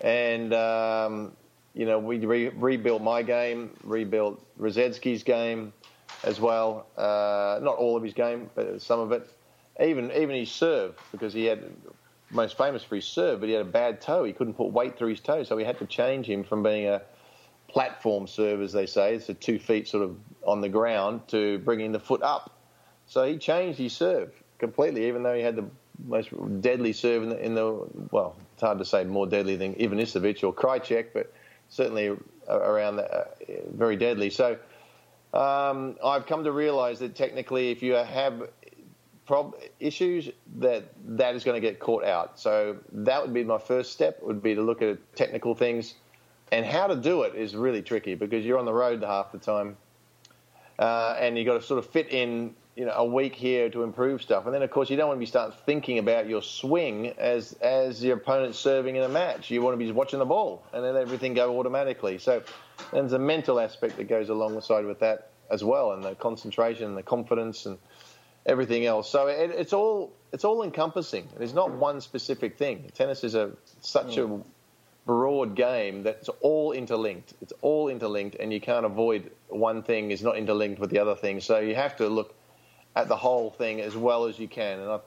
And 0.00 0.54
um, 0.54 1.32
you 1.74 1.84
know 1.84 1.98
we 1.98 2.18
re- 2.24 2.50
rebuilt 2.50 3.02
my 3.02 3.22
game, 3.22 3.70
rebuilt 3.82 4.40
Rusedski's 4.60 5.24
game 5.24 5.72
as 6.22 6.40
well. 6.40 6.86
Uh, 6.96 7.58
not 7.60 7.76
all 7.76 7.96
of 7.96 8.04
his 8.04 8.14
game, 8.14 8.50
but 8.54 8.80
some 8.80 9.00
of 9.00 9.10
it. 9.10 9.28
Even 9.80 10.12
even 10.12 10.34
his 10.34 10.50
serve 10.50 10.96
because 11.12 11.32
he 11.32 11.44
had 11.44 11.62
most 12.30 12.58
famous 12.58 12.82
for 12.82 12.96
his 12.96 13.06
serve, 13.06 13.40
but 13.40 13.48
he 13.48 13.54
had 13.54 13.62
a 13.62 13.70
bad 13.70 14.00
toe. 14.00 14.24
He 14.24 14.32
couldn't 14.32 14.54
put 14.54 14.72
weight 14.72 14.98
through 14.98 15.08
his 15.08 15.20
toe, 15.20 15.42
so 15.44 15.56
we 15.56 15.64
had 15.64 15.78
to 15.78 15.86
change 15.86 16.26
him 16.26 16.44
from 16.44 16.62
being 16.62 16.88
a 16.88 17.02
platform 17.68 18.26
serve, 18.26 18.60
as 18.60 18.72
they 18.72 18.86
say, 18.86 19.18
so 19.18 19.34
two 19.34 19.58
feet 19.58 19.88
sort 19.88 20.04
of 20.04 20.16
on 20.44 20.60
the 20.60 20.68
ground, 20.68 21.26
to 21.28 21.58
bringing 21.60 21.92
the 21.92 22.00
foot 22.00 22.22
up. 22.22 22.58
So 23.06 23.24
he 23.24 23.38
changed 23.38 23.78
his 23.78 23.92
serve 23.92 24.32
completely, 24.58 25.06
even 25.08 25.22
though 25.22 25.34
he 25.34 25.42
had 25.42 25.56
the 25.56 25.66
most 26.06 26.30
deadly 26.60 26.92
serve 26.92 27.22
in 27.24 27.28
the, 27.30 27.44
in 27.44 27.54
the 27.54 27.86
well, 28.10 28.36
it's 28.52 28.62
hard 28.62 28.78
to 28.78 28.84
say 28.84 29.04
more 29.04 29.26
deadly 29.26 29.56
than 29.56 29.74
Ivanisevic 29.74 30.44
or 30.44 30.52
Krajicek, 30.52 31.08
but 31.12 31.32
certainly 31.68 32.16
around 32.48 32.96
that, 32.96 33.10
uh, 33.10 33.24
very 33.72 33.96
deadly. 33.96 34.30
So 34.30 34.58
um, 35.34 35.96
I've 36.04 36.26
come 36.26 36.44
to 36.44 36.52
realise 36.52 36.98
that 37.00 37.14
technically, 37.14 37.70
if 37.70 37.82
you 37.82 37.94
have 37.94 38.48
prob- 39.28 39.54
issues 39.78 40.30
that 40.56 40.84
that 41.06 41.36
is 41.36 41.44
going 41.44 41.54
to 41.54 41.60
get 41.60 41.78
caught 41.78 42.04
out. 42.04 42.40
So 42.40 42.78
that 42.90 43.22
would 43.22 43.32
be 43.32 43.44
my 43.44 43.58
first 43.58 43.92
step. 43.92 44.20
Would 44.22 44.42
be 44.42 44.56
to 44.56 44.62
look 44.62 44.82
at 44.82 44.98
technical 45.14 45.54
things, 45.54 45.94
and 46.50 46.66
how 46.66 46.88
to 46.88 46.96
do 46.96 47.22
it 47.22 47.36
is 47.36 47.54
really 47.54 47.82
tricky 47.82 48.16
because 48.16 48.44
you're 48.44 48.58
on 48.58 48.64
the 48.64 48.72
road 48.72 49.04
half 49.04 49.30
the 49.30 49.38
time, 49.38 49.76
uh, 50.80 51.14
and 51.20 51.38
you 51.38 51.44
got 51.44 51.60
to 51.60 51.62
sort 51.62 51.78
of 51.78 51.86
fit 51.86 52.08
in. 52.10 52.56
You 52.74 52.84
know, 52.84 52.92
a 52.92 53.04
week 53.04 53.34
here 53.34 53.68
to 53.70 53.82
improve 53.82 54.22
stuff, 54.22 54.46
and 54.46 54.54
then 54.54 54.62
of 54.62 54.70
course 54.70 54.88
you 54.88 54.96
don't 54.96 55.08
want 55.08 55.18
to 55.18 55.20
be 55.20 55.26
start 55.26 55.66
thinking 55.66 55.98
about 55.98 56.28
your 56.28 56.42
swing 56.42 57.08
as 57.18 57.54
as 57.54 58.04
your 58.04 58.16
opponent's 58.16 58.56
serving 58.56 58.94
in 58.94 59.02
a 59.02 59.08
match. 59.08 59.50
You 59.50 59.62
want 59.62 59.74
to 59.74 59.84
be 59.84 59.90
watching 59.90 60.20
the 60.20 60.24
ball, 60.24 60.62
and 60.72 60.84
then 60.84 60.96
everything 60.96 61.34
go 61.34 61.58
automatically. 61.58 62.18
So 62.18 62.40
there's 62.92 63.12
a 63.14 63.18
mental 63.18 63.58
aspect 63.58 63.96
that 63.96 64.04
goes 64.04 64.28
alongside 64.28 64.84
with 64.84 65.00
that 65.00 65.32
as 65.50 65.64
well, 65.64 65.90
and 65.90 66.04
the 66.04 66.14
concentration, 66.14 66.84
and 66.84 66.96
the 66.96 67.02
confidence, 67.02 67.66
and 67.66 67.78
everything 68.48 68.86
else. 68.86 69.08
So 69.08 69.26
it, 69.28 69.50
it's 69.50 69.72
all 69.72 70.12
it's 70.32 70.44
all 70.44 70.64
encompassing. 70.64 71.28
There's 71.36 71.54
not 71.54 71.70
one 71.70 72.00
specific 72.00 72.56
thing. 72.56 72.90
Tennis 72.94 73.22
is 73.22 73.34
a 73.34 73.52
such 73.82 74.16
a 74.16 74.40
broad 75.06 75.54
game 75.54 76.02
that's 76.02 76.28
all 76.40 76.72
interlinked. 76.72 77.34
It's 77.40 77.52
all 77.62 77.88
interlinked, 77.88 78.36
and 78.36 78.52
you 78.52 78.60
can't 78.60 78.84
avoid 78.84 79.30
one 79.48 79.82
thing 79.82 80.10
is 80.10 80.22
not 80.22 80.36
interlinked 80.36 80.80
with 80.80 80.90
the 80.90 80.98
other 80.98 81.14
thing. 81.14 81.40
So 81.40 81.58
you 81.58 81.74
have 81.74 81.96
to 81.96 82.08
look 82.08 82.34
at 82.96 83.08
the 83.08 83.16
whole 83.16 83.50
thing 83.50 83.80
as 83.80 83.96
well 83.96 84.24
as 84.24 84.38
you 84.38 84.48
can. 84.48 84.80
And 84.80 84.90
I, 84.90 84.98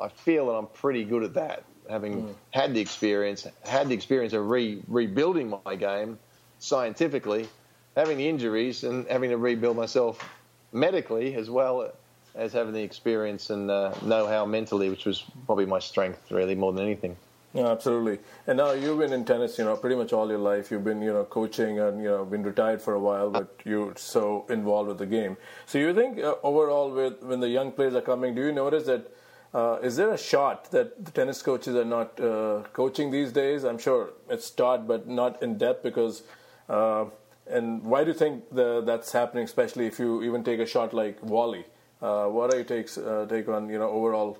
I 0.00 0.08
feel 0.08 0.46
that 0.46 0.52
I'm 0.52 0.66
pretty 0.66 1.04
good 1.04 1.22
at 1.22 1.34
that, 1.34 1.64
having 1.88 2.22
mm. 2.22 2.34
had 2.50 2.74
the 2.74 2.80
experience, 2.80 3.46
had 3.64 3.88
the 3.88 3.94
experience 3.94 4.32
of 4.32 4.48
re, 4.48 4.82
rebuilding 4.88 5.54
my 5.64 5.76
game 5.76 6.18
scientifically, 6.58 7.48
having 7.96 8.18
the 8.18 8.28
injuries, 8.28 8.84
and 8.84 9.06
having 9.08 9.30
to 9.30 9.38
rebuild 9.38 9.76
myself 9.76 10.22
medically 10.72 11.34
as 11.34 11.48
well 11.48 11.92
as 12.36 12.52
having 12.52 12.72
the 12.72 12.82
experience 12.82 13.50
and 13.50 13.70
uh, 13.70 13.94
know-how 14.02 14.44
mentally, 14.44 14.90
which 14.90 15.06
was 15.06 15.24
probably 15.46 15.66
my 15.66 15.78
strength 15.78 16.30
really 16.30 16.54
more 16.54 16.72
than 16.72 16.84
anything. 16.84 17.16
Yeah, 17.54 17.68
absolutely. 17.68 18.18
And 18.46 18.58
now 18.58 18.72
you've 18.72 18.98
been 18.98 19.14
in 19.14 19.24
tennis, 19.24 19.56
you 19.56 19.64
know, 19.64 19.76
pretty 19.76 19.96
much 19.96 20.12
all 20.12 20.28
your 20.28 20.38
life. 20.38 20.70
You've 20.70 20.84
been, 20.84 21.00
you 21.00 21.12
know, 21.12 21.24
coaching 21.24 21.78
and 21.80 22.02
you 22.02 22.08
know, 22.08 22.24
been 22.24 22.42
retired 22.42 22.82
for 22.82 22.92
a 22.92 23.00
while, 23.00 23.30
but 23.30 23.48
you're 23.64 23.94
so 23.96 24.44
involved 24.50 24.88
with 24.88 24.98
the 24.98 25.06
game. 25.06 25.38
So 25.64 25.78
you 25.78 25.94
think 25.94 26.18
uh, 26.18 26.34
overall, 26.42 26.90
with 26.90 27.22
when 27.22 27.40
the 27.40 27.48
young 27.48 27.72
players 27.72 27.94
are 27.94 28.02
coming, 28.02 28.34
do 28.34 28.42
you 28.42 28.52
notice 28.52 28.84
that? 28.84 29.10
Uh, 29.54 29.78
is 29.82 29.96
there 29.96 30.10
a 30.10 30.18
shot 30.18 30.70
that 30.72 31.02
the 31.02 31.10
tennis 31.10 31.40
coaches 31.40 31.74
are 31.74 31.84
not 31.84 32.20
uh, 32.20 32.64
coaching 32.74 33.10
these 33.10 33.32
days? 33.32 33.64
I'm 33.64 33.78
sure 33.78 34.10
it's 34.28 34.50
taught, 34.50 34.86
but 34.86 35.08
not 35.08 35.42
in 35.42 35.56
depth 35.56 35.82
because. 35.82 36.22
Uh, 36.68 37.06
and 37.48 37.84
why 37.84 38.02
do 38.02 38.10
you 38.10 38.18
think 38.18 38.50
the, 38.50 38.82
that's 38.82 39.12
happening? 39.12 39.44
Especially 39.44 39.86
if 39.86 39.98
you 40.00 40.22
even 40.24 40.42
take 40.44 40.58
a 40.58 40.66
shot 40.66 40.92
like 40.92 41.20
volley. 41.20 41.64
Uh, 42.02 42.26
what 42.26 42.52
are 42.52 42.56
your 42.56 42.64
takes 42.64 42.98
uh, 42.98 43.26
take 43.28 43.48
on 43.48 43.68
you 43.68 43.78
know 43.78 43.88
overall 43.88 44.38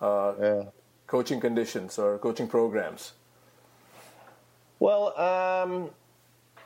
uh, 0.00 0.32
yeah. 0.40 0.62
coaching 1.06 1.40
conditions 1.40 1.98
or 1.98 2.18
coaching 2.18 2.48
programs? 2.48 3.12
Well, 4.80 5.18
um, 5.18 5.90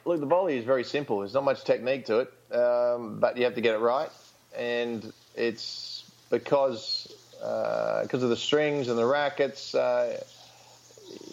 look, 0.04 0.20
the 0.20 0.26
volley 0.26 0.58
is 0.58 0.64
very 0.64 0.84
simple. 0.84 1.20
There's 1.20 1.34
not 1.34 1.44
much 1.44 1.64
technique 1.64 2.06
to 2.06 2.20
it, 2.20 2.54
um, 2.54 3.20
but 3.20 3.36
you 3.36 3.44
have 3.44 3.54
to 3.54 3.60
get 3.60 3.74
it 3.74 3.78
right. 3.78 4.10
and 4.56 5.12
it's 5.34 6.10
because 6.30 7.14
because 7.40 8.22
uh, 8.22 8.24
of 8.24 8.30
the 8.30 8.36
strings 8.36 8.88
and 8.88 8.98
the 8.98 9.06
rackets. 9.06 9.74
Uh, 9.74 10.22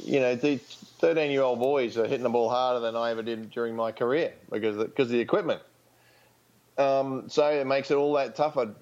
you 0.03 0.19
know, 0.19 0.35
the 0.35 0.57
13 0.99 1.31
year 1.31 1.41
old 1.41 1.59
boys 1.59 1.97
are 1.97 2.07
hitting 2.07 2.23
the 2.23 2.29
ball 2.29 2.49
harder 2.49 2.79
than 2.79 2.95
I 2.95 3.11
ever 3.11 3.23
did 3.23 3.51
during 3.51 3.75
my 3.75 3.91
career 3.91 4.33
because 4.51 4.75
of 4.75 4.79
the, 4.79 4.85
because 4.85 5.05
of 5.05 5.11
the 5.11 5.19
equipment. 5.19 5.61
Um, 6.77 7.29
so 7.29 7.47
it 7.47 7.67
makes 7.67 7.91
it 7.91 7.95
all 7.95 8.13
that 8.13 8.35
tougher. 8.35 8.73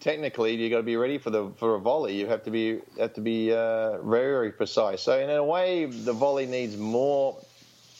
Technically, 0.00 0.54
you've 0.54 0.70
got 0.70 0.78
to 0.78 0.82
be 0.82 0.96
ready 0.96 1.18
for 1.18 1.30
the 1.30 1.50
for 1.56 1.74
a 1.74 1.80
volley. 1.80 2.14
You 2.14 2.26
have 2.26 2.44
to 2.44 2.50
be 2.50 2.80
have 2.98 3.14
to 3.14 3.20
be 3.20 3.52
uh, 3.52 3.98
very 4.02 4.32
very 4.32 4.52
precise. 4.52 5.02
So 5.02 5.18
in 5.18 5.30
a 5.30 5.42
way, 5.42 5.86
the 5.86 6.12
volley 6.12 6.46
needs 6.46 6.76
more 6.76 7.36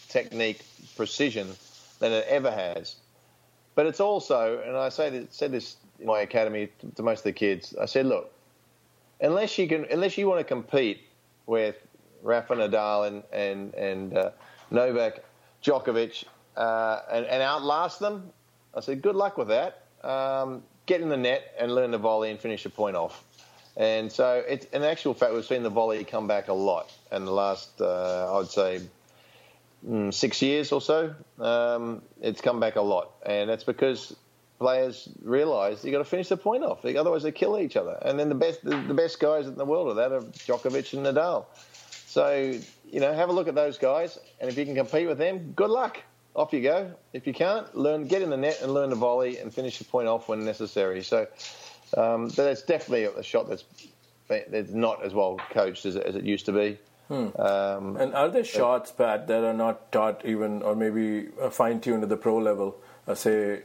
technique 0.09 0.65
precision 0.97 1.49
than 1.99 2.13
it 2.13 2.27
ever 2.29 2.51
has. 2.51 2.97
But 3.75 3.87
it's 3.87 4.01
also, 4.01 4.61
and 4.67 4.77
I 4.77 4.89
say 4.89 5.11
this, 5.11 5.27
said 5.31 5.53
this 5.53 5.77
in 6.01 6.07
my 6.07 6.21
academy 6.21 6.69
to, 6.81 6.91
to 6.97 7.03
most 7.03 7.21
of 7.21 7.25
the 7.25 7.33
kids. 7.33 7.75
I 7.81 7.87
said, 7.87 8.07
look, 8.07 8.33
unless 9.21 9.57
you 9.59 9.69
can, 9.69 9.87
unless 9.91 10.19
you 10.19 10.29
want 10.29 10.41
to 10.41 10.45
compete 10.45 11.01
with 11.47 11.77
Rafa 12.23 12.57
Nadal 12.57 13.07
and 13.07 13.23
and 13.33 13.75
and 13.75 14.17
uh, 14.17 14.31
Novak 14.71 15.25
Djokovic 15.63 16.25
uh, 16.57 17.03
and, 17.11 17.25
and, 17.27 17.43
outlast 17.43 18.01
them, 18.01 18.31
I 18.75 18.81
said, 18.81 19.01
good 19.01 19.15
luck 19.15 19.39
with 19.39 19.49
that. 19.49 19.85
Um, 20.03 20.63
get 20.89 21.01
in 21.01 21.09
the 21.09 21.17
net 21.17 21.55
and 21.61 21.73
learn 21.73 21.93
the 21.93 21.99
volley 21.99 22.31
and 22.31 22.41
finish 22.41 22.67
a 22.67 22.71
point 22.71 22.97
off. 22.97 23.23
And 23.77 24.11
so, 24.11 24.43
it's, 24.49 24.67
in 24.67 24.83
actual 24.83 25.15
fact, 25.15 25.33
we've 25.33 25.45
seen 25.45 25.63
the 25.63 25.71
volley 25.71 26.03
come 26.03 26.27
back 26.27 26.49
a 26.49 26.53
lot 26.53 26.93
in 27.13 27.25
the 27.25 27.31
last, 27.31 27.81
uh, 27.81 28.37
I'd 28.37 28.49
say, 28.49 28.81
mm, 29.87 30.13
six 30.13 30.43
years 30.43 30.73
or 30.73 30.81
so. 30.81 31.15
Um, 31.39 32.03
it's 32.21 32.41
come 32.41 32.59
back 32.59 32.75
a 32.75 32.81
lot, 32.81 33.13
and 33.25 33.49
that's 33.49 33.63
because 33.63 34.17
players 34.59 35.09
realise 35.23 35.85
you 35.85 35.93
got 35.93 35.99
to 35.99 36.05
finish 36.05 36.29
the 36.29 36.37
point 36.37 36.65
off. 36.65 36.85
Otherwise, 36.85 37.23
they 37.23 37.31
kill 37.31 37.57
each 37.57 37.77
other. 37.77 37.97
And 38.03 38.19
then 38.19 38.29
the 38.29 38.35
best, 38.35 38.65
the, 38.65 38.77
the 38.77 38.95
best 38.95 39.21
guys 39.21 39.47
in 39.47 39.55
the 39.55 39.65
world 39.65 39.89
are 39.91 39.95
that 39.95 40.11
of 40.11 40.33
Djokovic 40.33 40.93
and 40.95 41.07
Nadal. 41.07 41.45
So 42.07 42.59
you 42.91 43.01
know, 43.01 43.13
have 43.13 43.29
a 43.29 43.33
look 43.33 43.47
at 43.47 43.55
those 43.55 43.79
guys, 43.79 44.19
and 44.41 44.51
if 44.51 44.59
you 44.59 44.65
can 44.65 44.75
compete 44.75 45.07
with 45.07 45.19
them, 45.19 45.53
good 45.53 45.71
luck. 45.71 45.99
Off 46.39 46.53
you 46.53 46.63
go. 46.63 46.95
If 47.13 47.27
you 47.27 47.35
can't, 47.35 47.77
learn, 47.77 48.07
get 48.07 48.23
in 48.23 48.31
the 48.31 48.37
net 48.37 48.61
and 48.63 48.73
learn 48.73 48.91
to 48.91 48.95
volley 48.95 49.39
and 49.39 49.53
finish 49.53 49.79
the 49.79 49.85
point 49.85 50.07
off 50.07 50.29
when 50.29 50.45
necessary. 50.45 51.03
So 51.03 51.27
um, 51.97 52.29
that's 52.29 52.63
definitely 52.63 53.05
a 53.05 53.23
shot 53.25 53.49
that's 53.49 53.65
that's 54.29 54.71
not 54.71 55.03
as 55.05 55.13
well 55.13 55.41
coached 55.51 55.85
as, 55.85 55.97
as 55.97 56.15
it 56.15 56.23
used 56.23 56.47
to 56.47 56.53
be. 56.53 56.79
Hmm. 57.09 57.29
Um, 57.41 57.97
and 57.97 58.15
are 58.15 58.29
there 58.29 58.45
shots, 58.45 58.93
Pat, 58.93 59.27
that 59.27 59.43
are 59.43 59.53
not 59.53 59.91
taught 59.91 60.25
even, 60.25 60.63
or 60.63 60.77
maybe 60.77 61.27
fine 61.51 61.81
tuned 61.81 62.05
at 62.05 62.09
the 62.09 62.17
pro 62.17 62.39
level? 62.39 62.77
Uh, 63.09 63.17
say 63.17 63.63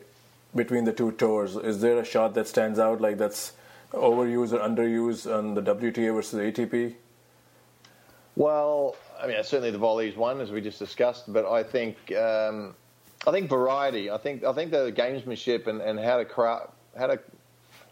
between 0.55 0.85
the 0.85 0.93
two 0.93 1.11
tours, 1.11 1.55
is 1.55 1.79
there 1.81 1.99
a 1.99 2.05
shot 2.05 2.33
that 2.33 2.47
stands 2.47 2.79
out 2.79 3.01
like 3.01 3.19
that's 3.19 3.53
overused 3.91 4.53
or 4.53 4.67
underused 4.67 5.31
on 5.31 5.53
the 5.53 5.61
WTA 5.61 6.11
versus 6.11 6.39
ATP? 6.39 6.95
Well, 8.35 8.95
I 9.21 9.27
mean, 9.27 9.35
certainly 9.43 9.71
the 9.71 9.77
volley 9.77 10.09
is 10.09 10.15
one, 10.15 10.41
as 10.41 10.51
we 10.51 10.61
just 10.61 10.79
discussed, 10.79 11.31
but 11.31 11.45
I 11.45 11.63
think 11.63 11.97
um, 12.15 12.75
I 13.27 13.31
think 13.31 13.49
variety. 13.49 14.09
I 14.09 14.17
think 14.17 14.43
I 14.43 14.53
think 14.53 14.71
the 14.71 14.91
gamesmanship 14.91 15.67
and, 15.67 15.81
and 15.81 15.99
how 15.99 16.21
to 16.21 16.69
how 16.97 17.07
to 17.07 17.19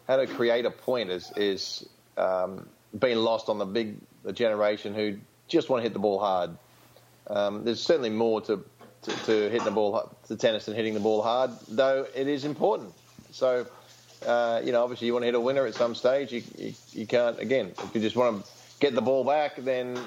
how 0.08 0.16
to 0.16 0.26
create 0.26 0.66
a 0.66 0.70
point 0.70 1.10
is 1.10 1.32
is 1.36 1.88
um, 2.16 2.68
being 2.98 3.18
lost 3.18 3.48
on 3.48 3.58
the 3.58 3.64
big 3.64 3.96
the 4.24 4.32
generation 4.32 4.94
who 4.94 5.16
just 5.48 5.68
want 5.68 5.80
to 5.80 5.82
hit 5.84 5.92
the 5.92 5.98
ball 5.98 6.18
hard. 6.18 6.50
Um, 7.28 7.64
there's 7.64 7.80
certainly 7.80 8.10
more 8.10 8.40
to, 8.42 8.64
to, 9.02 9.10
to 9.10 9.32
hitting 9.50 9.64
the 9.64 9.70
ball 9.70 10.14
to 10.26 10.36
tennis 10.36 10.66
than 10.66 10.74
hitting 10.74 10.94
the 10.94 11.00
ball 11.00 11.22
hard, 11.22 11.50
though 11.68 12.06
it 12.14 12.26
is 12.26 12.44
important. 12.44 12.92
So, 13.30 13.66
uh, 14.26 14.60
you 14.64 14.72
know, 14.72 14.82
obviously 14.82 15.06
you 15.06 15.12
want 15.12 15.22
to 15.22 15.26
hit 15.26 15.34
a 15.34 15.40
winner 15.40 15.66
at 15.66 15.74
some 15.74 15.94
stage. 15.94 16.32
You, 16.32 16.42
you, 16.58 16.74
you 16.92 17.06
can't 17.06 17.38
again 17.38 17.72
if 17.78 17.94
you 17.94 18.00
just 18.00 18.16
want 18.16 18.44
to 18.44 18.50
get 18.80 18.94
the 18.94 19.02
ball 19.02 19.24
back, 19.24 19.56
then 19.56 19.98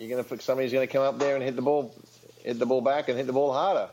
you're 0.00 0.08
going 0.08 0.24
to 0.24 0.42
somebody's 0.42 0.72
going 0.72 0.86
to 0.86 0.92
come 0.92 1.02
up 1.02 1.18
there 1.18 1.34
and 1.34 1.44
hit 1.44 1.56
the 1.56 1.62
ball, 1.62 1.94
hit 2.42 2.58
the 2.58 2.64
ball 2.64 2.80
back 2.80 3.08
and 3.10 3.18
hit 3.18 3.26
the 3.26 3.34
ball 3.34 3.52
harder. 3.52 3.90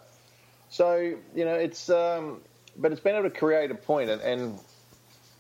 So 0.70 0.96
you 1.36 1.46
know 1.46 1.56
it's, 1.56 1.90
um, 1.90 2.42
but 2.78 2.92
it's 2.94 3.02
been 3.02 3.16
able 3.16 3.30
to 3.30 3.36
create 3.36 3.72
a 3.72 3.76
point, 3.76 4.10
and, 4.10 4.22
and 4.22 4.60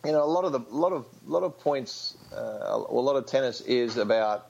you 0.05 0.11
know 0.11 0.23
a 0.23 0.25
lot 0.25 0.43
of 0.43 0.51
the 0.51 0.59
lot 0.69 0.91
of 0.91 1.05
lot 1.25 1.43
of 1.43 1.57
points, 1.59 2.17
uh, 2.33 2.83
a 2.89 2.93
lot 2.93 3.15
of 3.15 3.25
tennis 3.25 3.61
is 3.61 3.95
about 3.95 4.47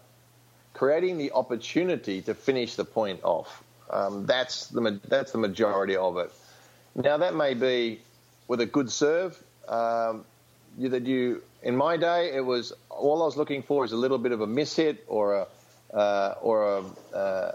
creating 0.74 1.20
the 1.20 1.32
opportunity 1.34 2.22
to 2.24 2.34
finish 2.34 2.76
the 2.76 2.86
point 2.86 3.20
off. 3.24 3.63
Um, 3.91 4.26
that's 4.26 4.68
the 4.68 4.99
that's 5.07 5.32
the 5.32 5.38
majority 5.38 5.95
of 5.95 6.18
it. 6.18 6.32
Now 6.95 7.18
that 7.18 7.36
may 7.36 7.53
be 7.53 8.01
with 8.47 8.59
a 8.61 8.65
good 8.65 8.91
serve. 8.91 9.41
Um, 9.68 10.26
that 10.80 11.05
you 11.05 11.41
in 11.63 11.76
my 11.76 11.97
day 11.97 12.32
it 12.34 12.45
was 12.45 12.72
all 12.89 13.22
I 13.24 13.26
was 13.26 13.36
looking 13.36 13.63
for 13.63 13.84
is 13.84 13.91
a 13.91 13.97
little 13.97 14.20
bit 14.20 14.32
of 14.32 14.41
a 14.41 14.47
miss 14.47 14.76
hit 14.76 15.03
or 15.07 15.36
a 15.36 15.47
uh, 15.94 16.36
or 16.42 16.84
a, 17.14 17.16
uh, 17.16 17.52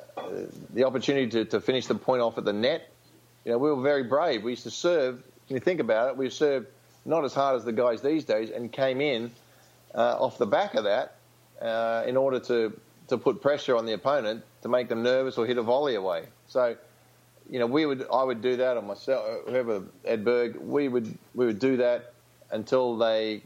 the 0.72 0.85
opportunity 0.85 1.28
to, 1.28 1.45
to 1.45 1.61
finish 1.61 1.87
the 1.87 1.95
point 1.95 2.22
off 2.22 2.39
at 2.39 2.45
the 2.45 2.53
net. 2.53 2.91
You 3.45 3.53
know, 3.53 3.59
we 3.59 3.70
were 3.70 3.83
very 3.83 4.05
brave. 4.05 4.43
We 4.43 4.53
used 4.53 4.62
to 4.64 4.70
serve. 4.70 5.22
When 5.49 5.57
you 5.57 5.61
think 5.61 5.80
about 5.80 6.11
it, 6.11 6.16
we 6.16 6.30
served 6.30 6.68
not 7.05 7.24
as 7.24 7.35
hard 7.35 7.57
as 7.57 7.64
the 7.64 7.72
guys 7.72 8.01
these 8.01 8.24
days, 8.24 8.51
and 8.51 8.70
came 8.72 9.01
in 9.01 9.30
uh, 9.95 10.16
off 10.18 10.39
the 10.39 10.47
back 10.47 10.74
of 10.74 10.85
that 10.85 11.16
uh, 11.61 12.05
in 12.07 12.16
order 12.16 12.41
to 12.41 12.72
to 13.09 13.18
put 13.18 13.43
pressure 13.43 13.76
on 13.76 13.85
the 13.85 13.93
opponent 13.93 14.43
to 14.62 14.68
make 14.68 14.89
them 14.89 15.03
nervous 15.03 15.37
or 15.37 15.45
hit 15.45 15.59
a 15.59 15.62
volley 15.62 15.97
away. 15.97 16.24
So, 16.49 16.76
you 17.51 17.59
know, 17.59 17.66
we 17.66 17.85
would 17.85 18.07
I 18.12 18.22
would 18.22 18.41
do 18.41 18.57
that 18.57 18.76
on 18.76 18.87
myself, 18.87 19.24
whoever 19.47 19.83
Edberg, 20.07 20.59
we 20.61 20.89
would 20.89 21.18
we 21.35 21.47
would 21.47 21.59
do 21.59 21.76
that 21.78 22.14
until 22.51 22.97
they, 22.97 23.43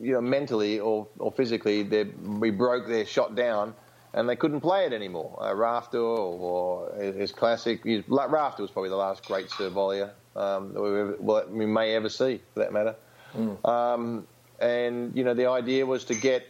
you 0.00 0.12
know, 0.12 0.20
mentally 0.20 0.80
or 0.80 1.06
or 1.18 1.32
physically, 1.32 1.82
they 1.82 2.04
we 2.04 2.50
broke 2.50 2.86
their 2.86 3.04
shot 3.04 3.34
down. 3.34 3.74
And 4.14 4.28
they 4.28 4.36
couldn't 4.36 4.60
play 4.60 4.84
it 4.84 4.92
anymore. 4.92 5.38
Uh, 5.42 5.54
Rafter 5.54 5.98
or, 5.98 6.90
or 6.98 7.02
his 7.02 7.32
classic, 7.32 7.82
his, 7.84 8.04
Rafter 8.08 8.62
was 8.62 8.70
probably 8.70 8.90
the 8.90 8.96
last 8.96 9.24
great 9.24 9.50
serve 9.50 9.72
volleyer 9.72 10.10
um, 10.36 10.74
that 10.74 10.82
we, 10.82 11.00
ever, 11.00 11.46
we, 11.50 11.66
may 11.66 11.94
ever 11.94 12.08
see, 12.08 12.40
for 12.52 12.60
that 12.60 12.72
matter. 12.72 12.94
Mm. 13.34 13.66
Um, 13.66 14.26
and 14.60 15.16
you 15.16 15.24
know, 15.24 15.34
the 15.34 15.46
idea 15.46 15.86
was 15.86 16.04
to 16.04 16.14
get 16.14 16.46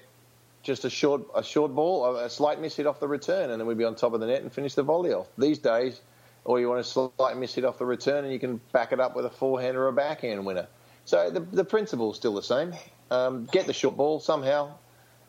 just 0.63 0.85
a 0.85 0.91
short 0.91 1.23
a 1.35 1.43
short 1.43 1.75
ball, 1.75 2.17
a 2.17 2.31
slight 2.31 2.61
miss 2.61 2.77
hit 2.77 2.87
off 2.87 3.01
the 3.01 3.09
return, 3.09 3.51
and 3.51 3.61
then 3.61 3.67
we'd 3.67 3.79
be 3.79 3.85
on 3.85 3.95
top 3.95 4.13
of 4.13 4.21
the 4.21 4.27
net 4.27 4.43
and 4.43 4.53
finish 4.53 4.75
the 4.75 4.83
volley 4.83 5.13
off. 5.13 5.29
These 5.39 5.59
days, 5.59 6.01
or 6.45 6.61
you 6.61 6.69
want 6.69 6.81
a 6.81 6.85
slight 6.85 7.37
miss 7.37 7.55
hit 7.55 7.65
off 7.65 7.79
the 7.79 7.87
return, 7.87 8.25
and 8.25 8.33
you 8.33 8.39
can 8.39 8.61
back 8.73 8.93
it 8.93 9.01
up 9.01 9.17
with 9.17 9.25
a 9.25 9.31
forehand 9.31 9.77
or 9.77 9.89
a 9.89 9.93
backhand 9.93 10.45
winner. 10.45 10.69
So 11.05 11.31
the 11.31 11.41
the 11.41 11.65
principle 11.65 12.11
is 12.13 12.17
still 12.17 12.35
the 12.35 12.43
same. 12.43 12.75
Um, 13.11 13.49
get 13.51 13.67
the 13.67 13.73
short 13.73 13.97
ball 13.97 14.21
somehow. 14.21 14.75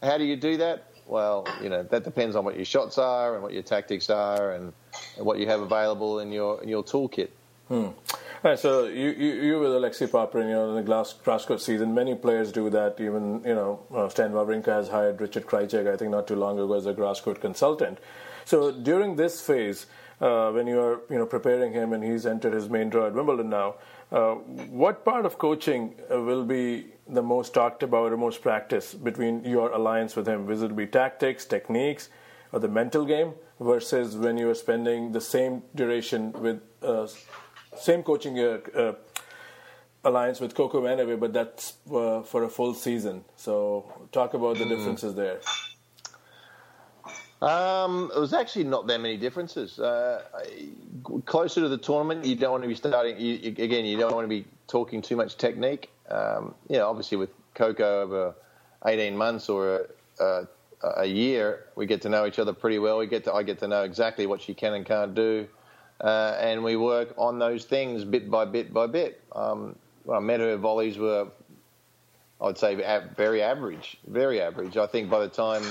How 0.01 0.17
do 0.17 0.23
you 0.23 0.36
do 0.36 0.57
that? 0.57 0.92
Well, 1.07 1.47
you 1.61 1.69
know 1.69 1.83
that 1.83 2.03
depends 2.03 2.35
on 2.35 2.45
what 2.45 2.55
your 2.55 2.65
shots 2.65 2.97
are 2.97 3.35
and 3.35 3.43
what 3.43 3.53
your 3.53 3.63
tactics 3.63 4.09
are 4.09 4.51
and, 4.53 4.73
and 5.17 5.25
what 5.25 5.39
you 5.39 5.47
have 5.47 5.61
available 5.61 6.19
in 6.19 6.31
your 6.31 6.61
in 6.61 6.69
your 6.69 6.83
toolkit. 6.83 7.29
Hmm. 7.67 7.87
Right, 8.43 8.59
so 8.59 8.87
you, 8.87 9.11
you, 9.11 9.33
you 9.35 9.59
with 9.59 9.73
Alexei 9.73 10.05
Popyrin, 10.05 10.49
you 10.49 10.51
know, 10.51 10.75
in 10.75 10.75
the 10.75 10.83
grass 10.83 11.45
court 11.45 11.61
season, 11.61 11.93
many 11.93 12.13
players 12.13 12.51
do 12.51 12.69
that. 12.69 12.99
Even, 12.99 13.41
you 13.45 13.55
know, 13.55 13.79
uh, 13.95 14.09
Stan 14.09 14.33
Wawrinka 14.33 14.65
has 14.65 14.89
hired 14.89 15.21
Richard 15.21 15.45
Krajicek, 15.45 15.87
I 15.87 15.95
think 15.95 16.11
not 16.11 16.27
too 16.27 16.35
long 16.35 16.59
ago, 16.59 16.73
as 16.73 16.85
a 16.85 16.91
grass 16.91 17.21
court 17.21 17.39
consultant. 17.39 17.99
So 18.43 18.69
during 18.69 19.15
this 19.15 19.39
phase, 19.39 19.85
uh, 20.19 20.51
when 20.51 20.67
you 20.67 20.77
are, 20.81 20.99
you 21.09 21.17
know, 21.17 21.25
preparing 21.25 21.71
him 21.71 21.93
and 21.93 22.03
he's 22.03 22.25
entered 22.25 22.51
his 22.51 22.69
main 22.69 22.89
draw 22.89 23.07
at 23.07 23.13
Wimbledon 23.13 23.49
now, 23.49 23.75
uh, 24.11 24.35
what 24.35 25.03
part 25.05 25.25
of 25.25 25.37
coaching 25.37 25.95
uh, 26.11 26.21
will 26.21 26.43
be 26.43 26.85
the 27.07 27.21
most 27.21 27.53
talked 27.53 27.83
about 27.83 28.11
or 28.11 28.17
most 28.17 28.41
practiced 28.41 29.03
between 29.03 29.43
your 29.43 29.71
alliance 29.71 30.15
with 30.15 30.27
him? 30.27 30.45
Will 30.45 30.63
it 30.63 30.75
be 30.75 30.85
tactics, 30.85 31.45
techniques, 31.45 32.09
or 32.51 32.59
the 32.59 32.67
mental 32.67 33.05
game 33.05 33.33
versus 33.59 34.15
when 34.15 34.37
you 34.37 34.49
are 34.49 34.55
spending 34.55 35.11
the 35.11 35.21
same 35.21 35.63
duration 35.75 36.31
with 36.33 36.61
uh, 36.81 37.07
same 37.77 38.03
coaching 38.03 38.39
uh, 38.39 38.59
uh, 38.75 38.93
alliance 40.03 40.39
with 40.39 40.53
Coco 40.53 40.81
Vandeweghe, 40.81 41.19
but 41.19 41.33
that's 41.33 41.73
uh, 41.91 42.21
for 42.21 42.43
a 42.43 42.49
full 42.49 42.73
season. 42.73 43.23
So 43.35 44.07
talk 44.11 44.33
about 44.33 44.57
the 44.57 44.65
hmm. 44.65 44.69
differences 44.69 45.15
there. 45.15 45.39
Um, 47.43 48.11
it 48.15 48.19
was 48.19 48.33
actually 48.33 48.65
not 48.65 48.87
that 48.87 49.01
many 49.01 49.17
differences. 49.17 49.79
Uh, 49.79 50.21
closer 51.25 51.61
to 51.61 51.67
the 51.67 51.77
tournament, 51.77 52.25
you 52.25 52.35
don't 52.35 52.51
want 52.51 52.63
to 52.63 52.69
be 52.69 52.75
starting. 52.75 53.19
You, 53.19 53.49
again, 53.49 53.85
you 53.85 53.97
don't 53.97 54.13
want 54.13 54.25
to 54.25 54.29
be 54.29 54.45
talking 54.67 55.01
too 55.01 55.15
much 55.15 55.37
technique. 55.37 55.91
Um, 56.09 56.55
you 56.69 56.77
know, 56.77 56.87
obviously 56.87 57.17
with 57.17 57.31
Coco 57.53 58.01
over 58.01 58.35
18 58.85 59.15
months 59.15 59.49
or 59.49 59.87
a, 60.19 60.23
a, 60.23 60.47
a, 60.97 61.05
year, 61.05 61.65
we 61.75 61.85
get 61.85 62.01
to 62.03 62.09
know 62.09 62.25
each 62.25 62.39
other 62.39 62.53
pretty 62.53 62.79
well. 62.79 62.97
We 62.97 63.07
get 63.07 63.23
to 63.25 63.33
I 63.33 63.43
get 63.43 63.59
to 63.59 63.67
know 63.67 63.83
exactly 63.83 64.25
what 64.25 64.41
she 64.41 64.53
can 64.53 64.73
and 64.73 64.85
can't 64.85 65.15
do 65.15 65.47
uh, 66.03 66.35
and 66.39 66.63
we 66.63 66.75
work 66.75 67.13
on 67.17 67.39
those 67.39 67.63
things 67.63 68.03
bit 68.03 68.29
by 68.29 68.45
bit 68.45 68.73
by 68.73 68.87
bit. 68.87 69.21
Um, 69.33 69.75
when 70.03 70.17
I 70.17 70.19
met 70.19 70.41
her, 70.41 70.57
volleys 70.57 70.97
were, 70.97 71.27
I'd 72.41 72.57
say, 72.57 72.75
very 73.15 73.41
average, 73.41 73.97
very 74.07 74.41
average. 74.41 74.75
I 74.75 74.85
think 74.85 75.09
by 75.09 75.19
the 75.19 75.29
time 75.29 75.63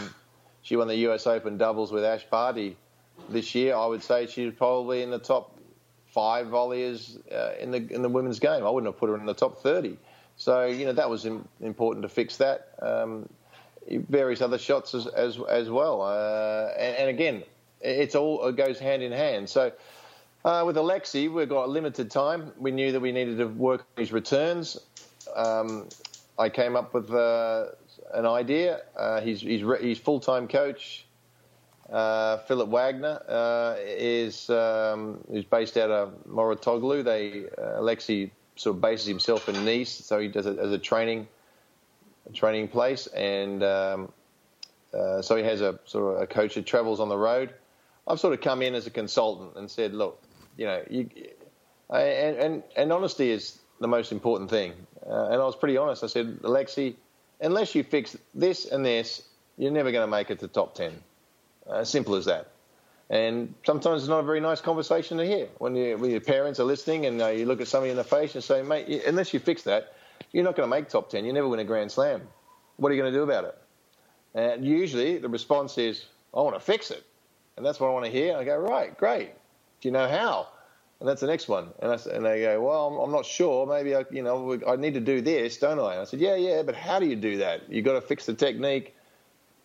she 0.63 0.77
won 0.77 0.89
the 0.89 0.97
US 1.09 1.27
Open 1.27 1.59
doubles 1.59 1.93
with 1.93 2.05
Ash 2.05 2.25
Barty 2.31 2.77
this 3.29 3.55
year, 3.55 3.75
I 3.75 3.87
would 3.87 4.03
say 4.03 4.27
she's 4.27 4.53
probably 4.55 5.03
in 5.03 5.11
the 5.11 5.19
top 5.19 5.59
five 6.07 6.47
volleyers 6.49 7.19
uh, 7.33 7.55
in 7.59 7.71
the 7.71 7.79
in 7.93 8.03
the 8.03 8.09
women's 8.09 8.39
game. 8.39 8.65
I 8.65 8.71
wouldn't 8.71 8.93
have 8.93 8.99
put 8.99 9.09
her 9.09 9.17
in 9.17 9.27
the 9.27 9.35
top 9.35 9.63
thirty. 9.63 9.99
So 10.37 10.67
you 10.67 10.85
know 10.85 10.93
that 10.93 11.09
was 11.09 11.27
important 11.61 12.03
to 12.03 12.09
fix 12.09 12.37
that. 12.39 12.73
Um, 12.81 13.29
various 13.89 14.41
other 14.41 14.59
shots 14.59 14.95
as 14.95 15.07
as, 15.07 15.39
as 15.49 15.71
well, 15.71 16.03
uh, 16.03 16.71
and, 16.79 16.97
and, 16.97 17.09
again, 17.11 17.43
it's 17.81 18.15
all 18.15 18.47
it 18.47 18.57
goes 18.57 18.79
hand 18.79 19.03
in 19.03 19.13
hand. 19.13 19.49
So. 19.49 19.73
Uh, 20.45 20.65
with 20.67 20.77
Alexei, 20.77 21.29
we've 21.29 21.49
got 21.49 21.69
limited 21.69 22.11
time. 22.11 22.51
We 22.59 22.73
knew 22.73 22.91
that 22.91 22.99
we 22.99 23.13
needed 23.13 23.39
to 23.39 23.47
work 23.47 23.87
on 23.97 24.01
his 24.01 24.11
returns. 24.11 24.77
Um, 25.37 25.89
I 26.37 26.49
came 26.49 26.75
up 26.75 26.93
with 26.95 27.13
uh, 27.13 27.67
an 28.15 28.27
idea. 28.27 28.81
Uh, 28.97 29.21
he's 29.21 29.41
he's, 29.41 29.63
he's 29.81 29.99
full 29.99 30.21
time 30.21 30.49
coach. 30.49 31.05
Uh, 31.91 32.39
Philip 32.39 32.69
Wagner 32.69 33.23
uh, 33.29 33.77
is 33.79 34.49
um, 34.49 35.23
is 35.31 35.45
based 35.45 35.77
out 35.77 35.91
of 35.91 36.15
Mouratoglou. 36.29 37.05
They 37.05 37.45
uh, 37.59 37.81
Alexei 37.81 38.31
sort 38.57 38.77
of 38.77 38.83
bases 38.83 39.07
himself 39.07 39.49
in 39.49 39.65
Nice, 39.65 39.91
so 39.91 40.19
he 40.19 40.29
does 40.29 40.47
it 40.47 40.59
as 40.59 40.73
a 40.73 40.79
training 40.79 41.29
a 42.29 42.33
training 42.33 42.69
place, 42.69 43.09
and 43.09 43.63
um, 43.63 44.13
uh, 44.95 45.23
so 45.23 45.37
he 45.37 45.43
has 45.43 45.61
a 45.61 45.79
sort 45.85 46.17
of 46.17 46.23
a 46.23 46.27
coach 46.27 46.55
that 46.55 46.67
travels 46.67 47.01
on 47.01 47.09
the 47.09 47.19
road. 47.19 47.53
I've 48.07 48.21
sort 48.21 48.35
of 48.35 48.41
come 48.41 48.63
in 48.63 48.75
as 48.75 48.87
a 48.87 48.91
consultant 48.91 49.57
and 49.57 49.71
said, 49.71 49.95
look, 49.95 50.23
you 50.57 50.67
know, 50.67 50.83
you, 50.91 51.09
I, 51.91 52.01
and, 52.01 52.37
and 52.37 52.63
and 52.77 52.93
honesty 52.93 53.31
is 53.31 53.59
the 53.81 53.89
most 53.89 54.13
important 54.13 54.51
thing. 54.51 54.73
Uh, 55.07 55.27
and 55.27 55.35
I 55.35 55.45
was 55.45 55.57
pretty 55.57 55.77
honest. 55.77 56.05
I 56.05 56.07
said, 56.07 56.39
Alexei, 56.43 56.95
unless 57.43 57.75
you 57.75 57.83
fix 57.83 58.17
this 58.35 58.67
and 58.67 58.85
this, 58.85 59.23
you're 59.59 59.73
never 59.73 59.93
going 59.93 60.05
to 60.05 60.11
make 60.11 60.31
it 60.31 60.39
to 60.41 60.49
top 60.49 60.75
10. 60.75 60.93
Uh, 61.69 61.85
simple 61.85 62.15
as 62.15 62.25
that. 62.25 62.49
And 63.11 63.55
sometimes 63.67 64.03
it's 64.03 64.09
not 64.09 64.21
a 64.21 64.23
very 64.23 64.41
nice 64.41 64.61
conversation 64.61 65.19
to 65.19 65.27
hear 65.27 65.49
when, 65.59 65.77
you, 65.77 65.99
when 65.99 66.11
your 66.11 66.21
parents 66.21 66.59
are 66.61 66.65
listening 66.65 67.05
and 67.05 67.21
uh, 67.21 67.29
you 67.29 67.45
look 67.45 67.61
at 67.61 67.69
somebody 67.69 67.91
in 67.91 67.97
the 67.97 68.05
face 68.05 68.35
and 68.35 68.43
say, 68.43 68.63
mate, 68.63 69.05
unless 69.07 69.35
you 69.35 69.41
fix 69.41 69.63
that, 69.65 69.93
you're 70.33 70.45
not 70.45 70.57
going 70.57 70.69
to 70.69 70.71
make 70.75 70.89
top 70.89 71.11
10. 71.11 71.25
You 71.25 71.33
never 71.33 71.47
win 71.47 71.61
a 71.61 71.65
Grand 71.65 71.93
Slam. 71.93 72.23
What 72.77 72.91
are 72.91 72.95
you 72.95 73.03
going 73.03 73.13
to 73.13 73.19
do 73.19 73.23
about 73.23 73.45
it? 73.45 73.59
And 74.35 74.65
usually 74.65 75.19
the 75.19 75.29
response 75.29 75.77
is, 75.77 76.07
I 76.33 76.41
want 76.41 76.57
to 76.57 76.61
fix 76.61 76.91
it. 76.91 77.05
And 77.57 77.67
that's 77.67 77.79
what 77.79 77.89
I 77.89 77.91
want 77.91 78.07
to 78.07 78.11
hear. 78.11 78.37
I 78.37 78.45
go, 78.45 78.57
right, 78.57 78.97
great. 78.97 79.33
Do 79.81 79.89
you 79.89 79.93
know 79.93 80.09
how? 80.09 80.49
And 81.03 81.09
that's 81.09 81.21
the 81.21 81.27
next 81.27 81.49
one. 81.49 81.71
And, 81.81 81.91
I, 81.91 81.99
and 82.15 82.25
they 82.25 82.43
go, 82.43 82.63
well, 82.63 82.87
I'm, 82.87 82.97
I'm, 83.01 83.11
not 83.11 83.27
sure. 83.27 83.67
Maybe 83.67 83.97
I, 83.97 84.05
you 84.13 84.23
know, 84.23 84.61
I 84.65 84.77
need 84.77 84.95
to 84.95 85.01
do 85.01 85.21
this, 85.21 85.59
don't 85.59 85.81
I? 85.81 85.95
And 85.95 86.03
I 86.03 86.05
said, 86.05 86.21
yeah, 86.21 86.37
yeah, 86.37 86.63
but 86.63 86.77
how 86.77 87.01
do 87.01 87.07
you 87.07 87.17
do 87.17 87.39
that? 87.39 87.63
You've 87.69 87.85
got 87.85 87.95
to 87.95 88.01
fix 88.01 88.25
the 88.25 88.35
technique, 88.35 88.95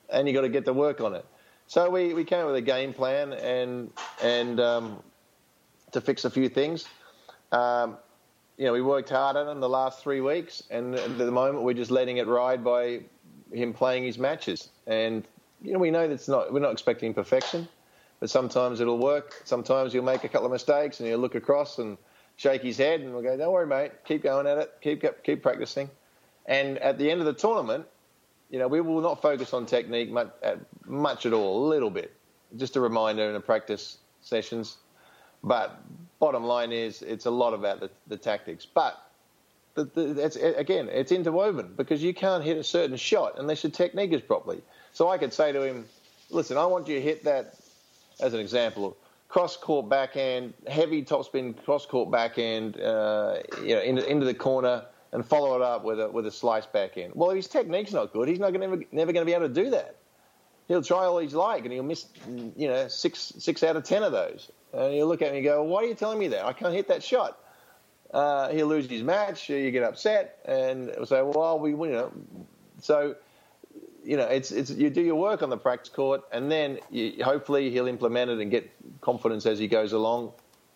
and 0.09 0.27
you've 0.27 0.33
got 0.33 0.41
to 0.41 0.49
get 0.49 0.65
to 0.65 0.73
work 0.73 0.99
on 0.99 1.13
it. 1.13 1.23
So 1.67 1.91
we, 1.91 2.15
we 2.15 2.23
came 2.23 2.39
up 2.39 2.47
with 2.47 2.55
a 2.55 2.61
game 2.61 2.91
plan 2.91 3.33
and 3.33 3.91
and 4.23 4.59
um, 4.59 5.03
to 5.91 6.01
fix 6.01 6.25
a 6.25 6.31
few 6.31 6.49
things. 6.49 6.85
Um, 7.51 7.97
you 8.57 8.65
know, 8.65 8.73
we 8.73 8.81
worked 8.81 9.11
hard 9.11 9.37
on 9.37 9.47
in 9.47 9.59
the 9.59 9.69
last 9.69 10.01
three 10.01 10.21
weeks, 10.21 10.63
and 10.71 10.95
at 10.95 11.19
the 11.19 11.29
moment 11.29 11.63
we're 11.63 11.73
just 11.75 11.91
letting 11.91 12.17
it 12.17 12.25
ride 12.25 12.63
by 12.63 13.01
him 13.53 13.73
playing 13.73 14.05
his 14.05 14.17
matches. 14.17 14.69
And 14.87 15.23
you 15.61 15.73
know, 15.73 15.77
we 15.77 15.91
know 15.91 16.07
that's 16.07 16.27
not 16.27 16.51
we're 16.51 16.61
not 16.61 16.71
expecting 16.71 17.13
perfection 17.13 17.67
but 18.19 18.29
sometimes 18.29 18.79
it'll 18.79 18.97
work. 18.97 19.41
Sometimes 19.45 19.93
you'll 19.93 20.03
make 20.03 20.23
a 20.23 20.29
couple 20.29 20.45
of 20.45 20.51
mistakes 20.51 20.99
and 20.99 21.07
you'll 21.07 21.19
look 21.19 21.35
across 21.35 21.77
and 21.77 21.97
shake 22.35 22.61
his 22.61 22.77
head 22.77 23.01
and 23.01 23.13
we'll 23.13 23.23
go, 23.23 23.35
don't 23.37 23.51
worry, 23.51 23.67
mate, 23.67 23.91
keep 24.05 24.23
going 24.23 24.47
at 24.47 24.57
it, 24.57 24.73
keep 24.81 25.03
keep 25.23 25.41
practicing. 25.41 25.89
And 26.45 26.77
at 26.79 26.97
the 26.97 27.11
end 27.11 27.19
of 27.19 27.25
the 27.25 27.33
tournament, 27.33 27.85
you 28.49 28.59
know, 28.59 28.67
we 28.67 28.81
will 28.81 29.01
not 29.01 29.21
focus 29.21 29.53
on 29.53 29.65
technique 29.65 30.09
much, 30.09 30.29
uh, 30.43 30.55
much 30.85 31.25
at 31.25 31.33
all, 31.33 31.67
a 31.67 31.69
little 31.69 31.89
bit, 31.89 32.13
just 32.55 32.75
a 32.75 32.81
reminder 32.81 33.27
in 33.27 33.33
the 33.33 33.39
practice 33.39 33.97
sessions. 34.21 34.77
But 35.43 35.77
bottom 36.19 36.43
line 36.45 36.71
is, 36.71 37.01
it's 37.01 37.25
a 37.25 37.31
lot 37.31 37.53
about 37.53 37.79
the, 37.81 37.89
the 38.07 38.17
tactics. 38.17 38.65
But 38.65 38.97
the, 39.75 39.83
the, 39.83 40.25
it's, 40.25 40.35
again, 40.37 40.89
it's 40.89 41.11
interwoven 41.11 41.73
because 41.75 42.01
you 42.01 42.13
can't 42.13 42.43
hit 42.43 42.57
a 42.57 42.63
certain 42.63 42.97
shot 42.97 43.33
unless 43.37 43.63
your 43.63 43.71
technique 43.71 44.13
is 44.13 44.21
properly. 44.21 44.61
So 44.93 45.09
I 45.09 45.17
could 45.17 45.33
say 45.33 45.51
to 45.51 45.61
him, 45.61 45.85
listen, 46.29 46.57
I 46.57 46.65
want 46.65 46.87
you 46.87 46.95
to 46.95 47.01
hit 47.01 47.25
that 47.25 47.55
as 48.19 48.33
an 48.33 48.39
example, 48.39 48.97
cross 49.29 49.57
court 49.57 49.89
backhand, 49.89 50.53
heavy 50.67 51.03
topspin 51.03 51.55
cross 51.63 51.85
court 51.85 52.11
backhand, 52.11 52.79
uh, 52.79 53.37
you 53.61 53.75
know, 53.75 53.81
into, 53.81 54.09
into 54.09 54.25
the 54.25 54.33
corner 54.33 54.85
and 55.11 55.25
follow 55.25 55.55
it 55.55 55.61
up 55.61 55.83
with 55.83 55.99
a 55.99 56.09
with 56.09 56.25
a 56.25 56.31
slice 56.31 56.65
backhand. 56.65 57.13
Well, 57.15 57.29
his 57.31 57.47
technique's 57.47 57.93
not 57.93 58.13
good. 58.13 58.27
He's 58.27 58.39
not 58.39 58.51
gonna, 58.53 58.77
never 58.91 59.11
going 59.13 59.25
to 59.25 59.25
be 59.25 59.33
able 59.33 59.47
to 59.47 59.53
do 59.53 59.69
that. 59.71 59.95
He'll 60.67 60.83
try 60.83 61.05
all 61.05 61.19
he's 61.19 61.33
like, 61.33 61.63
and 61.63 61.71
he'll 61.71 61.83
miss, 61.83 62.07
you 62.27 62.67
know, 62.67 62.87
six 62.87 63.33
six 63.37 63.63
out 63.63 63.75
of 63.75 63.83
ten 63.83 64.03
of 64.03 64.11
those. 64.11 64.51
And 64.73 64.93
you 64.93 65.05
look 65.05 65.21
at 65.21 65.31
me 65.31 65.37
and 65.37 65.45
go, 65.45 65.63
"Why 65.63 65.83
are 65.83 65.85
you 65.85 65.95
telling 65.95 66.19
me 66.19 66.27
that? 66.29 66.45
I 66.45 66.53
can't 66.53 66.73
hit 66.73 66.89
that 66.89 67.03
shot." 67.03 67.39
Uh, 68.13 68.49
he'll 68.49 68.67
lose 68.67 68.89
his 68.89 69.03
match. 69.03 69.49
You 69.49 69.71
get 69.71 69.83
upset, 69.83 70.39
and 70.45 70.91
say, 71.07 71.21
"Well, 71.21 71.59
we, 71.59 71.71
you 71.71 71.93
know." 71.93 72.11
So 72.81 73.15
you 74.07 74.15
know, 74.15 74.23
it's 74.23 74.51
it's 74.51 74.71
you 74.71 74.89
do 74.89 75.01
your 75.01 75.15
work 75.15 75.43
on 75.43 75.49
the 75.49 75.57
practice 75.57 75.89
court, 75.89 76.21
and 76.31 76.49
then 76.49 76.79
you, 76.89 77.21
hopefully 77.21 77.69
he'll 77.69 77.87
implement 77.87 78.31
it 78.31 78.39
and 78.39 78.49
get 78.49 78.71
confidence 79.01 79.45
as 79.45 79.59
he 79.59 79.67
goes 79.67 79.91
along. 79.91 80.31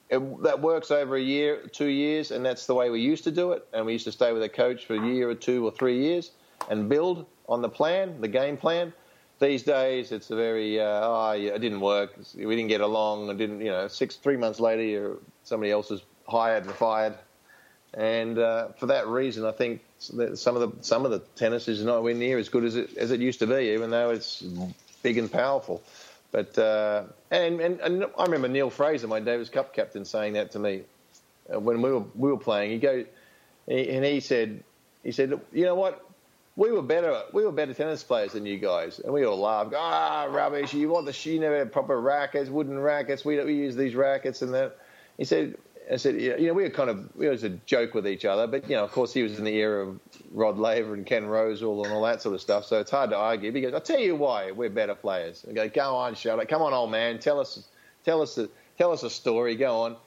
It, 0.09 0.43
that 0.43 0.59
works 0.61 0.91
over 0.91 1.15
a 1.15 1.21
year, 1.21 1.65
two 1.71 1.87
years, 1.87 2.31
and 2.31 2.45
that's 2.45 2.65
the 2.65 2.75
way 2.75 2.89
we 2.89 2.99
used 2.99 3.23
to 3.23 3.31
do 3.31 3.53
it. 3.53 3.65
And 3.71 3.85
we 3.85 3.93
used 3.93 4.03
to 4.03 4.11
stay 4.11 4.33
with 4.33 4.43
a 4.43 4.49
coach 4.49 4.85
for 4.85 4.95
a 4.95 5.07
year 5.07 5.29
or 5.29 5.35
two 5.35 5.65
or 5.65 5.71
three 5.71 5.99
years 5.99 6.31
and 6.69 6.89
build 6.89 7.25
on 7.47 7.61
the 7.61 7.69
plan, 7.69 8.19
the 8.19 8.27
game 8.27 8.57
plan. 8.57 8.91
These 9.39 9.63
days, 9.63 10.11
it's 10.11 10.29
a 10.29 10.35
very 10.35 10.81
uh, 10.81 10.99
oh, 11.01 11.31
yeah, 11.31 11.51
it 11.51 11.59
didn't 11.59 11.79
work. 11.79 12.17
We 12.35 12.53
didn't 12.57 12.67
get 12.67 12.81
along. 12.81 13.29
It 13.29 13.37
didn't, 13.37 13.61
you 13.61 13.71
know, 13.71 13.87
six 13.87 14.17
three 14.17 14.35
months 14.35 14.59
later, 14.59 15.19
somebody 15.45 15.71
else 15.71 15.89
is 15.89 16.01
hired 16.27 16.65
and 16.65 16.73
fired. 16.73 17.15
And 17.93 18.37
uh, 18.39 18.69
for 18.79 18.85
that 18.87 19.07
reason, 19.07 19.45
I 19.45 19.51
think 19.51 19.81
some 19.99 20.55
of 20.55 20.61
the 20.61 20.83
some 20.83 21.05
of 21.05 21.11
the 21.11 21.19
tennis 21.35 21.67
is 21.67 21.83
nowhere 21.83 22.13
near 22.13 22.37
as 22.37 22.47
good 22.47 22.63
as 22.63 22.75
it 22.75 22.97
as 22.97 23.11
it 23.11 23.19
used 23.19 23.39
to 23.39 23.47
be, 23.47 23.73
even 23.73 23.89
though 23.89 24.11
it's 24.11 24.41
big 25.03 25.17
and 25.17 25.31
powerful. 25.31 25.83
But 26.31 26.57
uh, 26.57 27.03
and, 27.29 27.59
and, 27.59 27.79
and 27.81 28.05
I 28.17 28.23
remember 28.23 28.47
Neale 28.47 28.69
Fraser, 28.69 29.07
my 29.07 29.19
Davis 29.19 29.49
Cup 29.49 29.73
captain, 29.73 30.05
saying 30.05 30.33
that 30.33 30.51
to 30.51 30.59
me 30.59 30.83
uh, 31.53 31.59
when 31.59 31.81
we 31.81 31.91
were 31.91 32.03
we 32.15 32.31
were 32.31 32.37
playing. 32.37 32.71
He 32.71 32.77
go 32.77 33.03
and 33.67 34.05
he 34.05 34.21
said 34.21 34.63
he 35.03 35.11
said 35.11 35.39
you 35.51 35.65
know 35.65 35.75
what 35.75 36.05
we 36.55 36.71
were 36.71 36.81
better 36.81 37.23
we 37.33 37.43
were 37.43 37.51
better 37.51 37.73
tennis 37.73 38.03
players 38.03 38.31
than 38.31 38.45
you 38.45 38.57
guys, 38.57 38.99
and 38.99 39.13
we 39.13 39.25
all 39.25 39.37
laughed. 39.37 39.73
Ah, 39.75 40.27
rubbish! 40.29 40.73
You 40.73 40.87
want 40.87 41.05
the 41.05 41.13
she 41.13 41.39
never 41.39 41.57
had 41.57 41.73
proper 41.73 41.99
rackets, 41.99 42.49
wooden 42.49 42.79
rackets. 42.79 43.25
We 43.25 43.43
we 43.43 43.55
use 43.55 43.75
these 43.75 43.95
rackets 43.95 44.41
and 44.41 44.53
that. 44.53 44.77
He 45.17 45.25
said 45.25 45.55
I 45.91 45.97
said, 45.97 46.21
you 46.21 46.47
know, 46.47 46.53
we 46.53 46.63
were 46.63 46.69
kind 46.69 46.89
of, 46.89 47.13
we 47.17 47.25
always 47.25 47.43
a 47.43 47.49
joke 47.49 47.93
with 47.93 48.07
each 48.07 48.23
other, 48.23 48.47
but, 48.47 48.69
you 48.69 48.77
know, 48.77 48.83
of 48.83 48.91
course 48.91 49.13
he 49.13 49.23
was 49.23 49.37
in 49.37 49.43
the 49.43 49.55
era 49.55 49.87
of 49.87 49.99
Rod 50.31 50.57
Laver 50.57 50.93
and 50.93 51.05
Ken 51.05 51.25
Rosewall 51.25 51.83
and 51.83 51.93
all 51.93 52.03
that 52.03 52.21
sort 52.21 52.33
of 52.33 52.39
stuff, 52.39 52.65
so 52.65 52.79
it's 52.79 52.91
hard 52.91 53.09
to 53.09 53.17
argue. 53.17 53.51
He 53.51 53.59
goes, 53.59 53.73
I'll 53.73 53.81
tell 53.81 53.99
you 53.99 54.15
why 54.15 54.51
we're 54.51 54.69
better 54.69 54.95
players. 54.95 55.45
I 55.49 55.51
go, 55.51 55.67
go 55.67 55.95
on, 55.95 56.15
Charlotte, 56.15 56.47
come 56.47 56.61
on, 56.61 56.73
old 56.73 56.91
man, 56.91 57.19
tell 57.19 57.41
us, 57.41 57.67
tell 58.05 58.21
us, 58.21 58.37
a, 58.37 58.47
tell 58.77 58.93
us 58.93 59.03
a 59.03 59.09
story, 59.09 59.55
go 59.55 59.81
on. 59.81 59.97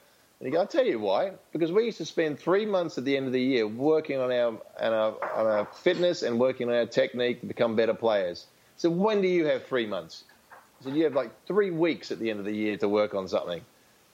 And 0.40 0.46
he 0.46 0.50
goes, 0.50 0.60
I'll 0.60 0.66
tell 0.66 0.86
you 0.86 0.98
why, 0.98 1.32
because 1.52 1.70
we 1.70 1.84
used 1.84 1.98
to 1.98 2.06
spend 2.06 2.38
three 2.38 2.64
months 2.64 2.96
at 2.96 3.04
the 3.04 3.16
end 3.16 3.26
of 3.26 3.32
the 3.32 3.42
year 3.42 3.66
working 3.66 4.18
on 4.18 4.32
our, 4.32 4.48
on 4.80 4.92
our, 4.92 5.34
on 5.36 5.46
our 5.46 5.66
fitness 5.66 6.22
and 6.22 6.40
working 6.40 6.68
on 6.68 6.74
our 6.74 6.86
technique 6.86 7.40
to 7.40 7.46
become 7.46 7.76
better 7.76 7.94
players. 7.94 8.46
So 8.78 8.88
when 8.88 9.20
do 9.20 9.28
you 9.28 9.44
have 9.46 9.66
three 9.66 9.86
months? 9.86 10.24
So 10.82 10.90
you 10.90 11.04
have 11.04 11.14
like 11.14 11.30
three 11.46 11.70
weeks 11.70 12.10
at 12.10 12.18
the 12.18 12.30
end 12.30 12.40
of 12.40 12.46
the 12.46 12.54
year 12.54 12.76
to 12.78 12.88
work 12.88 13.14
on 13.14 13.28
something. 13.28 13.60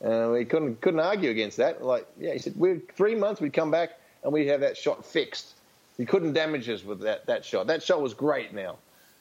And 0.01 0.33
we 0.33 0.45
couldn't 0.45 0.81
couldn't 0.81 1.01
argue 1.01 1.31
against 1.31 1.59
that. 1.59 1.85
Like, 1.85 2.07
yeah, 2.19 2.33
he 2.33 2.39
said, 2.39 2.55
we 2.57 2.81
three 2.95 3.15
months 3.15 3.41
we'd 3.41 3.53
come 3.53 3.71
back 3.71 3.99
and 4.23 4.33
we'd 4.33 4.49
have 4.49 4.61
that 4.61 4.77
shot 4.77 5.05
fixed. 5.05 5.55
You 5.99 6.07
couldn't 6.07 6.33
damage 6.33 6.69
us 6.69 6.83
with 6.83 7.01
that, 7.01 7.27
that 7.27 7.45
shot. 7.45 7.67
That 7.67 7.83
shot 7.83 8.01
was 8.01 8.15
great 8.15 8.55
now. 8.55 8.77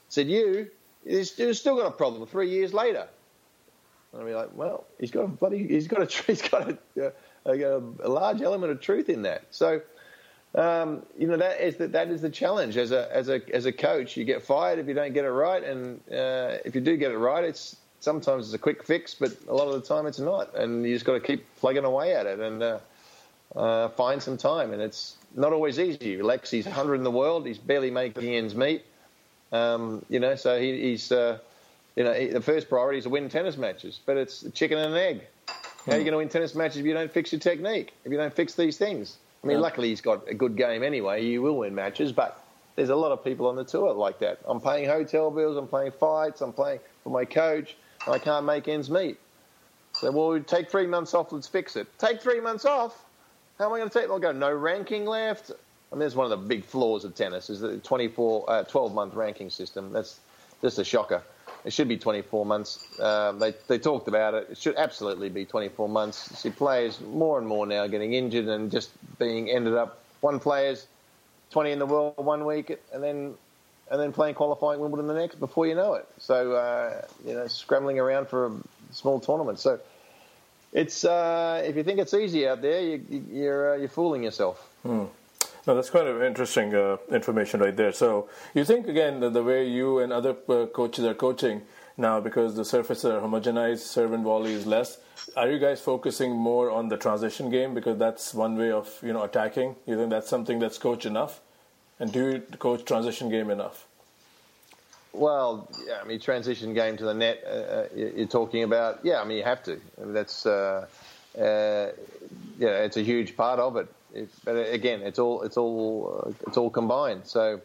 Said, 0.07 0.27
you, 0.27 0.69
he's 1.05 1.32
still 1.32 1.75
got 1.75 1.88
a 1.88 1.91
problem 1.91 2.25
three 2.25 2.49
years 2.49 2.73
later. 2.73 3.07
And 4.13 4.21
I'd 4.21 4.25
be 4.25 4.34
like, 4.34 4.49
well, 4.55 4.86
he's 4.99 5.11
got 5.11 5.25
a 5.25 5.27
bloody, 5.27 5.67
he's 5.67 5.88
got 5.88 6.01
a, 6.01 6.23
he's 6.27 6.41
got 6.41 6.69
a, 6.97 7.13
a, 7.45 7.77
a 7.77 8.09
large 8.09 8.41
element 8.41 8.71
of 8.71 8.82
truth 8.82 9.09
in 9.09 9.23
that. 9.23 9.43
So, 9.51 9.82
um, 10.55 11.03
you 11.17 11.27
know, 11.27 11.38
that 11.38 11.61
is 11.61 11.75
the, 11.75 11.88
that 11.89 12.09
is 12.09 12.21
the 12.21 12.30
challenge 12.30 12.75
as 12.77 12.91
a 12.91 13.13
as 13.15 13.30
a 13.30 13.41
as 13.53 13.65
a 13.65 13.71
coach. 13.71 14.17
You 14.17 14.25
get 14.25 14.41
fired 14.41 14.80
if 14.80 14.88
you 14.88 14.95
don't 14.95 15.13
get 15.13 15.25
it 15.25 15.30
right, 15.30 15.63
and 15.63 15.99
uh, 16.11 16.57
if 16.65 16.73
you 16.73 16.82
do 16.82 16.97
get 16.97 17.11
it 17.11 17.17
right, 17.17 17.43
it's 17.43 17.75
sometimes 17.99 18.45
it's 18.45 18.53
a 18.53 18.59
quick 18.59 18.83
fix, 18.83 19.13
but 19.13 19.31
a 19.47 19.53
lot 19.53 19.67
of 19.67 19.73
the 19.73 19.87
time 19.87 20.05
it's 20.05 20.19
not, 20.19 20.55
and 20.55 20.85
you 20.85 20.93
just 20.93 21.05
got 21.05 21.13
to 21.13 21.19
keep 21.19 21.45
plugging 21.57 21.85
away 21.85 22.15
at 22.15 22.25
it 22.25 22.39
and 22.39 22.63
uh, 22.63 22.79
uh, 23.55 23.89
find 23.89 24.21
some 24.21 24.37
time. 24.37 24.73
And 24.73 24.81
it's 24.81 25.15
not 25.35 25.53
always 25.53 25.79
easy. 25.79 26.17
Lexi's 26.17 26.65
100 26.65 26.95
in 26.95 27.03
the 27.03 27.11
world; 27.11 27.45
he's 27.45 27.57
barely 27.57 27.91
making 27.91 28.33
ends 28.33 28.55
meet. 28.55 28.83
Um, 29.51 30.05
you 30.09 30.19
know, 30.19 30.35
so 30.35 30.59
he, 30.59 30.79
he's 30.81 31.11
uh, 31.11 31.39
you 31.95 32.03
know 32.03 32.13
he, 32.13 32.27
the 32.27 32.41
first 32.41 32.69
priority 32.69 32.99
is 32.99 33.03
to 33.05 33.09
win 33.09 33.29
tennis 33.29 33.57
matches, 33.57 33.99
but 34.05 34.17
it's 34.17 34.45
chicken 34.53 34.77
and 34.77 34.93
an 34.93 34.99
egg. 34.99 35.27
How 35.85 35.93
are 35.93 35.95
you 35.95 36.01
hmm. 36.01 36.05
going 36.05 36.11
to 36.11 36.17
win 36.17 36.29
tennis 36.29 36.55
matches 36.55 36.77
if 36.77 36.85
you 36.85 36.93
don't 36.93 37.11
fix 37.11 37.31
your 37.31 37.39
technique? 37.39 37.93
If 38.05 38.11
you 38.11 38.17
don't 38.17 38.33
fix 38.33 38.53
these 38.55 38.77
things? 38.77 39.17
I 39.43 39.47
mean, 39.47 39.57
yeah. 39.57 39.61
luckily 39.61 39.89
he's 39.89 40.01
got 40.01 40.27
a 40.27 40.33
good 40.33 40.57
game 40.57 40.83
anyway. 40.83 41.25
You 41.25 41.41
will 41.41 41.57
win 41.57 41.73
matches, 41.73 42.11
but 42.11 42.43
there's 42.75 42.89
a 42.89 42.95
lot 42.95 43.11
of 43.11 43.23
people 43.23 43.47
on 43.47 43.55
the 43.55 43.63
tour 43.63 43.93
like 43.93 44.19
that. 44.19 44.39
I'm 44.45 44.59
paying 44.59 44.87
hotel 44.87 45.31
bills, 45.31 45.57
I'm 45.57 45.67
playing 45.67 45.91
fights, 45.91 46.41
I'm 46.41 46.53
playing 46.53 46.79
for 47.03 47.09
my 47.09 47.25
coach. 47.25 47.75
I 48.07 48.17
can't 48.17 48.45
make 48.45 48.67
ends 48.67 48.89
meet. 48.89 49.17
So, 49.93 50.11
well, 50.11 50.29
we 50.29 50.39
take 50.39 50.69
three 50.69 50.87
months 50.87 51.13
off, 51.13 51.31
let's 51.31 51.47
fix 51.47 51.75
it. 51.75 51.87
Take 51.97 52.21
three 52.21 52.39
months 52.39 52.65
off? 52.65 53.05
How 53.57 53.65
am 53.65 53.73
I 53.73 53.79
going 53.79 53.89
to 53.89 53.99
take? 53.99 54.09
I'll 54.09 54.19
go, 54.19 54.31
no 54.31 54.53
ranking 54.53 55.05
left. 55.05 55.51
I 55.91 55.95
mean, 55.95 56.01
that's 56.01 56.15
one 56.15 56.31
of 56.31 56.39
the 56.39 56.47
big 56.47 56.63
flaws 56.63 57.03
of 57.03 57.15
tennis 57.15 57.49
is 57.49 57.59
the 57.59 57.77
24, 57.79 58.49
uh, 58.49 58.63
12 58.63 58.93
month 58.93 59.15
ranking 59.15 59.49
system. 59.49 59.91
That's 59.91 60.19
just 60.61 60.79
a 60.79 60.83
shocker. 60.83 61.23
It 61.65 61.73
should 61.73 61.89
be 61.89 61.97
24 61.97 62.45
months. 62.45 62.99
Um, 63.01 63.39
they, 63.39 63.53
they 63.67 63.77
talked 63.77 64.07
about 64.07 64.33
it. 64.33 64.47
It 64.51 64.57
should 64.57 64.77
absolutely 64.77 65.29
be 65.29 65.43
24 65.43 65.89
months. 65.89 66.39
See 66.39 66.51
players 66.51 67.01
more 67.01 67.37
and 67.37 67.47
more 67.47 67.65
now 67.65 67.85
getting 67.87 68.13
injured 68.13 68.47
and 68.47 68.71
just 68.71 68.91
being 69.17 69.49
ended 69.49 69.73
up. 69.73 69.99
One 70.21 70.39
player's 70.39 70.87
20 71.51 71.71
in 71.71 71.79
the 71.79 71.85
world 71.85 72.13
one 72.17 72.45
week 72.45 72.77
and 72.93 73.03
then 73.03 73.33
and 73.91 73.99
then 73.99 74.11
playing 74.11 74.35
qualifying 74.35 74.79
Wimbledon 74.79 75.07
the 75.07 75.13
next 75.13 75.39
before 75.39 75.67
you 75.67 75.75
know 75.75 75.93
it. 75.95 76.07
So 76.17 76.53
uh, 76.53 77.01
you 77.25 77.33
know, 77.33 77.47
scrambling 77.47 77.99
around 77.99 78.27
for 78.27 78.47
a 78.47 78.51
small 78.91 79.19
tournament. 79.19 79.59
So 79.59 79.79
it's 80.73 81.03
uh, 81.03 81.63
if 81.65 81.75
you 81.75 81.83
think 81.83 81.99
it's 81.99 82.13
easy 82.13 82.47
out 82.47 82.61
there, 82.61 82.81
you, 82.81 82.95
are 82.95 83.15
you're, 83.33 83.73
uh, 83.73 83.77
you're 83.77 83.89
fooling 83.89 84.23
yourself. 84.23 84.69
Hmm. 84.83 85.05
No, 85.67 85.75
that's 85.75 85.89
of 85.89 86.23
interesting 86.23 86.73
uh, 86.73 86.97
information 87.11 87.59
right 87.59 87.75
there. 87.75 87.91
So 87.91 88.29
you 88.53 88.63
think 88.63 88.87
again 88.87 89.19
that 89.19 89.33
the 89.33 89.43
way 89.43 89.67
you 89.67 89.99
and 89.99 90.11
other 90.13 90.35
uh, 90.47 90.65
coaches 90.67 91.05
are 91.05 91.13
coaching 91.13 91.61
now, 91.97 92.19
because 92.19 92.55
the 92.55 92.63
surfaces 92.63 93.05
are 93.05 93.19
homogenized, 93.19 93.79
serve 93.79 94.13
and 94.13 94.23
volley 94.23 94.53
is 94.53 94.65
less. 94.65 94.99
Are 95.35 95.49
you 95.51 95.59
guys 95.59 95.81
focusing 95.81 96.31
more 96.31 96.71
on 96.71 96.87
the 96.87 96.97
transition 96.97 97.49
game 97.49 97.73
because 97.73 97.99
that's 97.99 98.33
one 98.33 98.57
way 98.57 98.71
of 98.71 98.97
you 99.03 99.13
know 99.13 99.23
attacking? 99.23 99.75
You 99.85 99.97
think 99.97 100.09
that's 100.09 100.29
something 100.29 100.59
that's 100.59 100.77
coached 100.77 101.05
enough, 101.05 101.41
and 101.99 102.11
do 102.11 102.31
you 102.31 102.39
coach 102.57 102.85
transition 102.85 103.29
game 103.29 103.49
enough? 103.49 103.85
Well, 105.11 105.67
yeah, 105.87 105.99
I 106.01 106.07
mean, 106.07 106.19
transition 106.19 106.73
game 106.73 106.97
to 106.97 107.05
the 107.05 107.13
net. 107.13 107.43
Uh, 107.45 107.49
uh 107.49 107.87
you're 107.95 108.27
talking 108.27 108.63
about, 108.63 108.99
yeah. 109.03 109.21
I 109.21 109.25
mean, 109.25 109.37
you 109.37 109.43
have 109.43 109.63
to. 109.63 109.79
I 109.99 110.05
mean, 110.05 110.13
that's, 110.13 110.45
uh, 110.45 110.85
uh, 111.37 111.87
yeah, 112.57 112.83
it's 112.85 112.97
a 112.97 113.01
huge 113.01 113.35
part 113.35 113.59
of 113.59 113.75
it. 113.75 113.87
it 114.13 114.29
but 114.43 114.55
again, 114.71 115.01
it's 115.01 115.19
all, 115.19 115.41
it's 115.41 115.57
all, 115.57 116.25
uh, 116.27 116.31
it's 116.47 116.57
all 116.57 116.69
combined. 116.69 117.25
So, 117.25 117.61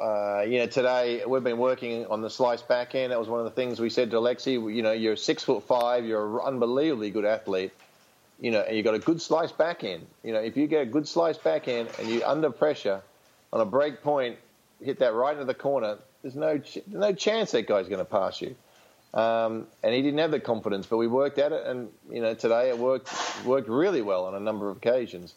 uh, 0.00 0.44
you 0.46 0.58
know, 0.58 0.66
today 0.66 1.24
we've 1.26 1.42
been 1.42 1.58
working 1.58 2.06
on 2.06 2.20
the 2.22 2.30
slice 2.30 2.62
backhand. 2.62 3.12
That 3.12 3.18
was 3.18 3.28
one 3.28 3.40
of 3.40 3.44
the 3.46 3.52
things 3.52 3.80
we 3.80 3.90
said 3.90 4.10
to 4.12 4.18
Alexei. 4.18 4.52
You 4.52 4.82
know, 4.82 4.92
you're 4.92 5.16
six 5.16 5.42
foot 5.42 5.64
five. 5.64 6.04
You're 6.04 6.38
an 6.38 6.46
unbelievably 6.46 7.10
good 7.10 7.24
athlete. 7.24 7.72
You 8.40 8.50
know, 8.50 8.60
and 8.60 8.76
you've 8.76 8.84
got 8.84 8.94
a 8.94 8.98
good 8.98 9.20
slice 9.20 9.50
back 9.50 9.80
backhand. 9.80 10.06
You 10.22 10.32
know, 10.32 10.40
if 10.40 10.56
you 10.56 10.66
get 10.66 10.82
a 10.82 10.86
good 10.86 11.08
slice 11.08 11.38
back 11.38 11.64
backhand 11.64 11.88
and 11.98 12.08
you're 12.08 12.26
under 12.26 12.50
pressure 12.50 13.00
on 13.52 13.60
a 13.60 13.64
break 13.64 14.02
point 14.02 14.36
hit 14.82 14.98
that 14.98 15.14
right 15.14 15.32
into 15.32 15.46
the 15.46 15.54
corner, 15.54 15.96
there's 16.22 16.36
no 16.36 16.58
ch- 16.58 16.78
no 16.86 17.12
chance 17.12 17.52
that 17.52 17.66
guy's 17.66 17.88
going 17.88 17.98
to 17.98 18.04
pass 18.04 18.42
you. 18.42 18.54
Um, 19.14 19.66
and 19.82 19.94
he 19.94 20.02
didn't 20.02 20.18
have 20.18 20.30
the 20.30 20.40
confidence, 20.40 20.86
but 20.86 20.98
we 20.98 21.06
worked 21.06 21.38
at 21.38 21.52
it, 21.52 21.66
and 21.66 21.88
you 22.10 22.20
know 22.20 22.34
today 22.34 22.68
it 22.68 22.78
worked 22.78 23.10
worked 23.46 23.68
really 23.68 24.02
well 24.02 24.26
on 24.26 24.34
a 24.34 24.40
number 24.40 24.68
of 24.68 24.76
occasions. 24.76 25.34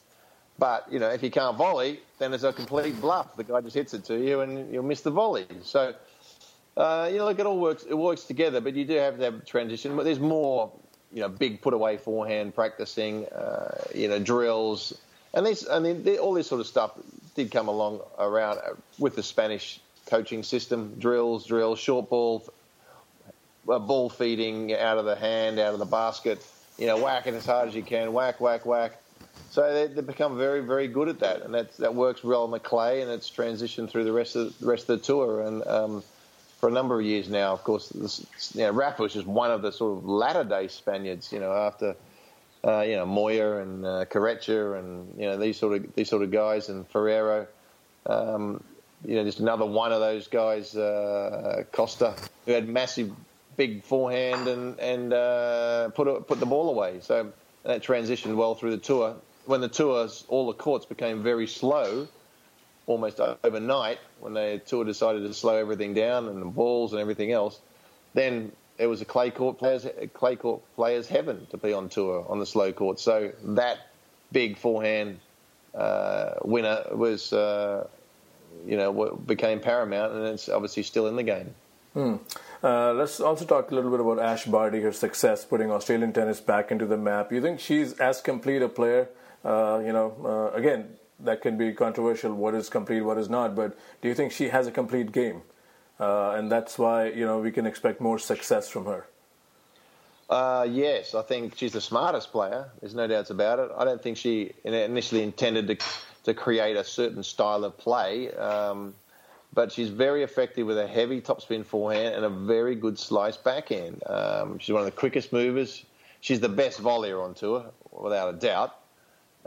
But 0.58 0.91
you 0.91 1.00
know 1.00 1.10
if 1.10 1.24
you 1.24 1.32
can't 1.32 1.56
volley, 1.56 2.02
then 2.18 2.34
it's 2.34 2.43
a 2.43 2.52
complete 2.52 3.00
bluff. 3.00 3.38
The 3.38 3.45
guy 3.45 3.62
just 3.62 3.76
hits 3.76 3.93
it 3.93 4.04
to 4.06 4.18
you, 4.18 4.41
and 4.41 4.74
you'll 4.74 4.84
miss 4.84 5.02
the 5.02 5.12
volley. 5.12 5.45
So 5.64 5.95
uh, 6.80 7.10
you 7.12 7.18
know, 7.18 7.26
look, 7.26 7.39
it 7.39 7.45
all 7.45 7.60
works. 7.60 7.84
It 7.84 7.93
works 7.93 8.24
together, 8.24 8.62
but 8.62 8.74
you 8.74 8.86
do 8.86 8.95
have 8.95 9.18
to 9.18 9.24
have 9.26 9.45
transition. 9.45 9.95
But 9.97 10.06
there's 10.06 10.20
more, 10.20 10.72
you 11.14 11.22
know, 11.22 11.30
big 11.30 11.62
put 11.62 11.74
away 11.74 11.97
forehand 11.97 12.53
practicing, 12.53 13.26
uh, 13.28 13.84
you 13.93 14.07
know, 14.07 14.20
drills, 14.20 14.93
and 15.34 15.45
this. 15.45 15.68
I 15.70 15.80
mean, 15.80 16.07
all 16.18 16.34
this 16.34 16.47
sort 16.47 16.62
of 16.62 16.68
stuff 16.68 16.91
did 17.36 17.51
come 17.51 17.68
along 17.68 18.01
around 18.18 18.60
uh, 18.60 18.76
with 18.97 19.16
the 19.16 19.24
Spanish 19.24 19.80
coaching 20.05 20.43
system, 20.43 20.95
drills, 20.99 21.45
drills, 21.45 21.80
short 21.80 22.10
ball, 22.10 22.43
uh, 23.68 23.80
ball 23.80 24.10
feeding 24.10 24.74
out 24.74 24.97
of 24.97 25.05
the 25.05 25.16
hand, 25.16 25.60
out 25.60 25.74
of 25.74 25.80
the 25.80 25.86
basket, 25.86 26.45
you 26.78 26.88
know, 26.88 26.97
whack 26.97 27.28
it 27.28 27.34
as 27.34 27.45
hard 27.45 27.68
as 27.68 27.76
you 27.76 27.84
can, 27.84 28.14
whack, 28.14 28.39
whack, 28.39 28.66
whack. 28.66 28.93
So 29.51 29.74
they, 29.74 29.93
they 29.93 30.01
become 30.01 30.38
very, 30.38 30.62
very 30.62 30.88
good 30.88 31.10
at 31.10 31.20
that, 31.20 31.41
and 31.41 31.53
that 31.53 31.76
that 31.78 31.95
works 31.95 32.24
well 32.24 32.43
on 32.43 32.51
the 32.51 32.60
clay, 32.60 33.01
and 33.01 33.10
it's 33.10 33.30
transitioned 33.30 33.89
through 33.89 34.03
the 34.03 34.12
rest 34.12 34.36
of 34.36 34.57
the 34.60 34.68
rest 34.68 34.89
of 34.89 34.99
the 34.99 35.05
tour. 35.05 35.41
And 35.41 35.66
um, 35.66 36.03
for 36.60 36.68
a 36.68 36.72
number 36.72 36.99
of 36.99 37.05
years 37.05 37.30
now, 37.30 37.53
of 37.53 37.64
course, 37.64 37.89
this, 37.89 38.26
you 38.53 38.62
know, 38.62 38.72
Rafa 38.72 39.03
was 39.03 39.14
just 39.14 39.28
one 39.28 39.51
of 39.51 39.62
the 39.62 39.72
sort 39.72 39.97
of 39.97 40.05
latter 40.05 40.43
day 40.43 40.68
Spaniards. 40.68 41.32
You 41.32 41.39
know, 41.39 41.53
after 41.53 41.95
uh, 42.64 42.82
you 42.82 42.95
know 42.95 43.05
Moya 43.05 43.57
and 43.57 43.86
uh, 43.86 44.05
and 44.14 45.14
you 45.18 45.26
know 45.26 45.38
these 45.38 45.57
sort 45.57 45.76
of 45.76 45.95
these 45.95 46.10
sort 46.10 46.24
of 46.24 46.32
guys 46.32 46.70
and 46.70 46.88
Ferrero. 46.88 47.47
Um, 48.05 48.64
you 49.05 49.16
know, 49.16 49.24
just 49.24 49.39
another 49.39 49.66
one 49.66 49.93
of 49.93 50.01
those 50.01 50.28
guys, 50.28 50.76
uh, 50.76 51.64
Costa, 51.72 52.16
who 52.45 52.51
had 52.51 52.68
massive, 52.68 53.12
big 53.55 53.84
forehand 53.84 54.47
and 54.47 54.80
and 54.80 55.14
uh, 55.14 55.89
put 55.89 56.07
a, 56.07 56.20
put 56.22 56.39
the 56.39 56.45
ball 56.45 56.70
away. 56.70 56.99
So 57.01 57.32
that 57.64 57.82
transitioned 57.82 58.36
well 58.36 58.55
through 58.55 58.72
the 58.72 58.78
tour. 58.78 59.16
When 59.45 59.62
the 59.62 59.70
tours, 59.70 60.26
all 60.28 60.47
the 60.47 60.53
courts 60.53 60.86
became 60.86 61.24
very 61.24 61.47
slow, 61.47 62.07
almost 62.90 63.20
overnight. 63.44 64.00
When 64.20 64.34
the 64.34 64.62
tour 64.66 64.84
decided 64.84 65.22
to 65.24 65.34
slow 65.34 65.56
everything 65.56 65.94
down 65.94 66.28
and 66.28 66.42
the 66.42 66.48
balls 66.48 66.92
and 66.92 67.00
everything 67.00 67.32
else, 67.32 67.60
then 68.16 68.52
it 68.78 68.88
was 68.88 69.02
a 69.02 69.06
clay 69.06 69.30
court 69.30 69.60
players 69.60 69.86
clay 70.14 70.36
court 70.36 70.62
players 70.76 71.08
heaven 71.08 71.48
to 71.52 71.58
be 71.58 71.72
on 71.72 71.88
tour 71.90 72.26
on 72.28 72.40
the 72.40 72.46
slow 72.46 72.74
court. 72.74 73.00
So 73.00 73.32
that 73.44 73.78
big 74.32 74.58
forehand 74.58 75.20
uh, 75.76 76.32
winner 76.44 76.84
was 76.92 77.32
uh, 77.32 77.88
you 78.66 78.76
know 78.76 79.22
became 79.26 79.60
paramount, 79.60 80.14
and 80.14 80.26
it's 80.26 80.50
obviously 80.50 80.84
still 80.84 81.08
in 81.08 81.16
the 81.16 81.24
game. 81.24 81.54
Hmm. 81.94 82.16
Uh, 82.64 82.94
let's 82.94 83.20
also 83.20 83.46
talk 83.46 83.72
a 83.72 83.76
little 83.76 83.90
bit 83.92 84.00
about 84.00 84.20
Ash 84.20 84.46
Barty, 84.46 84.82
her 84.82 84.92
success 84.92 85.46
putting 85.46 85.72
Australian 85.72 86.14
tennis 86.14 86.40
back 86.40 86.72
into 86.72 86.86
the 86.86 86.98
map. 86.98 87.32
You 87.32 87.42
think 87.42 87.60
she's 87.60 87.94
as 88.00 88.22
complete 88.22 88.62
a 88.62 88.70
player? 88.70 89.10
Uh, 89.44 89.82
you 89.86 89.94
know, 89.94 90.14
uh, 90.24 90.58
again, 90.58 90.99
that 91.22 91.42
can 91.42 91.58
be 91.58 91.74
controversial. 91.74 92.34
What 92.34 92.56
is 92.56 92.70
complete, 92.70 93.02
what 93.02 93.18
is 93.18 93.30
not? 93.30 93.56
But 93.56 93.78
do 94.02 94.08
you 94.08 94.16
think 94.16 94.32
she 94.32 94.50
has 94.50 94.68
a 94.68 94.72
complete 94.72 95.12
game? 95.12 95.42
uh, 96.00 96.32
and 96.38 96.52
that's 96.52 96.80
why 96.80 97.10
you 97.10 97.26
know 97.26 97.40
we 97.40 97.52
can 97.52 97.66
expect 97.66 98.00
more 98.00 98.18
success 98.18 98.70
from 98.70 98.86
her. 98.86 99.06
Uh, 100.30 100.66
yes, 100.70 101.16
I 101.16 101.24
think 101.24 101.58
she's 101.58 101.74
the 101.74 101.82
smartest 101.82 102.32
player. 102.32 102.70
There's 102.80 102.94
no 102.94 103.08
doubts 103.08 103.32
about 103.32 103.60
it. 103.60 103.72
I 103.76 103.84
don't 103.84 104.02
think 104.02 104.18
she 104.18 104.54
initially 104.64 105.24
intended 105.24 105.68
to 105.68 105.78
to 106.24 106.34
create 106.34 106.76
a 106.76 106.84
certain 106.84 107.24
style 107.24 107.64
of 107.64 107.78
play, 107.78 108.32
um, 108.34 108.94
but 109.54 109.72
she's 109.72 109.90
very 109.90 110.24
effective 110.24 110.68
with 110.68 110.78
a 110.78 110.88
heavy 110.88 111.22
topspin 111.22 111.66
forehand 111.66 112.16
and 112.16 112.26
a 112.26 112.30
very 112.30 112.76
good 112.76 113.00
slice 113.00 113.38
backhand. 113.38 114.04
Um, 114.06 114.60
she's 114.60 114.74
one 114.74 114.82
of 114.82 114.86
the 114.86 114.98
quickest 114.98 115.34
movers. 115.34 115.86
She's 116.22 116.42
the 116.42 116.50
best 116.50 116.82
volleyer 116.82 117.24
on 117.24 117.34
tour, 117.34 117.66
without 117.92 118.34
a 118.34 118.38
doubt. 118.38 118.76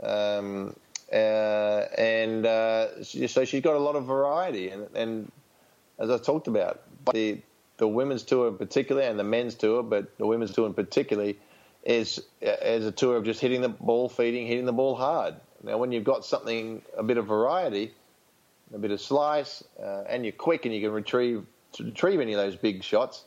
Um, 0.01 0.75
uh, 1.13 1.85
and 1.97 2.45
uh, 2.45 3.03
so 3.03 3.45
she's 3.45 3.61
got 3.61 3.75
a 3.75 3.79
lot 3.79 3.95
of 3.95 4.05
variety, 4.05 4.69
and, 4.69 4.87
and 4.95 5.31
as 5.99 6.09
I 6.09 6.17
talked 6.17 6.47
about, 6.47 6.81
the 7.13 7.39
the 7.77 7.87
women's 7.87 8.23
tour 8.23 8.47
in 8.47 8.57
particular 8.57 9.01
and 9.01 9.19
the 9.19 9.23
men's 9.23 9.55
tour, 9.55 9.83
but 9.83 10.17
the 10.17 10.25
women's 10.25 10.53
tour 10.53 10.65
in 10.65 10.73
particular 10.73 11.33
is 11.83 12.21
is 12.41 12.85
a 12.85 12.91
tour 12.91 13.17
of 13.17 13.25
just 13.25 13.39
hitting 13.41 13.61
the 13.61 13.69
ball, 13.69 14.09
feeding, 14.09 14.47
hitting 14.47 14.65
the 14.65 14.73
ball 14.73 14.95
hard. 14.95 15.35
Now, 15.63 15.77
when 15.77 15.91
you've 15.91 16.03
got 16.03 16.25
something 16.25 16.81
a 16.97 17.03
bit 17.03 17.17
of 17.17 17.27
variety, 17.27 17.93
a 18.73 18.77
bit 18.77 18.91
of 18.91 18.99
slice, 18.99 19.63
uh, 19.81 20.03
and 20.07 20.25
you're 20.25 20.33
quick 20.33 20.65
and 20.65 20.73
you 20.73 20.81
can 20.81 20.91
retrieve 20.91 21.45
retrieve 21.79 22.19
any 22.19 22.33
of 22.33 22.39
those 22.39 22.55
big 22.55 22.83
shots, 22.83 23.23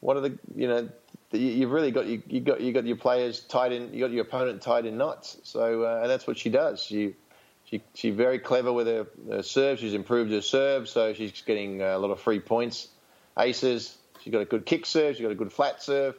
what 0.00 0.16
are 0.16 0.20
the 0.20 0.38
you 0.54 0.68
know 0.68 0.88
you've 1.32 1.72
really 1.72 1.90
got 1.90 2.06
you, 2.06 2.22
you 2.26 2.40
got 2.40 2.60
you 2.60 2.72
got 2.72 2.86
your 2.86 2.96
players 2.96 3.40
tied 3.40 3.72
in, 3.72 3.92
you 3.92 4.00
got 4.00 4.10
your 4.10 4.22
opponent 4.22 4.62
tied 4.62 4.86
in 4.86 4.96
knots. 4.96 5.38
So 5.42 5.84
uh, 5.84 6.00
and 6.02 6.10
that's 6.10 6.26
what 6.26 6.38
she 6.38 6.50
does. 6.50 6.82
She 6.82 7.14
she, 7.64 7.82
she's 7.94 8.14
very 8.14 8.38
clever 8.38 8.72
with 8.72 8.86
her, 8.86 9.06
her 9.30 9.42
serve. 9.42 9.78
She's 9.78 9.94
improved 9.94 10.30
her 10.32 10.42
serve, 10.42 10.88
so 10.88 11.14
she's 11.14 11.42
getting 11.42 11.80
a 11.82 11.98
lot 11.98 12.10
of 12.10 12.20
free 12.20 12.40
points, 12.40 12.88
aces. 13.38 13.96
She's 14.20 14.32
got 14.32 14.42
a 14.42 14.44
good 14.44 14.66
kick 14.66 14.86
serve. 14.86 15.16
She's 15.16 15.22
got 15.22 15.32
a 15.32 15.36
good 15.36 15.52
flat 15.52 15.82
serve. 15.82 16.14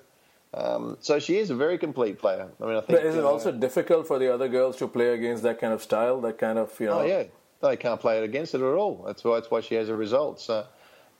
Um, 0.54 0.98
so 1.02 1.20
she 1.20 1.38
is 1.38 1.50
a 1.50 1.56
very 1.56 1.78
complete 1.78 2.18
player. 2.18 2.48
I 2.62 2.66
mean, 2.66 2.76
I 2.76 2.82
think. 2.82 3.00
But 3.00 3.06
is 3.06 3.16
it 3.16 3.24
uh, 3.24 3.30
also 3.30 3.52
difficult 3.52 4.08
for 4.08 4.20
the 4.20 4.34
other 4.34 4.48
girls 4.48 4.78
to 4.78 4.88
play 4.88 5.14
against 5.14 5.44
that 5.44 5.60
kind 5.60 5.74
of 5.74 5.82
style? 5.82 6.22
That 6.22 6.38
kind 6.38 6.58
of 6.58 6.74
you 6.80 6.88
know. 6.88 7.02
Oh 7.02 7.06
yeah, 7.06 7.24
they 7.62 7.76
can't 7.78 8.00
play 8.00 8.18
it 8.20 8.24
against 8.24 8.56
it 8.56 8.62
at 8.62 8.64
all. 8.64 9.04
That's 9.06 9.24
why. 9.24 9.36
That's 9.36 9.52
why 9.52 9.62
she 9.62 9.76
has 9.76 9.90
a 9.90 9.96
result. 9.96 10.40
So 10.40 10.66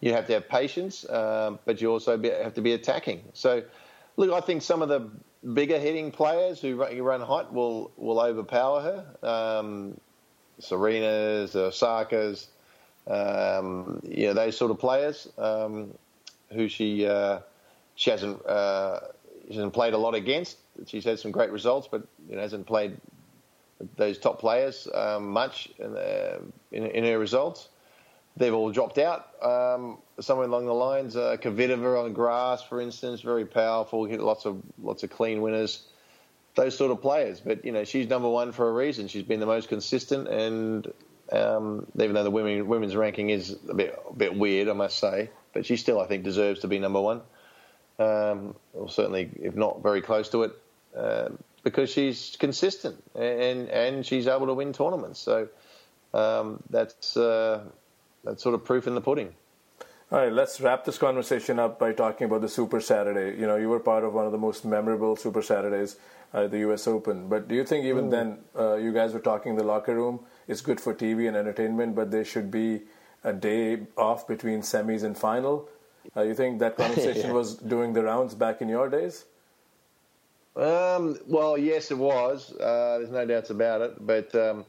you 0.06 0.14
have 0.14 0.28
to 0.28 0.34
have 0.34 0.48
patience, 0.48 1.10
um, 1.10 1.58
but 1.66 1.82
you 1.82 1.92
also 1.92 2.16
be, 2.16 2.30
have 2.30 2.54
to 2.54 2.62
be 2.62 2.74
attacking. 2.74 3.24
So, 3.34 3.64
look, 4.18 4.32
I 4.32 4.40
think 4.40 4.62
some 4.62 4.84
of 4.84 4.88
the 4.88 5.10
bigger 5.54 5.80
hitting 5.80 6.12
players 6.12 6.62
who 6.62 6.76
run, 6.76 7.02
run 7.02 7.22
hot 7.22 7.52
will 7.52 7.92
will 7.98 8.20
overpower 8.20 8.82
her. 8.82 9.28
Um, 9.28 10.00
Serena's, 10.60 11.56
uh, 11.56 11.70
Osaka's, 11.70 12.48
um, 13.08 14.00
you 14.08 14.28
know, 14.28 14.34
those 14.36 14.56
sort 14.56 14.70
of 14.70 14.78
players 14.78 15.28
um, 15.40 15.92
who 16.52 16.70
she 16.70 17.08
uh, 17.08 17.40
she 17.96 18.12
hasn't 18.12 18.46
uh, 18.46 19.00
she 19.48 19.56
hasn't 19.56 19.74
played 19.74 19.96
a 19.96 19.98
lot 19.98 20.14
against. 20.14 20.58
She's 20.86 21.04
had 21.04 21.18
some 21.18 21.32
great 21.32 21.50
results, 21.50 21.88
but 21.90 22.06
you 22.30 22.36
know, 22.36 22.44
hasn't 22.44 22.68
played 22.68 22.96
those 23.98 24.20
top 24.20 24.40
players 24.40 24.88
um, 24.94 25.32
much 25.32 25.70
in, 25.80 25.98
uh, 25.98 26.38
in, 26.72 26.86
in, 26.86 27.04
her 27.06 27.18
results. 27.18 27.70
They've 28.38 28.54
all 28.54 28.72
dropped 28.72 28.98
out. 28.98 29.28
Um, 29.42 29.98
somewhere 30.20 30.48
along 30.48 30.66
the 30.66 30.74
lines, 30.74 31.16
uh, 31.16 31.38
Kvitova 31.38 32.04
on 32.04 32.14
grass, 32.14 32.62
for 32.64 32.82
instance, 32.82 33.22
very 33.22 33.46
powerful, 33.46 34.06
hit 34.06 34.20
lots 34.20 34.46
of 34.46 34.62
lots 34.82 35.04
of 35.04 35.10
clean 35.10 35.42
winners. 35.42 35.84
those 36.56 36.78
sort 36.78 36.92
of 36.92 37.02
players. 37.02 37.40
But 37.40 37.64
you 37.66 37.72
know, 37.72 37.84
she's 37.84 38.08
number 38.08 38.30
one 38.30 38.52
for 38.52 38.68
a 38.68 38.74
reason. 38.74 39.08
She's 39.08 39.24
been 39.24 39.40
the 39.40 39.46
most 39.46 39.70
consistent, 39.70 40.28
and 40.28 40.92
um, 41.32 41.88
even 42.00 42.14
though 42.14 42.24
the 42.24 42.32
women, 42.32 42.68
women's 42.68 42.96
ranking 42.96 43.30
is 43.30 43.58
a 43.70 43.74
bit 43.74 44.00
a 44.10 44.14
bit 44.14 44.36
weird, 44.36 44.68
I 44.70 44.74
must 44.74 44.98
say, 45.00 45.30
but 45.54 45.66
she 45.66 45.78
still 45.78 46.00
I 46.02 46.08
think 46.08 46.24
deserves 46.24 46.62
to 46.62 46.68
be 46.68 46.80
number 46.80 47.02
one. 47.02 47.22
Um, 47.98 48.56
or 48.74 48.90
certainly, 48.90 49.30
if 49.42 49.56
not 49.56 49.82
very 49.82 50.02
close 50.02 50.30
to 50.30 50.44
it, 50.44 50.52
uh, 50.98 51.30
because 51.64 51.90
she's 51.90 52.36
consistent 52.38 53.02
and 53.16 53.70
and 53.70 54.06
she's 54.06 54.28
able 54.28 54.48
to 54.48 54.54
win 54.54 54.74
tournaments. 54.74 55.20
So 55.20 55.48
um, 56.14 56.62
that's 56.70 57.16
uh, 57.16 57.64
that's 58.26 58.44
sort 58.44 58.56
of 58.56 58.66
proof 58.66 58.88
in 58.88 58.96
the 58.96 59.02
pudding. 59.02 59.34
All 60.12 60.20
right, 60.20 60.32
let's 60.32 60.62
wrap 60.62 60.86
this 60.86 60.98
conversation 60.98 61.58
up 61.58 61.80
by 61.80 61.92
talking 61.92 62.26
about 62.26 62.42
the 62.42 62.50
Super 62.50 62.80
Saturday. 62.80 63.40
You 63.40 63.48
know, 63.48 63.56
you 63.56 63.70
were 63.70 63.80
part 63.80 64.04
of 64.04 64.14
one 64.14 64.26
of 64.26 64.32
the 64.32 64.38
most 64.38 64.64
memorable 64.66 65.16
Super 65.16 65.42
Saturdays 65.42 65.98
uh, 66.36 66.48
the 66.48 66.60
U.S. 66.60 66.86
Open. 66.88 67.28
But 67.30 67.48
do 67.48 67.56
you 67.56 67.66
think 67.66 67.86
even 67.86 68.08
mm. 68.08 68.12
then, 68.12 68.38
uh, 68.58 68.76
you 68.76 68.94
guys 68.94 69.14
were 69.14 69.20
talking 69.20 69.52
in 69.52 69.58
the 69.58 69.64
locker 69.64 69.96
room, 69.96 70.20
it's 70.48 70.62
good 70.62 70.80
for 70.80 70.94
TV 70.94 71.28
and 71.28 71.36
entertainment, 71.36 71.96
but 71.96 72.12
there 72.12 72.26
should 72.26 72.52
be 72.52 72.82
a 73.24 73.34
day 73.34 73.88
off 73.98 74.28
between 74.28 74.62
semis 74.62 75.04
and 75.04 75.18
final? 75.18 75.70
Uh, 76.16 76.22
you 76.22 76.36
think 76.36 76.60
that 76.60 76.76
conversation 76.84 77.28
yeah. 77.28 77.32
was 77.32 77.56
doing 77.56 77.94
the 77.94 78.04
rounds 78.04 78.36
back 78.36 78.62
in 78.62 78.70
your 78.70 78.90
days? 78.90 79.26
Um, 80.56 81.18
well, 81.26 81.58
yes, 81.58 81.92
it 81.92 81.98
was. 81.98 82.54
Uh, 82.54 83.00
there's 83.00 83.10
no 83.10 83.26
doubts 83.26 83.50
about 83.50 83.82
it. 83.82 84.06
But 84.06 84.36
um, 84.36 84.66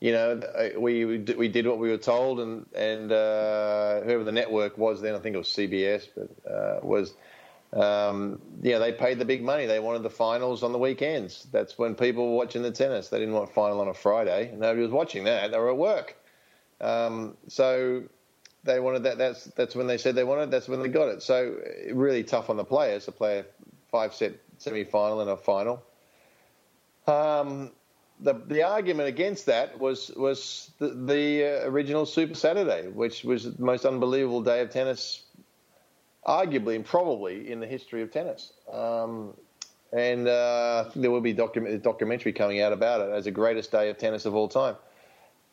you 0.00 0.12
know, 0.12 0.40
we 0.78 1.04
we 1.04 1.48
did 1.48 1.66
what 1.66 1.78
we 1.78 1.90
were 1.90 1.98
told, 1.98 2.40
and 2.40 2.66
and 2.74 3.10
uh, 3.10 4.00
whoever 4.02 4.24
the 4.24 4.32
network 4.32 4.78
was 4.78 5.00
then, 5.00 5.14
I 5.14 5.18
think 5.18 5.34
it 5.34 5.38
was 5.38 5.48
CBS, 5.48 6.08
but 6.14 6.50
uh, 6.50 6.80
was. 6.82 7.14
Um, 7.70 8.40
yeah, 8.62 8.78
they 8.78 8.92
paid 8.92 9.18
the 9.18 9.26
big 9.26 9.42
money. 9.42 9.66
They 9.66 9.78
wanted 9.78 10.02
the 10.02 10.08
finals 10.08 10.62
on 10.62 10.72
the 10.72 10.78
weekends. 10.78 11.46
That's 11.52 11.76
when 11.76 11.96
people 11.96 12.30
were 12.30 12.36
watching 12.36 12.62
the 12.62 12.70
tennis. 12.70 13.10
They 13.10 13.18
didn't 13.18 13.34
want 13.34 13.50
a 13.50 13.52
final 13.52 13.82
on 13.82 13.88
a 13.88 13.94
Friday. 13.94 14.50
Nobody 14.56 14.80
was 14.80 14.90
watching 14.90 15.24
that. 15.24 15.50
They 15.50 15.58
were 15.58 15.68
at 15.68 15.76
work. 15.76 16.16
Um, 16.80 17.36
so 17.48 18.04
they 18.64 18.80
wanted 18.80 19.02
that. 19.02 19.18
That's 19.18 19.44
that's 19.44 19.74
when 19.74 19.86
they 19.86 19.98
said 19.98 20.14
they 20.14 20.24
wanted. 20.24 20.50
That's 20.50 20.68
when 20.68 20.80
they 20.80 20.88
got 20.88 21.08
it. 21.08 21.22
So 21.22 21.56
really 21.92 22.24
tough 22.24 22.48
on 22.48 22.56
the 22.56 22.64
players 22.64 23.04
to 23.04 23.12
play 23.12 23.40
a 23.40 23.44
five 23.90 24.14
set 24.14 24.34
semi 24.58 24.84
final 24.84 25.20
and 25.20 25.28
a 25.28 25.36
final. 25.36 25.82
Um, 27.06 27.72
the 28.20 28.34
the 28.46 28.62
argument 28.62 29.08
against 29.08 29.46
that 29.46 29.78
was 29.78 30.10
was 30.16 30.70
the, 30.78 30.88
the 30.88 31.44
uh, 31.44 31.68
original 31.68 32.06
Super 32.06 32.34
Saturday, 32.34 32.88
which 32.88 33.24
was 33.24 33.44
the 33.54 33.62
most 33.62 33.84
unbelievable 33.84 34.42
day 34.42 34.60
of 34.60 34.70
tennis, 34.70 35.22
arguably 36.26 36.76
and 36.76 36.84
probably 36.84 37.50
in 37.50 37.60
the 37.60 37.66
history 37.66 38.02
of 38.02 38.10
tennis. 38.10 38.52
Um, 38.72 39.34
and 39.92 40.28
uh, 40.28 40.90
there 40.96 41.10
will 41.10 41.22
be 41.22 41.30
a 41.30 41.78
documentary 41.78 42.32
coming 42.32 42.60
out 42.60 42.72
about 42.72 43.00
it 43.00 43.10
as 43.10 43.24
the 43.24 43.30
greatest 43.30 43.72
day 43.72 43.88
of 43.88 43.96
tennis 43.96 44.26
of 44.26 44.34
all 44.34 44.48
time. 44.48 44.76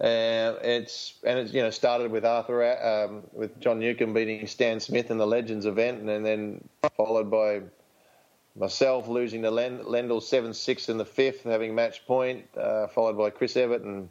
And 0.02 0.58
it's 0.62 1.14
and 1.24 1.40
it's 1.40 1.54
you 1.54 1.62
know 1.62 1.70
started 1.70 2.12
with 2.12 2.26
Arthur 2.26 3.08
um, 3.08 3.24
with 3.32 3.58
John 3.62 3.80
Newcombe 3.80 4.14
beating 4.14 4.46
Stan 4.48 4.82
Smith 4.82 5.10
in 5.10 5.18
the 5.18 5.28
Legends 5.28 5.66
event, 5.66 6.02
and 6.02 6.26
then 6.26 6.68
followed 6.98 7.32
by 7.32 7.62
myself 8.56 9.08
losing 9.08 9.42
to 9.42 9.52
Lendl 9.52 10.22
7-6 10.22 10.90
in 10.90 10.98
the 10.98 11.06
fifth, 11.06 11.44
having 11.44 11.76
match 11.76 12.06
point, 12.06 12.46
uh, 12.58 12.88
followed 12.88 13.18
by 13.18 13.30
Chris 13.30 13.58
Evert 13.58 13.82
and 13.82 14.10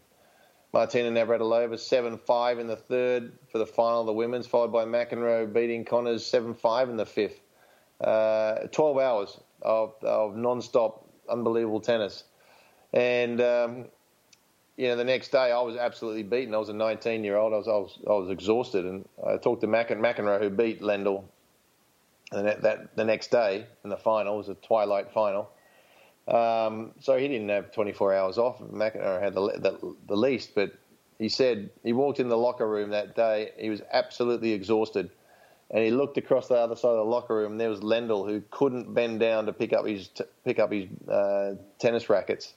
Martina 0.72 1.11
Navratilova 1.11 1.74
7-5 1.74 2.61
in 2.61 2.66
the 2.66 2.76
third 2.76 3.32
for 3.51 3.59
the 3.59 3.66
final 3.66 4.01
of 4.01 4.07
the 4.07 4.12
women's, 4.12 4.47
followed 4.47 4.72
by 4.72 4.84
McEnroe 4.84 5.51
beating 5.51 5.84
Connors 5.84 6.24
7-5 6.24 6.90
in 6.90 6.97
the 6.97 7.07
fifth. 7.07 7.40
Uh, 8.01 8.66
12 8.72 8.99
hours 8.99 9.40
of, 9.62 9.95
of 10.03 10.36
non-stop, 10.36 11.09
unbelievable 11.28 11.80
tennis. 11.80 12.24
And, 12.92 13.40
um, 13.40 13.86
you 14.76 14.88
know, 14.88 14.97
the 14.97 15.05
next 15.05 15.30
day 15.30 15.53
I 15.53 15.61
was 15.62 15.76
absolutely 15.76 16.24
beaten. 16.24 16.55
I 16.55 16.59
was 16.59 16.68
a 16.68 16.74
19-year-old. 16.74 17.53
I 17.55 17.57
was, 17.57 17.68
I 17.68 17.70
was, 17.70 17.99
I 18.07 18.11
was 18.11 18.30
exhausted. 18.30 18.84
And 18.84 19.09
I 19.26 19.36
talked 19.36 19.62
to 19.62 19.68
McEnroe, 19.68 20.40
who 20.40 20.51
beat 20.51 20.82
Lendl 20.82 21.24
and 22.35 22.47
that, 22.47 22.62
that 22.62 22.97
the 22.97 23.05
next 23.05 23.30
day 23.30 23.66
in 23.85 23.91
the 23.91 23.97
final 23.97 24.37
was 24.37 24.49
a 24.49 24.55
twilight 24.55 25.12
final. 25.12 25.51
Um, 26.26 26.93
so 27.01 27.16
he 27.16 27.28
didn't 27.28 27.51
have 27.51 27.72
24 27.72 28.14
hours 28.14 28.39
off. 28.39 28.59
McEnroe 28.61 29.20
had 29.20 29.35
the, 29.35 29.41
the, 29.59 29.97
the 30.09 30.16
least, 30.16 30.55
but 30.55 30.72
he 31.18 31.28
said 31.28 31.70
he 31.82 31.93
walked 31.93 32.18
in 32.18 32.28
the 32.28 32.37
locker 32.37 32.68
room 32.68 32.91
that 32.91 33.14
day. 33.14 33.51
He 33.59 33.70
was 33.70 33.82
absolutely 33.93 34.53
exhausted, 34.53 35.11
and 35.70 35.85
he 35.85 35.91
looked 35.91 36.16
across 36.16 36.49
the 36.49 36.57
other 36.57 36.76
side 36.76 36.91
of 36.91 36.97
the 36.97 37.05
locker 37.05 37.35
room. 37.37 37.53
And 37.53 37.61
there 37.61 37.70
was 37.70 37.80
Lendl, 37.80 38.26
who 38.26 38.43
couldn't 38.51 38.95
bend 38.95 39.20
down 39.20 39.47
to 39.47 39.53
pick 39.53 39.72
up 39.72 39.87
his 39.87 40.09
t- 40.09 40.24
pick 40.45 40.59
up 40.59 40.72
his 40.72 40.87
uh, 41.09 41.55
tennis 41.78 42.09
rackets. 42.09 42.55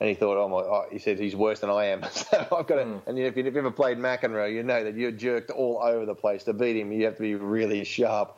And 0.00 0.08
he 0.08 0.14
thought, 0.14 0.42
oh 0.42 0.48
my! 0.48 0.56
Oh, 0.56 0.86
he 0.90 0.98
said 0.98 1.18
he's 1.18 1.36
worse 1.36 1.60
than 1.60 1.70
I 1.70 1.86
am. 1.86 2.02
so 2.10 2.38
I've 2.40 2.66
got 2.66 2.76
to. 2.76 2.84
Mm. 2.84 3.06
And 3.06 3.18
if 3.18 3.36
you've 3.36 3.56
ever 3.56 3.70
played 3.70 3.98
McEnroe, 3.98 4.52
you 4.52 4.62
know 4.62 4.82
that 4.82 4.96
you're 4.96 5.12
jerked 5.12 5.50
all 5.50 5.80
over 5.82 6.06
the 6.06 6.14
place 6.14 6.44
to 6.44 6.52
beat 6.52 6.76
him. 6.76 6.90
You 6.90 7.04
have 7.04 7.16
to 7.16 7.22
be 7.22 7.34
really 7.34 7.84
sharp 7.84 8.36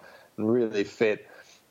really 0.50 0.84
fit 0.84 1.28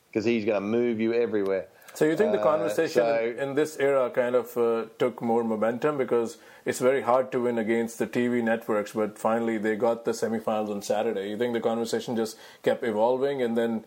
because 0.10 0.26
he's 0.26 0.46
going 0.46 0.62
to 0.62 0.68
move 0.68 1.00
you 1.00 1.14
everywhere. 1.14 1.68
So 1.94 2.06
you 2.06 2.16
think 2.16 2.32
the 2.32 2.40
uh, 2.40 2.44
conversation 2.44 3.02
uh, 3.02 3.18
so, 3.18 3.36
in 3.38 3.56
this 3.56 3.78
era 3.78 4.10
kind 4.10 4.36
of 4.36 4.56
uh, 4.58 4.86
took 4.98 5.22
more 5.22 5.44
momentum 5.44 5.98
because 5.98 6.38
it's 6.66 6.80
very 6.80 7.02
hard 7.02 7.32
to 7.34 7.42
win 7.42 7.58
against 7.58 8.00
the 8.00 8.08
TV 8.08 8.42
networks, 8.42 8.94
but 8.94 9.18
finally 9.18 9.58
they 9.58 9.76
got 9.76 10.06
the 10.06 10.12
semifinals 10.12 10.70
on 10.70 10.82
Saturday. 10.82 11.30
You 11.30 11.38
think 11.38 11.54
the 11.54 11.60
conversation 11.60 12.16
just 12.16 12.38
kept 12.64 12.84
evolving, 12.84 13.42
and 13.42 13.58
then, 13.58 13.84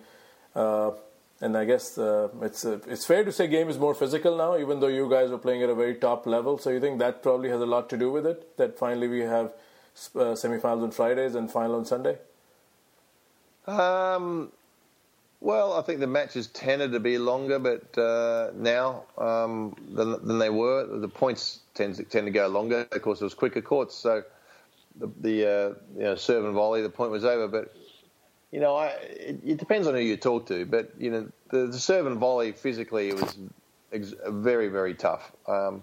uh, 0.54 0.90
and 1.40 1.56
I 1.56 1.64
guess 1.64 1.96
uh, 1.96 2.28
it's 2.42 2.64
uh, 2.64 2.78
it's 2.86 3.06
fair 3.06 3.24
to 3.24 3.32
say 3.32 3.46
game 3.46 3.68
is 3.68 3.78
more 3.78 3.94
physical 3.94 4.36
now, 4.36 4.58
even 4.58 4.80
though 4.80 4.88
you 4.88 5.08
guys 5.08 5.30
are 5.30 5.38
playing 5.38 5.62
at 5.62 5.70
a 5.70 5.74
very 5.74 5.94
top 5.94 6.26
level. 6.26 6.58
So 6.58 6.70
you 6.70 6.80
think 6.80 6.98
that 6.98 7.22
probably 7.22 7.48
has 7.48 7.60
a 7.60 7.66
lot 7.66 7.88
to 7.90 7.96
do 7.96 8.12
with 8.12 8.26
it 8.26 8.56
that 8.58 8.78
finally 8.78 9.08
we 9.08 9.20
have 9.20 9.52
semifinals 9.96 10.82
on 10.82 10.90
Fridays 10.90 11.34
and 11.34 11.50
final 11.50 11.76
on 11.76 11.86
Sunday. 11.86 12.18
Um, 13.66 14.52
well, 15.44 15.74
I 15.74 15.82
think 15.82 16.00
the 16.00 16.06
matches 16.06 16.46
tended 16.46 16.92
to 16.92 17.00
be 17.00 17.18
longer, 17.18 17.58
but 17.58 17.98
uh, 17.98 18.50
now 18.54 19.04
um, 19.18 19.76
than, 19.90 20.12
than 20.26 20.38
they 20.38 20.48
were. 20.48 20.86
The 20.86 21.08
points 21.08 21.60
tend 21.74 21.96
to, 21.96 22.04
tend 22.04 22.26
to 22.26 22.30
go 22.30 22.46
longer. 22.48 22.88
Of 22.90 23.02
course, 23.02 23.20
it 23.20 23.24
was 23.24 23.34
quicker 23.34 23.60
courts, 23.60 23.94
so 23.94 24.22
the, 24.96 25.10
the 25.20 25.46
uh, 25.46 25.68
you 25.98 26.04
know, 26.04 26.14
serve 26.14 26.46
and 26.46 26.54
volley, 26.54 26.80
the 26.80 26.88
point 26.88 27.10
was 27.10 27.26
over. 27.26 27.46
But 27.46 27.76
you 28.52 28.60
know, 28.60 28.74
I, 28.74 28.86
it, 28.86 29.40
it, 29.44 29.56
depends 29.58 29.86
on 29.86 29.92
who 29.92 30.00
you 30.00 30.16
talk 30.16 30.46
to. 30.46 30.64
But 30.64 30.92
you 30.98 31.10
know, 31.10 31.30
the, 31.50 31.66
the 31.66 31.78
serve 31.78 32.06
and 32.06 32.16
volley 32.16 32.52
physically 32.52 33.10
it 33.10 33.20
was 33.20 33.36
ex- 33.92 34.14
very 34.26 34.68
very 34.68 34.94
tough. 34.94 35.30
Um, 35.46 35.82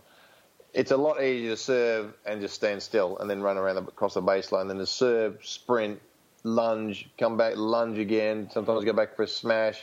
it's 0.73 0.89
a 0.89 0.97
lot 0.97 1.21
easier 1.21 1.51
to 1.51 1.57
serve 1.57 2.13
and 2.25 2.41
just 2.41 2.55
stand 2.55 2.81
still 2.81 3.19
and 3.19 3.29
then 3.29 3.43
run 3.43 3.57
around 3.57 3.75
the, 3.75 3.83
across 3.83 4.15
the 4.15 4.23
baseline 4.23 4.69
than 4.69 4.79
to 4.79 4.87
serve, 4.87 5.37
sprint, 5.43 6.01
lunge, 6.43 7.09
come 7.17 7.37
back, 7.37 7.53
lunge 7.55 7.97
again. 7.97 8.49
Sometimes 8.51 8.83
go 8.85 8.93
back 8.93 9.15
for 9.15 9.23
a 9.23 9.27
smash, 9.27 9.81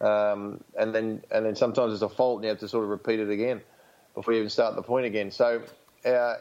um, 0.00 0.62
and 0.78 0.94
then 0.94 1.22
and 1.30 1.46
then 1.46 1.56
sometimes 1.56 1.92
it's 1.92 2.02
a 2.02 2.08
fault, 2.08 2.38
and 2.38 2.44
you 2.44 2.50
have 2.50 2.58
to 2.60 2.68
sort 2.68 2.84
of 2.84 2.90
repeat 2.90 3.20
it 3.20 3.30
again 3.30 3.60
before 4.14 4.34
you 4.34 4.40
even 4.40 4.50
start 4.50 4.74
the 4.74 4.82
point 4.82 5.06
again. 5.06 5.30
So, 5.30 5.62
uh, 6.04 6.34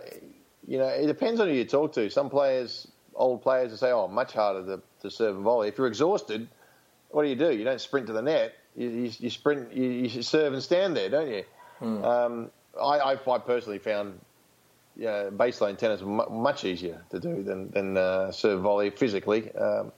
you 0.68 0.78
know, 0.78 0.88
it 0.88 1.08
depends 1.08 1.40
on 1.40 1.48
who 1.48 1.54
you 1.54 1.66
talk 1.66 1.94
to. 1.94 2.10
Some 2.10 2.30
players, 2.30 2.88
old 3.14 3.42
players, 3.42 3.72
will 3.72 3.78
say, 3.78 3.92
"Oh, 3.92 4.08
much 4.08 4.34
harder 4.34 4.66
to, 4.66 4.82
to 5.02 5.12
serve 5.12 5.36
and 5.36 5.44
volley." 5.44 5.68
If 5.68 5.78
you're 5.78 5.88
exhausted, 5.88 6.48
what 7.10 7.24
do 7.24 7.30
you 7.30 7.36
do? 7.36 7.52
You 7.52 7.64
don't 7.64 7.82
sprint 7.82 8.08
to 8.08 8.14
the 8.14 8.22
net. 8.22 8.54
You, 8.76 8.90
you, 8.90 9.12
you 9.20 9.30
sprint, 9.30 9.72
you, 9.74 9.86
you, 9.86 10.22
serve 10.22 10.54
and 10.54 10.62
stand 10.62 10.98
there, 10.98 11.10
don't 11.10 11.30
you? 11.30 11.44
Hmm. 11.80 12.04
Um, 12.04 12.52
I, 12.78 12.98
I, 12.98 13.12
I 13.14 13.38
personally 13.40 13.80
found 13.80 14.20
yeah, 14.98 15.30
baseline 15.32 15.78
tennis 15.78 16.02
much 16.02 16.64
easier 16.64 17.04
to 17.10 17.20
do 17.20 17.44
than 17.44 17.70
than 17.72 17.98
uh, 17.98 18.32
serve 18.32 18.62
volley 18.62 18.90
physically. 18.90 19.54
Um, 19.56 19.92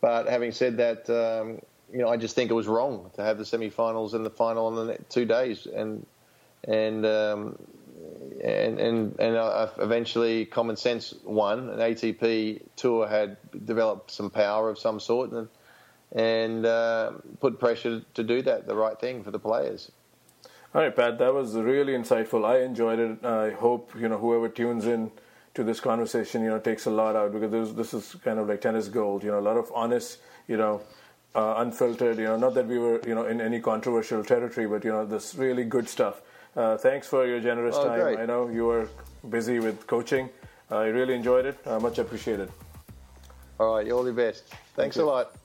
but 0.00 0.28
having 0.28 0.52
said 0.52 0.78
that, 0.78 1.10
um, 1.10 1.60
you 1.92 1.98
know, 1.98 2.08
I 2.08 2.16
just 2.16 2.34
think 2.34 2.50
it 2.50 2.54
was 2.54 2.66
wrong 2.66 3.10
to 3.14 3.22
have 3.22 3.36
the 3.36 3.44
semi-finals 3.44 4.14
and 4.14 4.24
the 4.24 4.30
final 4.30 4.66
on 4.66 4.86
the 4.86 4.98
two 5.08 5.26
days, 5.26 5.66
and 5.66 6.06
and 6.64 7.04
um, 7.04 7.58
and 8.42 8.78
and 8.78 9.16
and 9.18 9.36
uh, 9.36 9.68
eventually 9.78 10.46
common 10.46 10.76
sense 10.76 11.14
won. 11.24 11.68
An 11.68 11.78
ATP 11.78 12.62
tour 12.76 13.06
had 13.06 13.36
developed 13.66 14.10
some 14.10 14.30
power 14.30 14.70
of 14.70 14.78
some 14.78 15.00
sort, 15.00 15.32
and 15.32 15.48
and 16.12 16.64
uh, 16.64 17.12
put 17.40 17.58
pressure 17.58 18.02
to 18.14 18.22
do 18.22 18.42
that, 18.42 18.66
the 18.66 18.74
right 18.74 18.98
thing 18.98 19.22
for 19.22 19.30
the 19.30 19.38
players. 19.38 19.92
All 20.72 20.82
right, 20.82 20.94
Pat, 20.94 21.18
that 21.18 21.34
was 21.34 21.56
really 21.56 21.94
insightful. 21.94 22.44
I 22.44 22.60
enjoyed 22.60 23.00
it. 23.00 23.24
I 23.24 23.50
hope 23.50 23.92
you 23.98 24.08
know 24.08 24.18
whoever 24.18 24.48
tunes 24.48 24.86
in 24.86 25.10
to 25.54 25.64
this 25.64 25.80
conversation, 25.80 26.44
you 26.44 26.50
know, 26.50 26.60
takes 26.60 26.86
a 26.86 26.90
lot 26.90 27.16
out 27.16 27.32
because 27.32 27.50
this, 27.50 27.72
this 27.72 27.92
is 27.92 28.14
kind 28.22 28.38
of 28.38 28.48
like 28.48 28.60
tennis 28.60 28.86
gold. 28.86 29.24
You 29.24 29.32
know, 29.32 29.40
a 29.40 29.46
lot 29.50 29.56
of 29.56 29.72
honest, 29.74 30.18
you 30.46 30.56
know, 30.56 30.80
uh, 31.34 31.54
unfiltered. 31.58 32.18
You 32.18 32.24
know, 32.24 32.36
not 32.36 32.54
that 32.54 32.68
we 32.68 32.78
were 32.78 33.00
you 33.04 33.16
know 33.16 33.26
in 33.26 33.40
any 33.40 33.58
controversial 33.60 34.22
territory, 34.22 34.68
but 34.68 34.84
you 34.84 34.92
know, 34.92 35.04
this 35.04 35.34
really 35.34 35.64
good 35.64 35.88
stuff. 35.88 36.22
Uh, 36.54 36.76
thanks 36.76 37.08
for 37.08 37.26
your 37.26 37.40
generous 37.40 37.74
oh, 37.76 37.88
time. 37.88 38.00
Great. 38.00 38.18
I 38.20 38.26
know 38.26 38.48
you 38.48 38.66
were 38.66 38.88
busy 39.28 39.58
with 39.58 39.88
coaching. 39.88 40.30
I 40.70 40.84
really 40.84 41.14
enjoyed 41.14 41.46
it. 41.46 41.58
Uh, 41.66 41.80
much 41.80 41.98
appreciated. 41.98 42.48
All 43.58 43.74
right, 43.74 43.84
you're 43.84 43.96
all 43.96 44.04
the 44.04 44.12
best. 44.12 44.48
Thanks 44.76 44.96
Thank 44.96 44.96
a 44.96 45.04
lot. 45.04 45.39